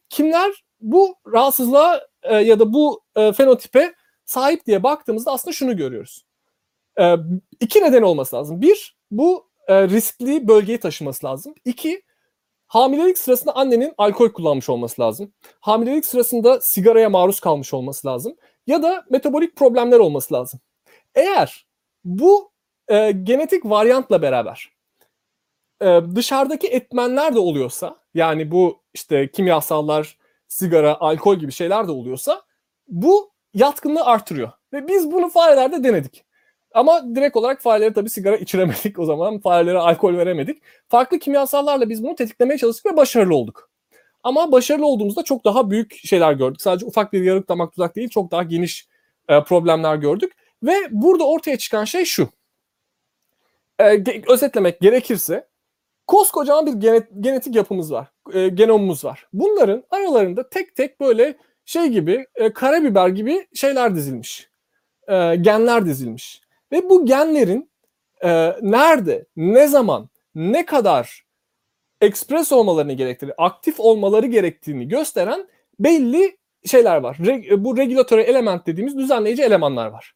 Kimler 0.10 0.64
bu 0.82 1.16
rahatsızlığa 1.34 2.02
e, 2.24 2.36
ya 2.36 2.60
da 2.60 2.74
bu 2.74 3.02
fenotipe 3.38 3.94
sahip 4.26 4.66
diye 4.66 4.84
baktığımızda 4.84 5.32
aslında 5.32 5.54
şunu 5.54 5.78
görüyoruz. 5.78 6.26
E, 7.00 7.16
iki 7.60 7.82
neden 7.82 8.02
olması 8.02 8.36
lazım. 8.36 8.62
Bir, 8.62 8.98
bu 9.12 9.48
riskli 9.70 10.48
bölgeyi 10.48 10.80
taşıması 10.80 11.26
lazım. 11.26 11.56
İki, 11.66 12.02
hamilelik 12.68 13.18
sırasında 13.18 13.56
annenin 13.56 13.94
alkol 13.98 14.30
kullanmış 14.30 14.70
olması 14.70 15.02
lazım. 15.02 15.34
Hamilelik 15.60 16.06
sırasında 16.06 16.62
sigaraya 16.62 17.10
maruz 17.10 17.40
kalmış 17.40 17.74
olması 17.74 18.08
lazım. 18.08 18.36
Ya 18.68 18.84
da 18.84 19.06
metabolik 19.10 19.56
problemler 19.56 20.00
olması 20.00 20.34
lazım. 20.34 20.60
Eğer 21.18 21.66
bu 22.06 22.52
e, 22.88 23.12
genetik 23.12 23.66
varyantla 23.66 24.22
beraber 24.22 24.70
e, 25.82 26.02
dışarıdaki 26.16 26.68
etmenler 26.68 27.36
de 27.36 27.40
oluyorsa 27.40 27.96
yani 28.14 28.52
bu 28.52 28.82
işte 28.94 29.32
kimyasallar, 29.32 30.18
sigara, 30.48 31.00
alkol 31.00 31.36
gibi 31.36 31.52
şeyler 31.52 31.88
de 31.88 31.92
oluyorsa 31.92 32.42
bu 32.88 33.32
yatkınlığı 33.54 34.06
artırıyor. 34.06 34.52
Ve 34.74 34.88
biz 34.88 35.12
bunu 35.12 35.30
farelerde 35.30 35.84
denedik. 35.84 36.24
Ama 36.74 37.16
direkt 37.16 37.36
olarak 37.38 37.62
farelere 37.62 37.94
tabii 37.94 38.10
sigara 38.10 38.36
içiremedik 38.38 39.00
o 39.00 39.06
zaman. 39.06 39.40
Farelere 39.40 39.78
alkol 39.78 40.18
veremedik. 40.18 40.62
Farklı 40.90 41.20
kimyasallarla 41.20 41.90
biz 41.90 42.04
bunu 42.04 42.16
tetiklemeye 42.16 42.58
çalıştık 42.58 42.86
ve 42.86 42.98
başarılı 42.98 43.36
olduk. 43.36 43.70
Ama 44.24 44.52
başarılı 44.52 44.86
olduğumuzda 44.86 45.24
çok 45.24 45.46
daha 45.46 45.72
büyük 45.72 45.94
şeyler 46.06 46.34
gördük. 46.34 46.62
Sadece 46.62 46.86
ufak 46.86 47.14
bir 47.14 47.24
yarık 47.24 47.50
damak 47.50 47.74
tuzak 47.74 47.96
değil, 47.96 48.10
çok 48.10 48.32
daha 48.32 48.44
geniş 48.44 48.88
e, 49.30 49.44
problemler 49.44 49.96
gördük. 49.96 50.34
Ve 50.64 50.76
burada 50.92 51.28
ortaya 51.28 51.58
çıkan 51.58 51.86
şey 51.86 52.06
şu. 52.06 52.30
E, 53.80 53.84
ge- 53.84 54.32
özetlemek 54.32 54.82
gerekirse 54.82 55.48
koskocaman 56.08 56.66
bir 56.66 56.74
genet, 56.74 57.08
genetik 57.20 57.56
yapımız 57.56 57.92
var. 57.92 58.08
E, 58.34 58.48
genomumuz 58.48 59.06
var. 59.06 59.28
Bunların 59.34 59.84
aralarında 59.90 60.50
tek 60.50 60.76
tek 60.76 61.00
böyle 61.00 61.38
şey 61.66 61.88
gibi 61.88 62.26
e, 62.36 62.54
karabiber 62.54 63.08
gibi 63.08 63.48
şeyler 63.54 63.96
dizilmiş. 63.96 64.50
E, 65.08 65.36
genler 65.36 65.86
dizilmiş. 65.86 66.42
Ve 66.72 66.90
bu 66.90 67.06
genlerin 67.06 67.70
e, 68.24 68.56
nerede, 68.62 69.26
ne 69.36 69.68
zaman, 69.68 70.10
ne 70.36 70.66
kadar 70.66 71.26
ekspres 72.02 72.52
olmalarını 72.52 72.94
gerektirir, 72.94 73.34
aktif 73.38 73.80
olmaları 73.80 74.26
gerektiğini 74.26 74.88
gösteren 74.88 75.48
belli 75.80 76.38
şeyler 76.66 76.98
var. 76.98 77.18
Re, 77.26 77.64
bu 77.64 77.78
regülatör 77.78 78.18
element 78.18 78.68
dediğimiz 78.68 78.98
düzenleyici 78.98 79.44
elemanlar 79.44 79.88
var. 79.88 80.14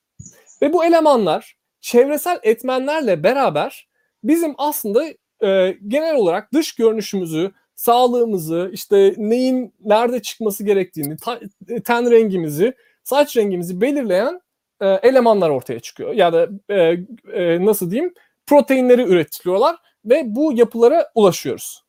Ve 0.62 0.74
bu 0.74 0.86
elemanlar 0.86 1.56
çevresel 1.82 2.39
etmenlerle 2.43 3.24
beraber 3.24 3.88
bizim 4.24 4.54
aslında 4.58 5.06
e, 5.43 5.78
genel 5.88 6.15
olarak 6.15 6.54
dış 6.54 6.76
görünüşümüzü, 6.76 7.52
sağlığımızı, 7.76 8.69
işte 8.74 9.13
neyin 9.17 9.74
nerede 9.86 10.21
çıkması 10.21 10.63
gerektiğini, 10.63 11.17
ta, 11.17 11.39
ten 11.84 12.12
rengimizi, 12.12 12.74
saç 13.04 13.38
rengimizi 13.38 13.82
belirleyen 13.82 14.41
e, 14.82 14.88
elemanlar 14.88 15.50
ortaya 15.50 15.80
çıkıyor. 15.80 16.13
Ya 16.13 16.34
da 16.34 16.50
e, 16.69 16.97
e, 17.34 17.65
nasıl 17.65 17.91
diyeyim 17.91 18.13
proteinleri 18.45 19.02
üretiliyorlar 19.02 19.76
ve 20.06 20.24
bu 20.26 20.54
yapılara 20.54 21.12
ulaşıyoruz. 21.15 21.84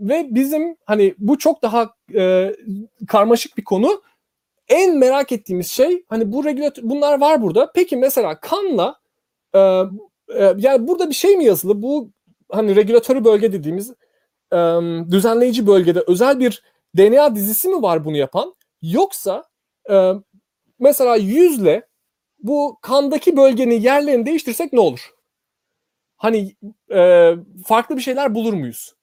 Ve 0.00 0.26
bizim 0.30 0.76
hani 0.84 1.14
bu 1.18 1.38
çok 1.38 1.62
daha 1.62 1.94
e, 2.14 2.54
karmaşık 3.08 3.56
bir 3.56 3.64
konu. 3.64 4.02
En 4.68 4.98
merak 4.98 5.32
ettiğimiz 5.32 5.70
şey 5.70 6.04
hani 6.08 6.32
bu 6.32 6.44
regülatör 6.44 6.82
bunlar 6.82 7.20
var 7.20 7.42
burada. 7.42 7.72
Peki 7.74 7.96
mesela 7.96 8.40
kanla 8.40 9.00
e, 9.54 9.58
e, 9.58 10.54
yani 10.56 10.88
burada 10.88 11.08
bir 11.10 11.14
şey 11.14 11.36
mi 11.36 11.44
yazılı? 11.44 11.82
Bu 11.82 12.10
hani 12.52 12.76
regülatörü 12.76 13.24
bölge 13.24 13.52
dediğimiz 13.52 13.92
e, 14.52 14.56
düzenleyici 15.10 15.66
bölgede 15.66 16.04
özel 16.06 16.40
bir 16.40 16.62
DNA 16.96 17.34
dizisi 17.34 17.68
mi 17.68 17.82
var 17.82 18.04
bunu 18.04 18.16
yapan? 18.16 18.54
Yoksa 18.82 19.44
e, 19.90 20.12
mesela 20.78 21.16
yüzle 21.16 21.88
bu 22.38 22.78
kandaki 22.82 23.36
bölgenin 23.36 23.80
yerlerini 23.80 24.26
değiştirsek 24.26 24.72
ne 24.72 24.80
olur? 24.80 25.10
Hani 26.16 26.56
e, 26.92 27.32
farklı 27.66 27.96
bir 27.96 28.02
şeyler 28.02 28.34
bulur 28.34 28.52
muyuz? 28.52 28.94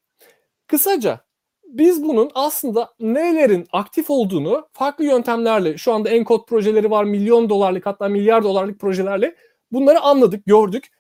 Kısaca 0.67 1.19
biz 1.71 2.03
bunun 2.03 2.31
aslında 2.35 2.89
nelerin 2.99 3.67
aktif 3.71 4.09
olduğunu 4.09 4.67
farklı 4.73 5.05
yöntemlerle 5.05 5.77
şu 5.77 5.93
anda 5.93 6.09
enkod 6.09 6.45
projeleri 6.45 6.91
var 6.91 7.03
milyon 7.03 7.49
dolarlık 7.49 7.85
hatta 7.85 8.07
milyar 8.07 8.43
dolarlık 8.43 8.79
projelerle 8.79 9.35
bunları 9.71 9.99
anladık 9.99 10.45
gördük. 10.45 10.91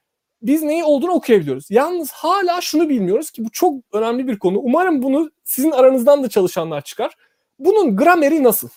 Biz 0.41 0.63
neyi 0.63 0.83
olduğunu 0.83 1.11
okuyabiliyoruz. 1.11 1.71
Yalnız 1.71 2.11
hala 2.11 2.61
şunu 2.61 2.89
bilmiyoruz 2.89 3.31
ki 3.31 3.45
bu 3.45 3.49
çok 3.49 3.83
önemli 3.93 4.27
bir 4.27 4.39
konu. 4.39 4.59
Umarım 4.59 5.03
bunu 5.03 5.31
sizin 5.43 5.71
aranızdan 5.71 6.23
da 6.23 6.29
çalışanlar 6.29 6.81
çıkar. 6.81 7.15
Bunun 7.59 7.97
grameri 7.97 8.43
nasıl? 8.43 8.69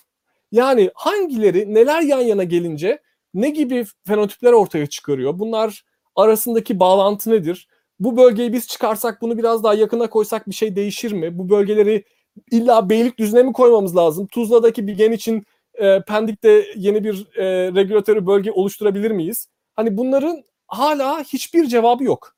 Yani 0.51 0.91
hangileri 0.95 1.73
neler 1.73 2.01
yan 2.01 2.21
yana 2.21 2.43
gelince 2.43 3.01
ne 3.33 3.49
gibi 3.49 3.85
fenotipler 4.07 4.51
ortaya 4.51 4.87
çıkarıyor? 4.87 5.39
Bunlar 5.39 5.85
arasındaki 6.15 6.79
bağlantı 6.79 7.31
nedir? 7.31 7.67
Bu 7.99 8.17
bölgeyi 8.17 8.53
biz 8.53 8.67
çıkarsak 8.67 9.21
bunu 9.21 9.37
biraz 9.37 9.63
daha 9.63 9.73
yakına 9.73 10.09
koysak 10.09 10.49
bir 10.49 10.53
şey 10.55 10.75
değişir 10.75 11.11
mi? 11.11 11.39
Bu 11.39 11.49
bölgeleri 11.49 12.03
illa 12.51 12.89
Beylikdüzü'ne 12.89 13.43
mi 13.43 13.53
koymamız 13.53 13.95
lazım? 13.95 14.27
Tuzla'daki 14.27 14.87
bir 14.87 14.97
gen 14.97 15.11
için 15.11 15.45
e, 15.73 16.01
Pendik'te 16.01 16.65
yeni 16.75 17.03
bir 17.03 17.27
e, 17.37 17.45
regülatörü 17.75 18.27
bölge 18.27 18.51
oluşturabilir 18.51 19.11
miyiz? 19.11 19.47
Hani 19.73 19.97
bunların 19.97 20.43
hala 20.67 21.23
hiçbir 21.23 21.65
cevabı 21.65 22.03
yok. 22.03 22.35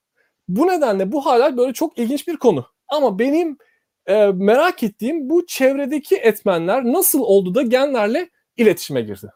Bu 0.48 0.68
nedenle 0.68 1.12
bu 1.12 1.26
hala 1.26 1.58
böyle 1.58 1.74
çok 1.74 1.98
ilginç 1.98 2.28
bir 2.28 2.38
konu. 2.38 2.66
Ama 2.88 3.20
benim 3.20 3.58
e, 4.06 4.26
merak 4.26 4.84
ettiğim 4.84 5.30
bu 5.30 5.46
çevredeki 5.46 6.16
etmenler 6.16 6.84
nasıl 6.84 7.22
oldu 7.22 7.56
da 7.56 7.62
genlerle 7.62 8.30
iletişime 8.58 9.02
girdi. 9.02 9.32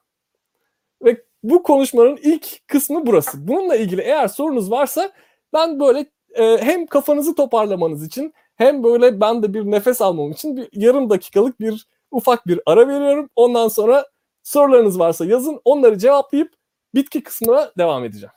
Ve 1.06 1.24
bu 1.44 1.64
konuşmanın 1.64 2.20
ilk 2.24 2.68
kısmı 2.68 3.06
burası. 3.06 3.48
Bununla 3.48 3.76
ilgili 3.76 4.02
eğer 4.02 4.28
sorunuz 4.28 4.72
varsa 4.72 5.12
ben 5.54 5.80
böyle 5.80 6.06
e, 6.34 6.58
hem 6.58 6.88
kafanızı 6.88 7.36
toparlamanız 7.36 8.06
için 8.06 8.34
hem 8.56 8.84
böyle 8.84 9.22
ben 9.22 9.44
de 9.44 9.54
bir 9.54 9.72
nefes 9.72 10.02
almam 10.02 10.32
için 10.32 10.58
bir 10.58 10.70
yarım 10.74 11.10
dakikalık 11.10 11.60
bir 11.60 11.88
ufak 12.12 12.48
bir 12.48 12.60
ara 12.66 12.88
veriyorum. 12.88 13.30
Ondan 13.36 13.68
sonra 13.68 14.06
sorularınız 14.44 15.00
varsa 15.00 15.26
yazın. 15.26 15.62
Onları 15.66 15.98
cevaplayıp 15.98 16.54
bitki 16.96 17.24
kısmına 17.24 17.72
devam 17.78 18.04
edeceğim. 18.06 18.34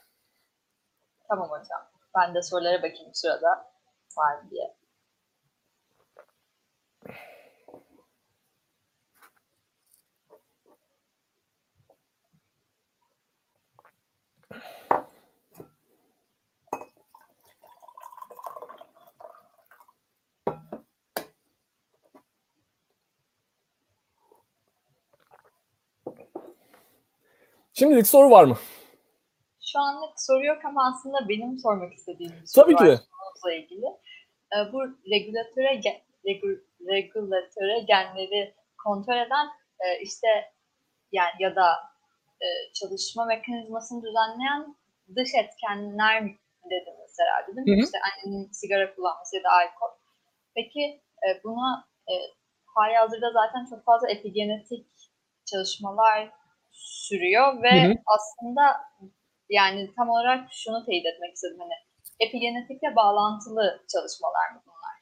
Tamam 1.27 1.49
hocam. 1.49 1.81
Ben 2.17 2.35
de 2.35 2.41
sorulara 2.41 2.77
bakayım 2.77 3.13
sırada 3.13 3.71
var 4.17 4.49
diye. 4.51 4.75
Şimdilik 27.77 28.07
soru 28.07 28.31
var 28.31 28.43
mı? 28.43 28.57
Şu 29.61 29.79
anlık 29.79 30.13
soru 30.17 30.45
yok 30.45 30.65
ama 30.65 30.93
aslında 30.93 31.29
benim 31.29 31.57
sormak 31.57 31.93
istediğim 31.93 32.31
bir 32.41 32.47
soru 32.47 32.65
Tabii 32.65 32.75
ki 32.75 32.83
var 32.83 32.99
konumuzla 33.11 33.53
ilgili. 33.53 33.85
Ee, 34.53 34.73
bu 34.73 34.81
regülatöre, 35.11 35.81
regu- 36.25 36.63
regülatöre 36.87 37.79
genleri 37.79 38.55
kontrol 38.83 39.17
eden 39.17 39.47
e, 39.79 40.01
işte 40.01 40.27
yani 41.11 41.31
ya 41.39 41.55
da 41.55 41.67
e, 42.41 42.47
çalışma 42.73 43.25
mekanizmasını 43.25 44.03
düzenleyen 44.03 44.75
dış 45.15 45.29
etkenler 45.35 46.23
dedi 46.69 46.89
mesela 47.01 47.47
dedim. 47.47 47.63
Hı 47.67 47.79
hı. 47.79 47.83
İşte 47.85 47.97
annenin 48.07 48.51
sigara 48.51 48.95
kullanması 48.95 49.35
ya 49.35 49.43
da 49.43 49.49
alkol. 49.49 49.97
Peki 50.55 51.01
e, 51.27 51.43
buna 51.43 51.87
hali 52.65 52.95
hazırda 52.95 53.31
zaten 53.31 53.65
çok 53.69 53.85
fazla 53.85 54.09
epigenetik 54.09 54.87
çalışmalar 55.45 56.31
sürüyor 56.75 57.63
ve 57.63 57.83
Hı 57.83 57.87
hı. 57.87 57.93
aslında 58.05 58.61
yani 59.49 59.91
tam 59.97 60.09
olarak 60.09 60.47
şunu 60.51 60.85
teyit 60.85 61.05
etmek 61.05 61.33
istedim 61.33 61.57
hani 61.59 61.73
epigenetikle 62.19 62.95
bağlantılı 62.95 63.83
çalışmalar 63.93 64.51
mı 64.53 64.61
bunlar? 64.65 64.95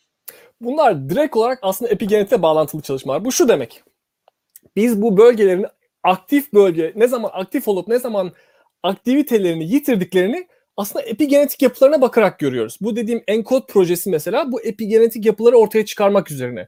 Bunlar 0.62 1.10
direkt 1.10 1.36
olarak 1.36 1.60
aslında 1.62 1.92
epigenetikle 1.92 2.42
bağlantılı 2.42 2.82
çalışmalar. 2.82 3.26
Bu 3.26 3.32
şu 3.32 3.50
demek. 3.50 3.84
Biz 4.76 5.02
bu 5.02 5.18
bölgelerin 5.18 5.66
aktif 6.04 6.54
bölge 6.54 6.94
ne 6.96 7.08
zaman 7.08 7.30
aktif 7.34 7.68
olup 7.68 7.88
ne 7.88 8.00
zaman 8.00 8.34
aktivitelerini 8.84 9.64
yitirdiklerini 9.64 10.48
aslında 10.78 11.06
epigenetik 11.06 11.62
yapılarına 11.62 12.02
bakarak 12.02 12.40
görüyoruz. 12.40 12.78
Bu 12.82 12.96
dediğim 12.96 13.24
ENCODE 13.28 13.66
projesi 13.66 14.10
mesela 14.10 14.52
bu 14.52 14.62
epigenetik 14.62 15.26
yapıları 15.26 15.58
ortaya 15.58 15.86
çıkarmak 15.86 16.32
üzerine. 16.32 16.68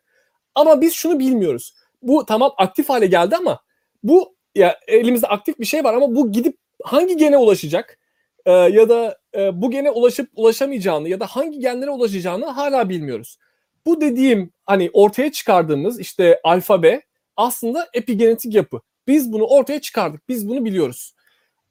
Ama 0.56 0.82
biz 0.82 0.94
şunu 0.94 1.20
bilmiyoruz. 1.20 1.74
Bu 2.02 2.26
tamam 2.26 2.54
aktif 2.58 2.90
hale 2.90 3.06
geldi 3.06 3.36
ama 3.36 3.60
bu 4.04 4.35
ya 4.56 4.80
elimizde 4.88 5.28
aktif 5.28 5.60
bir 5.60 5.66
şey 5.66 5.84
var 5.84 5.94
ama 5.94 6.16
bu 6.16 6.32
gidip 6.32 6.58
hangi 6.84 7.18
gene 7.18 7.38
ulaşacak? 7.38 8.00
Ee, 8.46 8.52
ya 8.52 8.90
da 8.90 9.18
e, 9.38 9.62
bu 9.62 9.72
gene 9.72 9.92
ulaşıp 9.92 10.30
ulaşamayacağını 10.36 11.10
ya 11.10 11.20
da 11.20 11.26
hangi 11.26 11.60
genlere 11.60 11.90
ulaşacağını 11.90 12.46
hala 12.46 12.90
bilmiyoruz. 12.90 13.38
Bu 13.86 14.02
dediğim 14.02 14.52
hani 14.66 14.90
ortaya 14.94 15.32
çıkardığımız 15.32 16.00
işte 16.00 16.40
alfabe 16.44 17.02
aslında 17.38 17.88
epigenetik 17.94 18.54
yapı. 18.54 18.82
Biz 19.08 19.34
bunu 19.34 19.44
ortaya 19.46 19.82
çıkardık. 19.82 20.30
Biz 20.30 20.50
bunu 20.50 20.66
biliyoruz. 20.66 21.16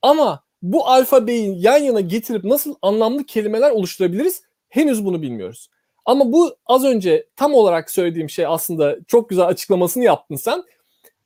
Ama 0.03 0.45
bu 0.63 0.89
alfabeyi 0.89 1.63
yan 1.63 1.79
yana 1.79 2.01
getirip 2.01 2.45
nasıl 2.45 2.75
anlamlı 2.83 3.25
kelimeler 3.25 3.71
oluşturabiliriz? 3.71 4.43
Henüz 4.69 5.05
bunu 5.05 5.23
bilmiyoruz. 5.23 5.69
Ama 6.05 6.33
bu 6.33 6.57
az 6.67 6.85
önce 6.85 7.27
tam 7.37 7.55
olarak 7.55 7.91
söylediğim 7.91 8.31
şey 8.31 8.47
aslında 8.47 8.97
çok 9.07 9.29
güzel 9.29 9.47
açıklamasını 9.47 10.05
yaptın 10.05 10.37
sen. 10.37 10.65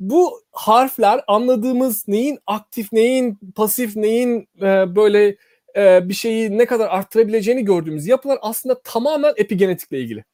Bu 0.00 0.42
harfler 0.52 1.20
anladığımız 1.26 2.08
neyin 2.08 2.38
aktif, 2.46 2.92
neyin 2.92 3.38
pasif, 3.54 3.96
neyin 3.96 4.48
e, 4.60 4.96
böyle 4.96 5.36
e, 5.76 6.08
bir 6.08 6.14
şeyi 6.14 6.58
ne 6.58 6.66
kadar 6.66 6.88
arttırabileceğini 6.88 7.64
gördüğümüz 7.64 8.06
yapılar 8.06 8.38
aslında 8.42 8.82
tamamen 8.82 9.32
epigenetikle 9.36 10.00
ilgili. 10.00 10.24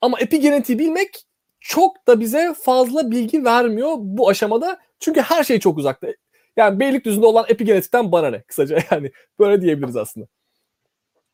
Ama 0.00 0.20
epigenetiği 0.20 0.78
bilmek 0.78 1.24
çok 1.60 2.06
da 2.06 2.20
bize 2.20 2.54
fazla 2.62 3.10
bilgi 3.10 3.44
vermiyor 3.44 3.94
bu 3.98 4.28
aşamada. 4.28 4.78
Çünkü 5.00 5.20
her 5.20 5.44
şey 5.44 5.60
çok 5.60 5.78
uzakta. 5.78 6.08
Yani 6.56 6.80
Beylikdüzü'nde 6.80 7.26
olan 7.26 7.46
epigenetikten 7.48 8.12
bana 8.12 8.30
ne 8.30 8.42
kısaca 8.42 8.78
yani 8.90 9.12
böyle 9.38 9.62
diyebiliriz 9.62 9.96
aslında. 9.96 10.26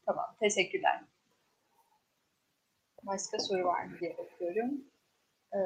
Tamam, 0.06 0.36
teşekkürler. 0.40 1.00
Başka 3.02 3.38
soru 3.38 3.64
var 3.64 3.84
mı 3.84 3.96
diye 4.00 4.16
bakıyorum. 4.18 4.84
Ee, 5.54 5.58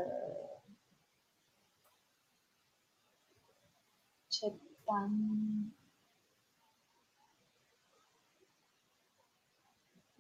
chatten... 4.89 5.11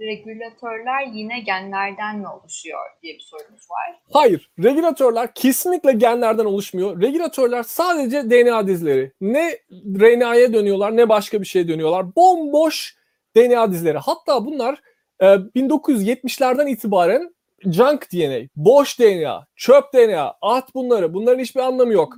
Regülatörler 0.00 1.06
yine 1.12 1.40
genlerden 1.40 2.18
mi 2.18 2.28
oluşuyor 2.28 2.78
diye 3.02 3.14
bir 3.14 3.20
sorumuz 3.20 3.70
var. 3.70 4.00
Hayır, 4.12 4.50
regülatörler 4.62 5.34
kesinlikle 5.34 5.92
genlerden 5.92 6.44
oluşmuyor. 6.44 7.02
Regülatörler 7.02 7.62
sadece 7.62 8.30
DNA 8.30 8.66
dizileri. 8.66 9.12
Ne 9.20 9.58
RNA'ya 10.00 10.52
dönüyorlar 10.52 10.96
ne 10.96 11.08
başka 11.08 11.40
bir 11.40 11.46
şeye 11.46 11.68
dönüyorlar. 11.68 12.16
Bomboş 12.16 12.96
DNA 13.36 13.72
dizileri. 13.72 13.98
Hatta 13.98 14.46
bunlar 14.46 14.82
e, 15.20 15.26
1970'lerden 15.26 16.66
itibaren 16.66 17.34
junk 17.64 18.12
DNA, 18.12 18.48
boş 18.56 19.00
DNA, 19.00 19.46
çöp 19.56 19.84
DNA, 19.94 20.34
at 20.42 20.74
bunları. 20.74 21.14
Bunların 21.14 21.40
hiçbir 21.42 21.60
anlamı 21.60 21.92
yok. 21.92 22.14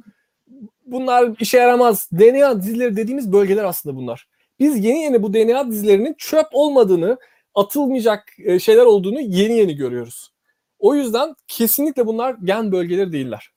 Bunlar 0.91 1.37
işe 1.41 1.59
yaramaz. 1.59 2.09
DNA 2.13 2.63
dizileri 2.63 2.97
dediğimiz 2.97 3.33
bölgeler 3.33 3.65
aslında 3.65 3.97
bunlar. 3.97 4.29
Biz 4.59 4.85
yeni 4.85 5.03
yeni 5.03 5.23
bu 5.23 5.35
DNA 5.35 5.71
dizilerinin 5.71 6.15
çöp 6.19 6.47
olmadığını, 6.53 7.19
atılmayacak 7.55 8.33
e, 8.39 8.59
şeyler 8.59 8.85
olduğunu 8.85 9.21
yeni 9.21 9.59
yeni 9.59 9.77
görüyoruz. 9.77 10.33
O 10.79 10.95
yüzden 10.95 11.35
kesinlikle 11.49 12.07
bunlar 12.07 12.37
gen 12.45 12.73
bölgeleri 12.73 13.13
değiller. 13.13 13.51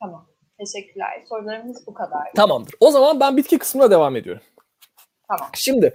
Tamam. 0.00 0.26
Teşekkürler. 0.58 1.24
Sorularımız 1.28 1.86
bu 1.86 1.94
kadar. 1.94 2.32
Tamamdır. 2.36 2.74
O 2.80 2.90
zaman 2.90 3.20
ben 3.20 3.36
bitki 3.36 3.58
kısmına 3.58 3.90
devam 3.90 4.16
ediyorum. 4.16 4.42
Tamam. 5.28 5.50
Şimdi 5.54 5.94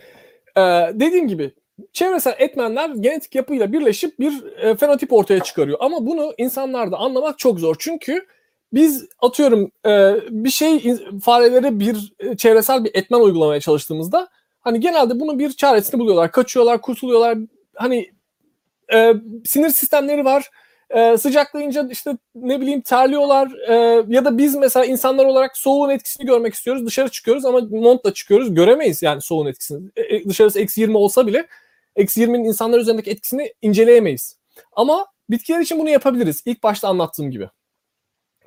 e, 0.57 0.61
dediğim 0.93 1.27
gibi 1.27 1.53
çevresel 1.93 2.35
etmenler 2.37 2.89
genetik 2.89 3.35
yapıyla 3.35 3.73
birleşip 3.73 4.19
bir 4.19 4.57
e, 4.57 4.75
fenotip 4.75 5.13
ortaya 5.13 5.39
çıkarıyor. 5.39 5.77
Ama 5.81 6.05
bunu 6.05 6.33
insanlarda 6.37 6.97
anlamak 6.97 7.39
çok 7.39 7.59
zor. 7.59 7.75
Çünkü 7.79 8.27
biz 8.73 9.05
atıyorum 9.19 9.71
e, 9.85 10.15
bir 10.29 10.49
şey 10.49 10.97
farelere 11.23 11.79
bir 11.79 12.13
e, 12.19 12.37
çevresel 12.37 12.83
bir 12.83 12.91
etmen 12.93 13.19
uygulamaya 13.19 13.59
çalıştığımızda 13.59 14.29
hani 14.61 14.79
genelde 14.79 15.19
bunun 15.19 15.39
bir 15.39 15.51
çaresini 15.51 15.99
buluyorlar. 15.99 16.31
Kaçıyorlar, 16.31 16.81
kurtuluyorlar. 16.81 17.37
Hani 17.75 18.11
e, 18.93 19.13
sinir 19.45 19.69
sistemleri 19.69 20.25
var. 20.25 20.49
E, 20.89 21.17
sıcaklayınca 21.17 21.87
işte 21.91 22.17
ne 22.35 22.61
bileyim 22.61 22.81
terliyorlar 22.81 23.51
E, 23.69 24.05
ya 24.07 24.25
da 24.25 24.37
biz 24.37 24.55
mesela 24.55 24.85
insanlar 24.85 25.25
olarak 25.25 25.57
soğuğun 25.57 25.89
etkisini 25.89 26.25
görmek 26.25 26.53
istiyoruz. 26.53 26.85
Dışarı 26.85 27.09
çıkıyoruz 27.09 27.45
ama 27.45 27.59
montla 27.59 28.13
çıkıyoruz. 28.13 28.53
Göremeyiz 28.53 29.01
yani 29.01 29.21
soğuğun 29.21 29.45
etkisini. 29.47 29.89
E, 29.95 30.15
e, 30.15 30.29
dışarısı 30.29 30.59
eksi 30.59 30.81
20 30.81 30.97
olsa 30.97 31.27
bile 31.27 31.47
eksi 31.95 32.21
20'nin 32.21 32.43
insanlar 32.43 32.79
üzerindeki 32.79 33.11
etkisini 33.11 33.53
inceleyemeyiz. 33.61 34.37
Ama 34.71 35.05
bitkiler 35.29 35.59
için 35.59 35.79
bunu 35.79 35.89
yapabiliriz. 35.89 36.43
İlk 36.45 36.63
başta 36.63 36.87
anlattığım 36.87 37.31
gibi. 37.31 37.49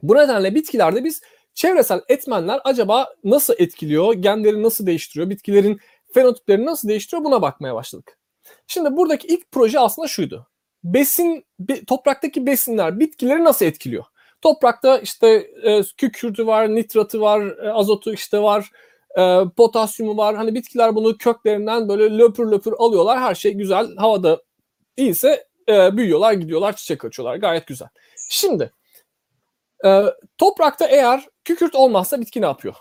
Bu 0.08 0.14
nedenle 0.14 0.54
bitkilerde 0.54 1.04
biz 1.04 1.20
çevresel 1.54 2.00
etmenler 2.08 2.60
acaba 2.64 3.14
nasıl 3.24 3.54
etkiliyor, 3.58 4.14
genleri 4.14 4.62
nasıl 4.62 4.86
değiştiriyor, 4.86 5.30
bitkilerin 5.30 5.80
fenotiplerini 6.14 6.66
nasıl 6.66 6.88
değiştiriyor 6.88 7.24
buna 7.24 7.42
bakmaya 7.42 7.74
başladık. 7.74 8.18
Şimdi 8.66 8.96
buradaki 8.96 9.26
ilk 9.26 9.52
proje 9.52 9.80
aslında 9.80 10.08
şuydu. 10.08 10.46
Besin, 10.84 11.44
topraktaki 11.86 12.46
besinler 12.46 13.00
bitkileri 13.00 13.44
nasıl 13.44 13.66
etkiliyor? 13.66 14.04
Toprakta 14.42 14.98
işte 14.98 15.28
e, 15.62 15.82
kükürtü 15.96 16.46
var, 16.46 16.74
nitratı 16.74 17.20
var, 17.20 17.46
e, 17.64 17.70
azotu 17.70 18.12
işte 18.12 18.42
var, 18.42 18.70
e, 19.18 19.40
potasyumu 19.56 20.16
var. 20.16 20.36
Hani 20.36 20.54
bitkiler 20.54 20.94
bunu 20.94 21.18
köklerinden 21.18 21.88
böyle 21.88 22.18
löpür 22.18 22.50
löpür 22.50 22.74
alıyorlar. 22.78 23.20
Her 23.20 23.34
şey 23.34 23.52
güzel. 23.52 23.96
Havada 23.96 24.42
iyiyse 24.96 25.46
e, 25.68 25.96
büyüyorlar, 25.96 26.32
gidiyorlar, 26.32 26.76
çiçek 26.76 27.04
açıyorlar. 27.04 27.36
Gayet 27.36 27.66
güzel. 27.66 27.88
Şimdi 28.30 28.72
e, 29.84 30.02
toprakta 30.38 30.86
eğer 30.86 31.28
kükürt 31.44 31.74
olmazsa 31.74 32.20
bitki 32.20 32.40
ne 32.42 32.46
yapıyor? 32.46 32.74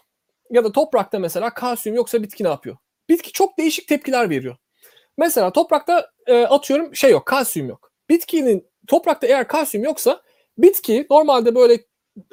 Ya 0.51 0.63
da 0.63 0.71
toprakta 0.71 1.19
mesela 1.19 1.53
kalsiyum 1.53 1.95
yoksa 1.95 2.23
bitki 2.23 2.43
ne 2.43 2.47
yapıyor? 2.47 2.77
Bitki 3.09 3.31
çok 3.31 3.57
değişik 3.57 3.87
tepkiler 3.87 4.29
veriyor. 4.29 4.55
Mesela 5.17 5.51
toprakta 5.51 6.11
e, 6.27 6.43
atıyorum 6.43 6.95
şey 6.95 7.11
yok, 7.11 7.25
kalsiyum 7.25 7.69
yok. 7.69 7.91
Bitkinin 8.09 8.67
toprakta 8.87 9.27
eğer 9.27 9.47
kalsiyum 9.47 9.83
yoksa 9.83 10.21
bitki 10.57 11.07
normalde 11.09 11.55
böyle 11.55 11.73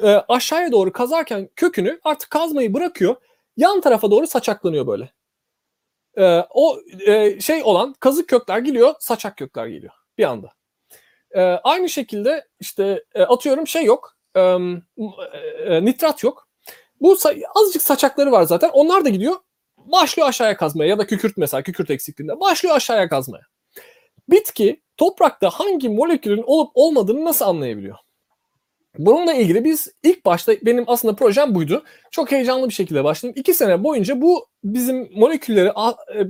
e, 0.03 0.09
aşağıya 0.09 0.73
doğru 0.73 0.93
kazarken 0.93 1.49
kökünü 1.57 2.01
artık 2.05 2.31
kazmayı 2.31 2.75
bırakıyor. 2.75 3.17
Yan 3.57 3.81
tarafa 3.81 4.11
doğru 4.11 4.27
saçaklanıyor 4.27 4.87
böyle. 4.87 5.13
E, 6.19 6.47
o 6.51 6.81
e, 7.07 7.41
şey 7.41 7.63
olan 7.65 7.95
kazık 8.01 8.29
kökler 8.29 8.59
geliyor, 8.59 8.95
saçak 8.99 9.37
kökler 9.37 9.67
geliyor 9.67 9.93
bir 10.19 10.25
anda. 10.25 10.53
E, 11.31 11.41
aynı 11.43 11.89
şekilde 11.89 12.49
işte 12.61 13.05
e, 13.15 13.23
atıyorum 13.23 13.67
şey 13.67 13.85
yok, 13.85 14.17
e, 14.35 14.41
e, 15.65 15.85
nitrat 15.85 16.23
yok. 16.23 16.49
Bu 17.01 17.17
azıcık 17.55 17.83
saçakları 17.83 18.33
var 18.33 18.43
zaten. 18.43 18.71
Onlar 18.73 19.05
da 19.05 19.09
gidiyor 19.09 19.37
başlıyor 19.87 20.29
aşağıya 20.29 20.57
kazmaya 20.57 20.89
ya 20.89 20.99
da 20.99 21.07
kükürt 21.07 21.37
mesela 21.37 21.63
kükürt 21.63 21.91
eksikliğinde 21.91 22.41
başlıyor 22.41 22.77
aşağıya 22.77 23.09
kazmaya. 23.09 23.43
Bitki 24.29 24.83
toprakta 24.97 25.51
hangi 25.51 25.89
molekülün 25.89 26.43
olup 26.47 26.71
olmadığını 26.75 27.25
nasıl 27.25 27.45
anlayabiliyor? 27.45 27.97
Bununla 28.99 29.33
ilgili 29.33 29.65
biz 29.65 29.93
ilk 30.03 30.25
başta 30.25 30.53
benim 30.63 30.85
aslında 30.87 31.17
projem 31.17 31.55
buydu. 31.55 31.85
Çok 32.11 32.33
heyecanlı 32.33 32.69
bir 32.69 32.75
şekilde 32.75 33.05
başladım. 33.05 33.35
İki 33.39 33.55
sene 33.55 33.85
boyunca 33.85 34.21
bu 34.21 34.47
bizim 34.65 35.11
molekülleri 35.15 35.69
e, 35.69 36.21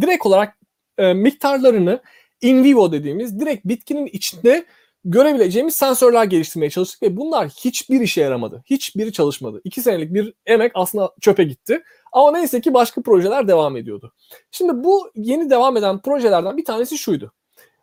direkt 0.00 0.26
olarak 0.26 0.58
miktarlarını 0.98 2.00
in 2.40 2.64
vivo 2.64 2.92
dediğimiz 2.92 3.40
direkt 3.40 3.64
bitkinin 3.64 4.06
içinde 4.06 4.64
görebileceğimiz 5.06 5.76
sensörler 5.76 6.24
geliştirmeye 6.24 6.70
çalıştık 6.70 7.02
ve 7.02 7.16
bunlar 7.16 7.48
hiçbir 7.48 8.00
işe 8.00 8.20
yaramadı. 8.20 8.62
Hiçbiri 8.66 9.12
çalışmadı. 9.12 9.60
İki 9.64 9.82
senelik 9.82 10.14
bir 10.14 10.34
emek 10.46 10.72
aslında 10.74 11.12
çöpe 11.20 11.44
gitti. 11.44 11.82
Ama 12.12 12.32
neyse 12.32 12.60
ki 12.60 12.74
başka 12.74 13.02
projeler 13.02 13.48
devam 13.48 13.76
ediyordu. 13.76 14.12
Şimdi 14.50 14.84
bu 14.84 15.10
yeni 15.14 15.50
devam 15.50 15.76
eden 15.76 15.98
projelerden 15.98 16.56
bir 16.56 16.64
tanesi 16.64 16.98
şuydu. 16.98 17.32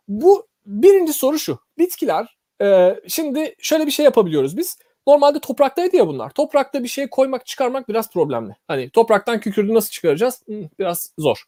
Bu 0.08 0.46
birinci 0.66 1.12
soru 1.12 1.38
şu. 1.38 1.58
Bitkiler 1.78 2.38
e, 2.62 2.96
şimdi 3.08 3.54
şöyle 3.58 3.86
bir 3.86 3.90
şey 3.90 4.04
yapabiliyoruz 4.04 4.56
biz. 4.56 4.78
Normalde 5.06 5.40
topraktaydı 5.40 5.96
ya 5.96 6.06
bunlar. 6.06 6.30
Toprakta 6.30 6.82
bir 6.82 6.88
şey 6.88 7.08
koymak 7.08 7.46
çıkarmak 7.46 7.88
biraz 7.88 8.10
problemli. 8.10 8.56
Hani 8.68 8.90
topraktan 8.90 9.40
kükürdü 9.40 9.74
nasıl 9.74 9.90
çıkaracağız? 9.90 10.42
Biraz 10.78 11.10
zor. 11.18 11.44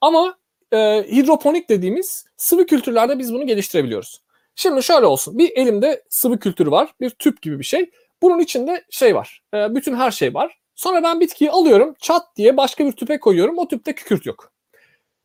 Ama 0.00 0.36
e, 0.72 0.78
hidroponik 1.12 1.68
dediğimiz 1.68 2.24
sıvı 2.36 2.66
kültürlerde 2.66 3.18
biz 3.18 3.32
bunu 3.32 3.46
geliştirebiliyoruz. 3.46 4.25
Şimdi 4.56 4.82
şöyle 4.82 5.06
olsun. 5.06 5.38
Bir 5.38 5.52
elimde 5.56 6.04
sıvı 6.08 6.38
kültürü 6.38 6.70
var. 6.70 6.94
Bir 7.00 7.10
tüp 7.10 7.42
gibi 7.42 7.58
bir 7.58 7.64
şey. 7.64 7.90
Bunun 8.22 8.38
içinde 8.38 8.84
şey 8.90 9.14
var. 9.14 9.42
E, 9.54 9.74
bütün 9.74 9.94
her 9.94 10.10
şey 10.10 10.34
var. 10.34 10.58
Sonra 10.74 11.02
ben 11.02 11.20
bitkiyi 11.20 11.50
alıyorum. 11.50 11.94
Çat 12.00 12.22
diye 12.36 12.56
başka 12.56 12.86
bir 12.86 12.92
tüpe 12.92 13.20
koyuyorum. 13.20 13.58
O 13.58 13.68
tüpte 13.68 13.94
kükürt 13.94 14.26
yok. 14.26 14.52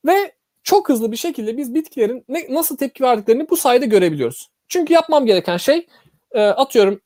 Ve 0.06 0.36
çok 0.64 0.90
hızlı 0.90 1.12
bir 1.12 1.18
şekilde 1.18 1.58
biz 1.58 1.74
bitkilerin 1.74 2.26
ne, 2.28 2.46
nasıl 2.50 2.78
tepki 2.78 3.04
verdiklerini 3.04 3.50
bu 3.50 3.58
sayede 3.58 3.86
görebiliyoruz. 3.86 4.50
Çünkü 4.68 4.94
yapmam 4.94 5.26
gereken 5.26 5.58
şey 5.58 5.88
e, 6.32 6.42
atıyorum 6.42 7.02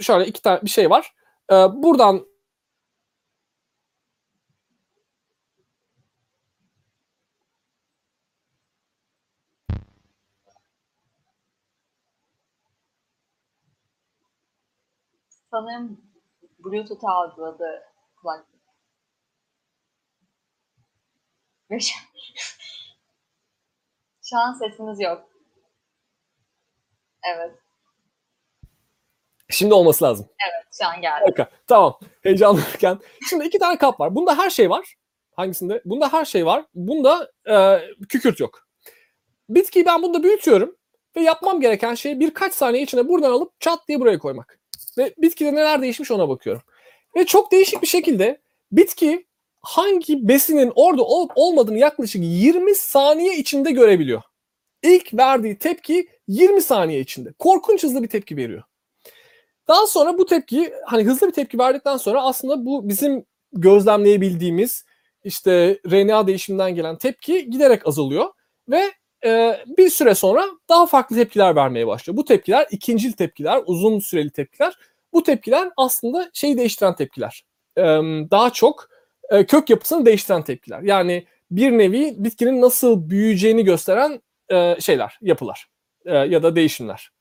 şöyle 0.00 0.26
iki 0.26 0.42
tane 0.42 0.62
bir 0.62 0.70
şey 0.70 0.90
var. 0.90 1.12
E, 1.50 1.54
buradan 1.54 2.26
Sanırım 15.54 16.00
Bluetooth 16.58 17.04
algıladı 17.04 17.82
kulaklık. 18.20 18.60
Ve 21.70 21.80
şu, 21.80 21.94
şu 24.24 24.36
an 24.36 24.52
sesiniz 24.52 25.00
yok. 25.00 25.28
Evet, 27.34 27.58
şimdi 29.50 29.74
olması 29.74 30.04
lazım. 30.04 30.28
evet 30.48 30.66
şu 30.80 30.86
an 30.86 31.00
geldi. 31.00 31.24
Harika. 31.24 31.50
Tamam. 31.66 31.98
Heyecanlıyken. 32.22 32.98
Şimdi 33.28 33.44
iki 33.44 33.58
tane 33.58 33.78
kap 33.78 34.00
var. 34.00 34.14
Bunda 34.14 34.38
her 34.38 34.50
şey 34.50 34.70
var. 34.70 34.94
Hangisinde? 35.36 35.82
Bunda 35.84 36.12
her 36.12 36.24
şey 36.24 36.46
var. 36.46 36.64
Bunda 36.74 37.30
e, 37.50 37.80
kükürt 38.08 38.40
yok. 38.40 38.68
Bitkiyi 39.48 39.86
ben 39.86 40.02
bunda 40.02 40.22
büyütüyorum 40.22 40.76
ve 41.16 41.20
yapmam 41.20 41.60
gereken 41.60 41.94
şey 41.94 42.20
birkaç 42.20 42.54
saniye 42.54 42.82
içinde 42.82 43.08
buradan 43.08 43.32
alıp 43.32 43.60
çat 43.60 43.88
diye 43.88 44.00
buraya 44.00 44.18
koymak. 44.18 44.63
Ve 44.98 45.14
bitkide 45.18 45.54
neler 45.54 45.82
değişmiş 45.82 46.10
ona 46.10 46.28
bakıyorum. 46.28 46.62
Ve 47.16 47.26
çok 47.26 47.52
değişik 47.52 47.82
bir 47.82 47.86
şekilde 47.86 48.40
bitki 48.72 49.26
hangi 49.62 50.28
besinin 50.28 50.72
orada 50.74 51.02
olup 51.02 51.32
olmadığını 51.34 51.78
yaklaşık 51.78 52.22
20 52.24 52.74
saniye 52.74 53.38
içinde 53.38 53.70
görebiliyor. 53.70 54.22
İlk 54.82 55.14
verdiği 55.14 55.58
tepki 55.58 56.08
20 56.28 56.62
saniye 56.62 57.00
içinde. 57.00 57.32
Korkunç 57.38 57.82
hızlı 57.82 58.02
bir 58.02 58.08
tepki 58.08 58.36
veriyor. 58.36 58.62
Daha 59.68 59.86
sonra 59.86 60.18
bu 60.18 60.26
tepki 60.26 60.72
hani 60.86 61.04
hızlı 61.04 61.26
bir 61.28 61.32
tepki 61.32 61.58
verdikten 61.58 61.96
sonra 61.96 62.22
aslında 62.22 62.66
bu 62.66 62.88
bizim 62.88 63.24
gözlemleyebildiğimiz 63.52 64.84
işte 65.24 65.80
RNA 65.90 66.26
değişiminden 66.26 66.74
gelen 66.74 66.98
tepki 66.98 67.50
giderek 67.50 67.86
azalıyor 67.86 68.26
ve 68.68 68.92
e, 69.24 69.64
bir 69.78 69.90
süre 69.90 70.14
sonra 70.14 70.44
daha 70.68 70.86
farklı 70.86 71.16
tepkiler 71.16 71.56
vermeye 71.56 71.86
başlıyor. 71.86 72.16
Bu 72.16 72.24
tepkiler 72.24 72.66
ikincil 72.70 73.12
tepkiler, 73.12 73.62
uzun 73.66 73.98
süreli 73.98 74.30
tepkiler. 74.30 74.74
Bu 75.12 75.22
tepkiler 75.22 75.70
aslında 75.76 76.30
şeyi 76.32 76.58
değiştiren 76.58 76.94
tepkiler. 76.94 77.44
E, 77.76 77.82
daha 78.30 78.50
çok 78.50 78.88
e, 79.30 79.46
kök 79.46 79.70
yapısını 79.70 80.06
değiştiren 80.06 80.42
tepkiler. 80.42 80.80
Yani 80.80 81.26
bir 81.50 81.72
nevi 81.72 82.14
bitkinin 82.18 82.60
nasıl 82.60 83.10
büyüyeceğini 83.10 83.64
gösteren 83.64 84.22
e, 84.48 84.76
şeyler, 84.80 85.18
yapılar 85.20 85.68
e, 86.04 86.16
ya 86.16 86.42
da 86.42 86.56
değişimler. 86.56 87.14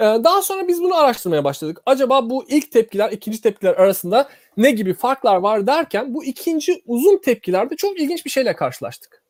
Ee, 0.00 0.04
Daha 0.04 0.42
sonra 0.42 0.68
biz 0.68 0.82
bunu 0.82 0.94
araştırmaya 0.94 1.44
başladık. 1.44 1.80
Acaba 1.86 2.30
bu 2.30 2.44
ilk 2.48 2.72
tepkiler, 2.72 3.12
ikinci 3.12 3.40
tepkiler 3.40 3.74
arasında 3.74 4.28
ne 4.56 4.70
gibi 4.70 4.94
farklar 4.94 5.36
var 5.36 5.66
derken 5.66 6.14
bu 6.14 6.24
ikinci 6.24 6.82
uzun 6.86 7.18
tepkilerde 7.18 7.76
çok 7.76 8.00
ilginç 8.00 8.24
bir 8.24 8.30
şeyle 8.30 8.56
karşılaştık. 8.56 9.23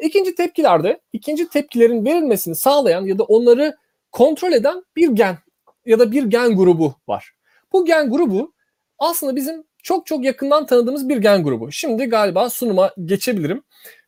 İkinci 0.00 0.34
tepkilerde 0.34 1.00
ikinci 1.12 1.48
tepkilerin 1.48 2.04
verilmesini 2.04 2.54
sağlayan 2.54 3.04
ya 3.04 3.18
da 3.18 3.24
onları 3.24 3.76
kontrol 4.12 4.52
eden 4.52 4.84
bir 4.96 5.08
gen 5.08 5.38
ya 5.86 5.98
da 5.98 6.12
bir 6.12 6.24
gen 6.24 6.56
grubu 6.56 6.94
var. 7.08 7.32
Bu 7.72 7.84
gen 7.84 8.10
grubu 8.10 8.52
aslında 8.98 9.36
bizim 9.36 9.64
çok 9.82 10.06
çok 10.06 10.24
yakından 10.24 10.66
tanıdığımız 10.66 11.08
bir 11.08 11.16
gen 11.16 11.44
grubu. 11.44 11.72
Şimdi 11.72 12.04
galiba 12.04 12.50
sunuma 12.50 12.94
geçebilirim. 13.04 13.62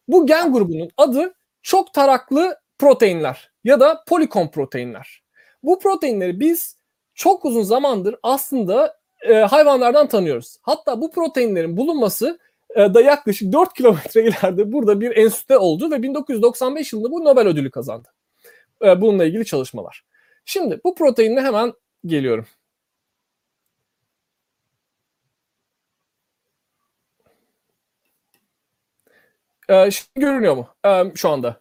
Bu 0.08 0.26
gen 0.26 0.52
grubunun 0.52 0.90
adı 0.96 1.34
çok 1.62 1.94
taraklı 1.94 2.56
proteinler 2.78 3.50
ya 3.64 3.80
da 3.80 4.04
polikom 4.08 4.50
proteinler. 4.50 5.22
Bu 5.62 5.78
proteinleri 5.78 6.40
biz 6.40 6.76
çok 7.14 7.44
uzun 7.44 7.62
zamandır 7.62 8.16
aslında 8.22 8.96
e, 9.28 9.34
hayvanlardan 9.34 10.08
tanıyoruz. 10.08 10.56
Hatta 10.62 11.00
bu 11.00 11.10
proteinlerin 11.10 11.76
bulunması 11.76 12.38
da 12.76 13.00
yaklaşık 13.00 13.52
4 13.52 13.74
kilometre 13.74 14.22
ileride 14.24 14.72
burada 14.72 15.00
bir 15.00 15.16
enstitüde 15.16 15.58
oldu 15.58 15.90
ve 15.90 16.02
1995 16.02 16.92
yılında 16.92 17.10
bu 17.10 17.24
Nobel 17.24 17.46
ödülü 17.46 17.70
kazandı. 17.70 18.08
E, 18.84 19.00
bununla 19.00 19.24
ilgili 19.24 19.44
çalışmalar. 19.44 20.04
Şimdi 20.44 20.80
bu 20.84 20.94
proteinle 20.94 21.40
hemen 21.40 21.72
geliyorum. 22.06 22.46
E, 29.68 29.90
şimdi 29.90 30.20
görünüyor 30.26 30.56
mu 30.56 30.68
e, 30.86 31.12
şu 31.14 31.28
anda? 31.28 31.60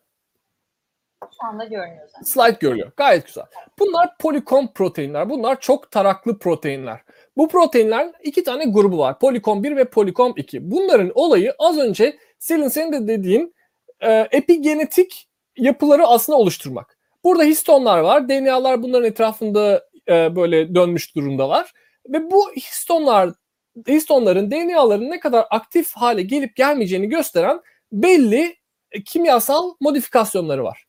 Şu 1.41 1.47
anda 1.47 1.64
görünüyor 1.64 2.07
zaten. 2.07 2.24
Slide 2.24 2.57
görüyor. 2.59 2.91
Gayet 2.97 3.26
güzel. 3.26 3.45
Bunlar 3.80 4.18
polikom 4.18 4.74
proteinler. 4.74 5.30
Bunlar 5.30 5.59
çok 5.59 5.91
taraklı 5.91 6.39
proteinler. 6.39 7.01
Bu 7.38 7.47
proteinler 7.47 8.11
iki 8.23 8.43
tane 8.43 8.65
grubu 8.65 8.97
var. 8.97 9.19
Polikom 9.19 9.63
1 9.63 9.75
ve 9.75 9.86
polikom 9.86 10.34
2. 10.38 10.71
Bunların 10.71 11.11
olayı 11.15 11.53
az 11.59 11.77
önce 11.77 12.17
Selin 12.39 12.67
senin 12.67 12.91
de 12.91 13.07
dediğin 13.07 13.55
e, 13.99 14.27
epigenetik 14.32 15.27
yapıları 15.57 16.07
aslında 16.07 16.38
oluşturmak. 16.38 16.97
Burada 17.23 17.43
histonlar 17.43 17.99
var. 17.99 18.29
DNA'lar 18.29 18.84
bunların 18.84 19.07
etrafında 19.07 19.88
e, 20.09 20.36
böyle 20.36 20.75
dönmüş 20.75 21.15
durumdalar. 21.15 21.73
Ve 22.09 22.32
bu 22.32 22.51
histonlar 22.51 23.29
histonların 23.88 24.51
DNA'ların 24.51 25.09
ne 25.09 25.19
kadar 25.19 25.45
aktif 25.49 25.91
hale 25.93 26.21
gelip 26.21 26.55
gelmeyeceğini 26.55 27.09
gösteren 27.09 27.61
belli 27.91 28.55
kimyasal 29.05 29.73
modifikasyonları 29.79 30.63
var. 30.63 30.86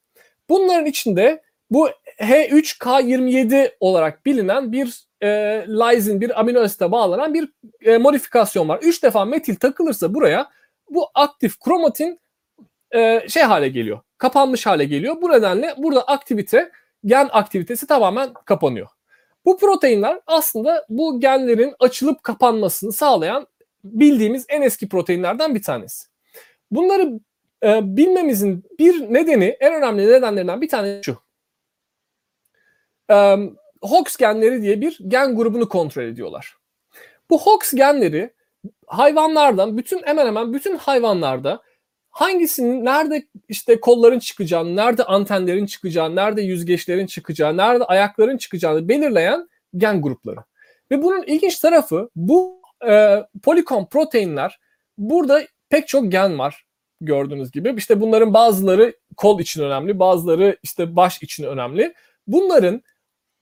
Bunların 0.48 0.86
içinde 0.86 1.42
bu 1.70 1.88
H3K27 2.22 3.72
olarak 3.80 4.26
bilinen 4.26 4.72
bir 4.72 5.06
e, 5.22 5.28
lysine, 5.68 6.20
bir 6.20 6.40
amino 6.40 6.60
asite 6.60 6.92
bağlanan 6.92 7.34
bir 7.34 7.48
e, 7.80 7.98
modifikasyon 7.98 8.68
var. 8.68 8.78
3 8.82 9.02
defa 9.02 9.24
metil 9.24 9.56
takılırsa 9.56 10.14
buraya 10.14 10.50
bu 10.90 11.08
aktif 11.14 11.60
kromatin 11.60 12.20
e, 12.94 13.28
şey 13.28 13.42
hale 13.42 13.68
geliyor. 13.68 14.00
Kapanmış 14.18 14.66
hale 14.66 14.84
geliyor. 14.84 15.16
Bu 15.22 15.30
nedenle 15.30 15.74
burada 15.78 16.02
aktivite, 16.02 16.70
gen 17.04 17.28
aktivitesi 17.32 17.86
tamamen 17.86 18.32
kapanıyor. 18.44 18.88
Bu 19.44 19.58
proteinler 19.58 20.20
aslında 20.26 20.86
bu 20.88 21.20
genlerin 21.20 21.74
açılıp 21.80 22.22
kapanmasını 22.22 22.92
sağlayan 22.92 23.46
bildiğimiz 23.84 24.44
en 24.48 24.62
eski 24.62 24.88
proteinlerden 24.88 25.54
bir 25.54 25.62
tanesi. 25.62 26.08
Bunları 26.70 27.20
e, 27.64 27.96
bilmemizin 27.96 28.64
bir 28.78 29.12
nedeni, 29.12 29.56
en 29.60 29.74
önemli 29.74 30.06
nedenlerinden 30.06 30.60
bir 30.60 30.68
tanesi 30.68 31.04
şu. 31.04 31.31
Hox 33.82 34.16
genleri 34.16 34.62
diye 34.62 34.80
bir 34.80 34.98
gen 35.08 35.36
grubunu 35.36 35.68
kontrol 35.68 36.02
ediyorlar. 36.02 36.56
Bu 37.30 37.40
Hox 37.40 37.72
genleri 37.74 38.30
hayvanlardan, 38.86 39.78
bütün 39.78 40.02
hemen 40.02 40.26
hemen 40.26 40.52
bütün 40.52 40.76
hayvanlarda 40.76 41.62
hangisinin 42.10 42.84
nerede 42.84 43.26
işte 43.48 43.80
kolların 43.80 44.18
çıkacağını, 44.18 44.76
nerede 44.76 45.04
antenlerin 45.04 45.66
çıkacağını, 45.66 46.16
nerede 46.16 46.42
yüzgeçlerin 46.42 47.06
çıkacağı, 47.06 47.56
nerede 47.56 47.84
ayakların 47.84 48.36
çıkacağını 48.36 48.88
belirleyen 48.88 49.48
gen 49.76 50.02
grupları. 50.02 50.40
Ve 50.90 51.02
bunun 51.02 51.22
ilginç 51.22 51.58
tarafı 51.58 52.10
bu 52.16 52.62
e, 52.88 53.24
polikom 53.42 53.86
proteinler 53.86 54.60
burada 54.98 55.42
pek 55.68 55.88
çok 55.88 56.12
gen 56.12 56.38
var 56.38 56.64
gördüğünüz 57.00 57.52
gibi. 57.52 57.74
İşte 57.76 58.00
bunların 58.00 58.34
bazıları 58.34 58.96
kol 59.16 59.40
için 59.40 59.62
önemli, 59.62 59.98
bazıları 59.98 60.56
işte 60.62 60.96
baş 60.96 61.22
için 61.22 61.44
önemli. 61.44 61.94
Bunların 62.26 62.82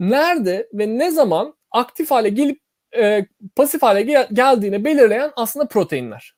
nerede 0.01 0.69
ve 0.73 0.99
ne 0.99 1.11
zaman 1.11 1.55
aktif 1.71 2.11
hale 2.11 2.29
gelip 2.29 2.61
e, 2.97 3.27
pasif 3.57 3.83
hale 3.83 4.03
gel- 4.03 4.29
geldiğini 4.33 4.85
belirleyen 4.85 5.33
aslında 5.37 5.69
proteinler. 5.69 6.35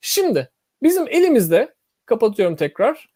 Şimdi 0.00 0.50
bizim 0.82 1.08
elimizde 1.08 1.74
kapatıyorum 2.06 2.56
tekrar. 2.56 3.08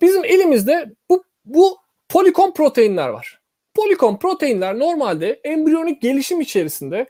Bizim 0.00 0.24
elimizde 0.24 0.92
bu 1.10 1.24
bu 1.44 1.78
polikom 2.08 2.54
proteinler 2.54 3.08
var. 3.08 3.40
Polikom 3.74 4.18
proteinler 4.18 4.78
normalde 4.78 5.40
embriyonik 5.44 6.02
gelişim 6.02 6.40
içerisinde 6.40 7.06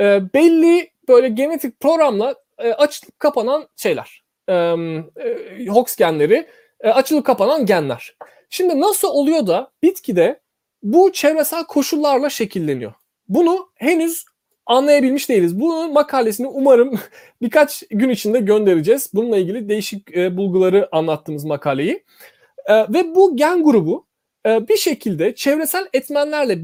e, 0.00 0.34
belli 0.34 0.90
böyle 1.08 1.28
genetik 1.28 1.80
programla 1.80 2.34
e, 2.58 2.72
açılıp 2.72 3.20
kapanan 3.20 3.68
şeyler. 3.76 4.22
E, 4.48 4.54
e, 4.54 5.66
Hox 5.66 5.96
genleri 5.96 6.46
e, 6.80 6.88
açılıp 6.88 7.26
kapanan 7.26 7.66
genler. 7.66 8.16
Şimdi 8.50 8.80
nasıl 8.80 9.08
oluyor 9.08 9.46
da 9.46 9.70
bitkide 9.82 10.40
bu 10.82 11.12
çevresel 11.12 11.64
koşullarla 11.64 12.30
şekilleniyor? 12.30 12.92
Bunu 13.28 13.68
henüz 13.74 14.24
anlayabilmiş 14.66 15.28
değiliz. 15.28 15.60
Bunun 15.60 15.92
makalesini 15.92 16.46
umarım 16.46 16.98
birkaç 17.42 17.82
gün 17.90 18.08
içinde 18.08 18.40
göndereceğiz. 18.40 19.10
Bununla 19.14 19.38
ilgili 19.38 19.68
değişik 19.68 20.16
e, 20.16 20.36
bulguları 20.36 20.88
anlattığımız 20.92 21.44
makaleyi. 21.44 22.04
E, 22.66 22.74
ve 22.74 23.14
bu 23.14 23.36
gen 23.36 23.64
grubu 23.64 24.06
e, 24.46 24.68
bir 24.68 24.76
şekilde 24.76 25.34
çevresel 25.34 25.86
etmenlerle 25.92 26.58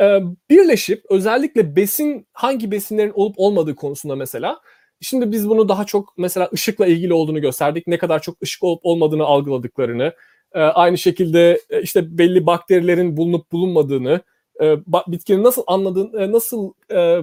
e, 0.00 0.20
birleşip 0.50 1.04
özellikle 1.10 1.76
besin 1.76 2.26
hangi 2.32 2.70
besinlerin 2.70 3.12
olup 3.14 3.34
olmadığı 3.38 3.74
konusunda 3.74 4.16
mesela 4.16 4.60
şimdi 5.00 5.32
biz 5.32 5.48
bunu 5.48 5.68
daha 5.68 5.84
çok 5.84 6.14
mesela 6.18 6.50
ışıkla 6.54 6.86
ilgili 6.86 7.12
olduğunu 7.12 7.40
gösterdik. 7.40 7.86
Ne 7.86 7.98
kadar 7.98 8.22
çok 8.22 8.42
ışık 8.42 8.62
olup 8.62 8.80
olmadığını 8.82 9.24
algıladıklarını, 9.24 10.12
e, 10.54 10.60
aynı 10.60 10.98
şekilde 10.98 11.60
e, 11.70 11.82
işte 11.82 12.18
belli 12.18 12.46
bakterilerin 12.46 13.16
bulunup 13.16 13.52
bulunmadığını, 13.52 14.20
e, 14.60 14.76
bitkinin 15.06 15.44
nasıl 15.44 15.62
anladığını, 15.66 16.22
e, 16.22 16.32
nasıl 16.32 16.72
e, 16.90 17.20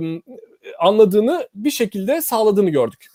anladığını 0.80 1.48
bir 1.56 1.72
şekilde 1.72 2.22
sağladığını 2.22 2.70
gördük. 2.70 3.08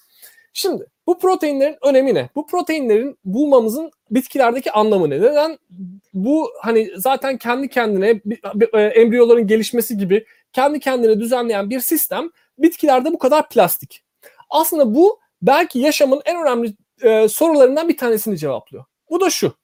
Şimdi 0.53 0.87
bu 1.07 1.19
proteinlerin 1.19 1.77
önemi 1.83 2.15
ne? 2.15 2.31
Bu 2.35 2.47
proteinlerin 2.47 3.19
bulmamızın 3.25 3.91
bitkilerdeki 4.11 4.73
anlamı 4.73 5.11
ne? 5.11 5.21
Neden? 5.21 5.59
Bu 6.15 6.51
hani 6.61 6.91
zaten 6.97 7.39
kendi 7.39 7.69
kendine 7.69 8.21
e, 8.73 8.81
embriyoların 8.81 9.47
gelişmesi 9.47 9.99
gibi 9.99 10.25
kendi 10.53 10.81
kendine 10.81 11.21
düzenleyen 11.21 11.71
bir 11.71 11.81
sistem 11.81 12.31
bitkilerde 12.59 13.13
bu 13.13 13.19
kadar 13.19 13.49
plastik. 13.49 14.03
Aslında 14.51 14.95
bu 14.95 15.19
belki 15.43 15.79
yaşamın 15.79 16.23
en 16.25 16.43
önemli 16.43 16.75
e, 17.03 17.29
sorularından 17.29 17.89
bir 17.89 17.97
tanesini 17.97 18.39
cevaplıyor. 18.39 18.85
Bu 19.11 19.21
da 19.21 19.31
şu. 19.31 19.55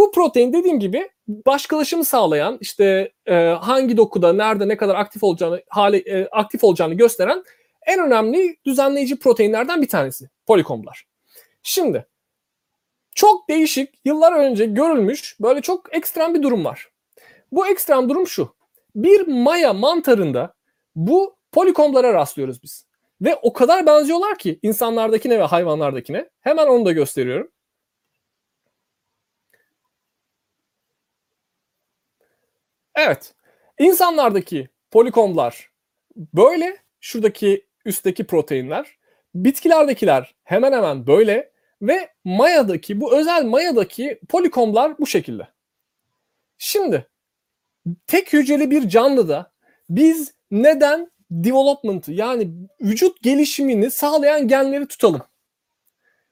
Bu 0.00 0.12
protein 0.12 0.52
dediğim 0.52 0.80
gibi 0.80 1.10
başkalaşımı 1.28 2.04
sağlayan 2.04 2.58
işte 2.60 3.12
e, 3.26 3.34
hangi 3.60 3.96
dokuda 3.96 4.32
nerede 4.32 4.68
ne 4.68 4.76
kadar 4.76 4.94
aktif 4.94 5.24
olacağını 5.24 5.62
hali 5.68 5.96
e, 5.96 6.28
aktif 6.32 6.64
olacağını 6.64 6.94
gösteren 6.94 7.44
en 7.86 8.00
önemli 8.00 8.56
düzenleyici 8.66 9.18
proteinlerden 9.18 9.82
bir 9.82 9.88
tanesi 9.88 10.28
polikomlar. 10.46 11.06
Şimdi 11.62 12.06
çok 13.14 13.48
değişik 13.48 13.94
yıllar 14.04 14.32
önce 14.32 14.66
görülmüş 14.66 15.36
böyle 15.40 15.60
çok 15.60 15.96
ekstrem 15.96 16.34
bir 16.34 16.42
durum 16.42 16.64
var. 16.64 16.88
Bu 17.52 17.66
ekstrem 17.66 18.08
durum 18.08 18.26
şu. 18.26 18.54
Bir 18.94 19.26
maya 19.26 19.72
mantarında 19.72 20.54
bu 20.94 21.36
polikomlara 21.52 22.14
rastlıyoruz 22.14 22.62
biz. 22.62 22.86
Ve 23.20 23.36
o 23.42 23.52
kadar 23.52 23.86
benziyorlar 23.86 24.38
ki 24.38 24.58
insanlardakine 24.62 25.38
ve 25.38 25.44
hayvanlardakine. 25.44 26.30
Hemen 26.40 26.66
onu 26.66 26.84
da 26.84 26.92
gösteriyorum. 26.92 27.50
Evet. 33.06 33.34
İnsanlardaki 33.78 34.68
polikomlar 34.90 35.70
böyle. 36.16 36.76
Şuradaki 37.00 37.66
üstteki 37.84 38.26
proteinler. 38.26 38.86
Bitkilerdekiler 39.34 40.34
hemen 40.44 40.72
hemen 40.72 41.06
böyle 41.06 41.50
ve 41.82 42.08
mayadaki 42.24 43.00
bu 43.00 43.16
özel 43.16 43.44
mayadaki 43.44 44.20
polikomlar 44.28 44.98
bu 44.98 45.06
şekilde. 45.06 45.48
Şimdi 46.58 47.06
tek 48.06 48.32
hücreli 48.32 48.70
bir 48.70 48.88
canlıda 48.88 49.52
biz 49.90 50.34
neden 50.50 51.10
development'ı 51.30 52.12
yani 52.12 52.50
vücut 52.80 53.22
gelişimini 53.22 53.90
sağlayan 53.90 54.48
genleri 54.48 54.88
tutalım? 54.88 55.22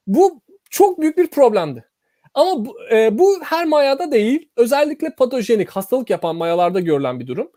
Bu 0.06 0.42
çok 0.70 1.00
büyük 1.00 1.18
bir 1.18 1.26
problemdi. 1.26 1.87
Ama 2.38 2.64
bu, 2.64 2.76
e, 2.92 3.18
bu 3.18 3.38
her 3.42 3.66
mayada 3.66 4.12
değil. 4.12 4.48
Özellikle 4.56 5.14
patojenik 5.14 5.70
hastalık 5.70 6.10
yapan 6.10 6.36
mayalarda 6.36 6.80
görülen 6.80 7.20
bir 7.20 7.26
durum. 7.26 7.50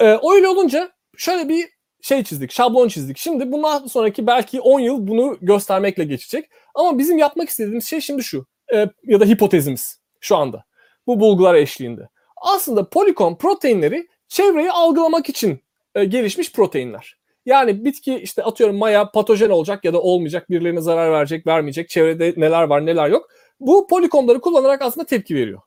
E, 0.00 0.04
öyle 0.04 0.48
olunca 0.48 0.90
şöyle 1.16 1.48
bir 1.48 1.68
şey 2.02 2.24
çizdik, 2.24 2.52
şablon 2.52 2.88
çizdik. 2.88 3.18
Şimdi 3.18 3.52
bundan 3.52 3.86
sonraki 3.86 4.26
belki 4.26 4.60
10 4.60 4.80
yıl 4.80 5.08
bunu 5.08 5.36
göstermekle 5.40 6.04
geçecek. 6.04 6.50
Ama 6.74 6.98
bizim 6.98 7.18
yapmak 7.18 7.48
istediğimiz 7.48 7.84
şey 7.84 8.00
şimdi 8.00 8.22
şu. 8.22 8.46
E, 8.74 8.86
ya 9.04 9.20
da 9.20 9.24
hipotezimiz 9.24 10.00
şu 10.20 10.36
anda. 10.36 10.64
Bu 11.06 11.20
bulgular 11.20 11.54
eşliğinde. 11.54 12.08
Aslında 12.36 12.88
polikom 12.88 13.38
proteinleri 13.38 14.08
çevreyi 14.28 14.70
algılamak 14.70 15.28
için 15.28 15.60
e, 15.94 16.04
gelişmiş 16.04 16.52
proteinler. 16.52 17.18
Yani 17.46 17.84
bitki 17.84 18.14
işte 18.14 18.42
atıyorum 18.42 18.76
maya 18.76 19.10
patojen 19.10 19.50
olacak 19.50 19.84
ya 19.84 19.92
da 19.92 20.02
olmayacak, 20.02 20.50
birilerine 20.50 20.80
zarar 20.80 21.12
verecek, 21.12 21.46
vermeyecek, 21.46 21.88
çevrede 21.88 22.34
neler 22.36 22.62
var 22.62 22.86
neler 22.86 23.08
yok. 23.08 23.28
Bu 23.60 23.86
polikomları 23.86 24.40
kullanarak 24.40 24.82
aslında 24.82 25.06
tepki 25.06 25.34
veriyor. 25.34 25.60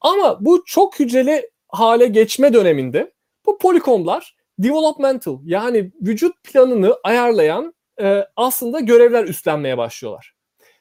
Ama 0.00 0.38
bu 0.40 0.64
çok 0.66 1.00
hücreli 1.00 1.50
hale 1.68 2.06
geçme 2.06 2.52
döneminde 2.52 3.12
bu 3.46 3.58
polikomlar 3.58 4.36
developmental 4.58 5.38
yani 5.44 5.92
vücut 6.02 6.42
planını 6.44 6.96
ayarlayan 7.04 7.74
e, 8.00 8.24
aslında 8.36 8.80
görevler 8.80 9.24
üstlenmeye 9.24 9.78
başlıyorlar. 9.78 10.34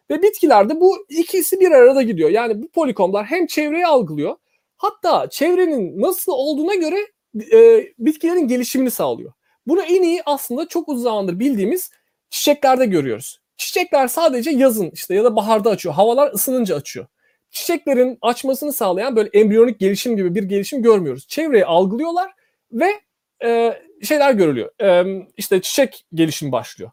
Ve 0.10 0.22
bitkilerde 0.22 0.82
bu 0.82 1.06
ikisi 1.10 1.60
bir 1.60 1.72
arada 1.72 2.02
gidiyor. 2.02 2.30
Yani 2.30 2.64
bu 2.64 2.68
polikomlar 2.68 3.26
hem 3.26 3.48
çevreyi 3.48 3.88
algılıyor 3.88 4.36
hatta 4.78 5.30
çevrenin 5.30 6.02
nasıl 6.02 6.32
olduğuna 6.32 6.76
göre 6.76 7.08
e, 7.54 7.84
bitkilerin 8.00 8.48
gelişimini 8.48 8.92
sağlıyor. 8.92 9.34
Bunu 9.68 9.82
en 9.82 10.04
iyi 10.04 10.22
aslında 10.26 10.68
çok 10.68 10.90
uzun 10.90 11.04
zamandır 11.04 11.40
bildiğimiz 11.40 11.92
çiçeklerde 12.30 12.86
görüyoruz. 12.86 13.42
Çiçekler 13.58 14.08
sadece 14.08 14.52
yazın 14.52 14.90
işte 14.94 15.16
ya 15.16 15.24
da 15.24 15.36
baharda 15.36 15.70
açıyor. 15.70 15.96
Havalar 15.96 16.34
ısınınca 16.34 16.76
açıyor. 16.76 17.06
Çiçeklerin 17.52 18.18
açmasını 18.22 18.74
sağlayan 18.74 19.16
böyle 19.16 19.30
embriyonik 19.34 19.80
gelişim 19.80 20.18
gibi 20.18 20.36
bir 20.36 20.44
gelişim 20.44 20.82
görmüyoruz. 20.82 21.28
Çevreyi 21.28 21.66
algılıyorlar 21.66 22.32
ve 22.72 23.02
e, 23.44 23.82
şeyler 24.04 24.34
görülüyor. 24.34 24.82
E, 24.82 25.06
işte 25.38 25.62
çiçek 25.62 26.06
gelişimi 26.14 26.52
başlıyor. 26.52 26.92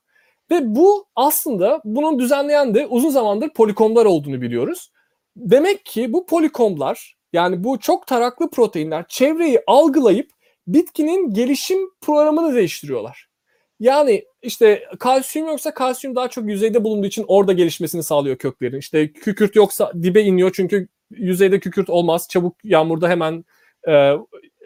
Ve 0.51 0.75
bu 0.75 1.07
aslında 1.17 1.81
bunun 1.85 2.19
düzenleyen 2.19 2.75
de 2.75 2.87
uzun 2.87 3.11
zamandır 3.11 3.49
polikomlar 3.49 4.05
olduğunu 4.05 4.43
biliyoruz. 4.43 4.91
Demek 5.37 5.85
ki 5.85 6.13
bu 6.13 6.27
polikomlar 6.27 7.17
yani 7.33 7.65
bu 7.65 7.79
çok 7.79 8.07
taraklı 8.07 8.51
proteinler 8.51 9.05
çevreyi 9.09 9.61
algılayıp 9.67 10.31
bitkinin 10.67 11.35
gelişim 11.35 11.79
programını 12.01 12.55
değiştiriyorlar. 12.55 13.29
Yani 13.81 14.25
işte 14.43 14.85
kalsiyum 14.99 15.49
yoksa 15.49 15.75
kalsiyum 15.75 16.17
daha 16.17 16.29
çok 16.29 16.49
yüzeyde 16.49 16.85
bulunduğu 16.85 17.07
için 17.07 17.25
orada 17.29 17.53
gelişmesini 17.53 18.03
sağlıyor 18.03 18.37
köklerin. 18.37 18.79
İşte 18.79 19.13
kükürt 19.13 19.57
yoksa 19.57 19.93
dibe 20.03 20.23
iniyor 20.23 20.53
çünkü 20.55 20.89
yüzeyde 21.11 21.61
kükürt 21.61 21.91
olmaz. 21.91 22.29
Çabuk 22.31 22.57
yağmurda 22.65 23.09
hemen 23.09 23.45
e, 23.89 24.13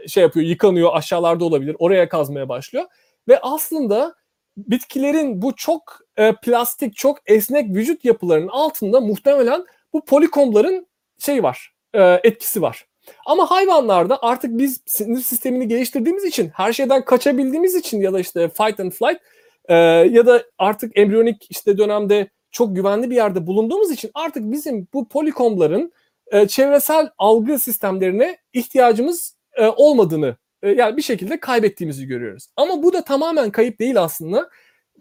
şey 0.06 0.22
yapıyor, 0.22 0.46
yıkanıyor, 0.46 0.90
aşağılarda 0.94 1.44
olabilir. 1.44 1.76
Oraya 1.78 2.08
kazmaya 2.08 2.48
başlıyor. 2.48 2.84
Ve 3.28 3.40
aslında 3.40 4.14
bitkilerin 4.56 5.42
bu 5.42 5.56
çok 5.56 6.00
e, 6.16 6.34
plastik, 6.42 6.96
çok 6.96 7.18
esnek 7.26 7.76
vücut 7.76 8.04
yapılarının 8.04 8.48
altında 8.48 9.00
muhtemelen 9.00 9.64
bu 9.92 10.04
polikomların 10.04 10.86
şey 11.18 11.42
var, 11.42 11.72
e, 11.94 12.20
etkisi 12.24 12.62
var. 12.62 12.87
Ama 13.26 13.50
hayvanlarda 13.50 14.22
artık 14.22 14.58
biz 14.58 14.80
sinir 14.86 15.20
sistemini 15.20 15.68
geliştirdiğimiz 15.68 16.24
için, 16.24 16.48
her 16.48 16.72
şeyden 16.72 17.04
kaçabildiğimiz 17.04 17.74
için 17.74 18.00
ya 18.00 18.12
da 18.12 18.20
işte 18.20 18.48
fight 18.48 18.80
and 18.80 18.92
flight 18.92 19.20
e, 19.68 19.74
ya 20.10 20.26
da 20.26 20.42
artık 20.58 20.98
embriyonik 20.98 21.46
işte 21.50 21.78
dönemde 21.78 22.28
çok 22.50 22.76
güvenli 22.76 23.10
bir 23.10 23.16
yerde 23.16 23.46
bulunduğumuz 23.46 23.90
için 23.90 24.10
artık 24.14 24.42
bizim 24.52 24.88
bu 24.92 25.08
polikomların 25.08 25.92
e, 26.32 26.48
çevresel 26.48 27.10
algı 27.18 27.58
sistemlerine 27.58 28.38
ihtiyacımız 28.52 29.36
e, 29.56 29.66
olmadığını 29.66 30.36
e, 30.62 30.70
yani 30.70 30.96
bir 30.96 31.02
şekilde 31.02 31.40
kaybettiğimizi 31.40 32.06
görüyoruz. 32.06 32.46
Ama 32.56 32.82
bu 32.82 32.92
da 32.92 33.04
tamamen 33.04 33.50
kayıp 33.50 33.78
değil 33.78 34.02
aslında. 34.02 34.50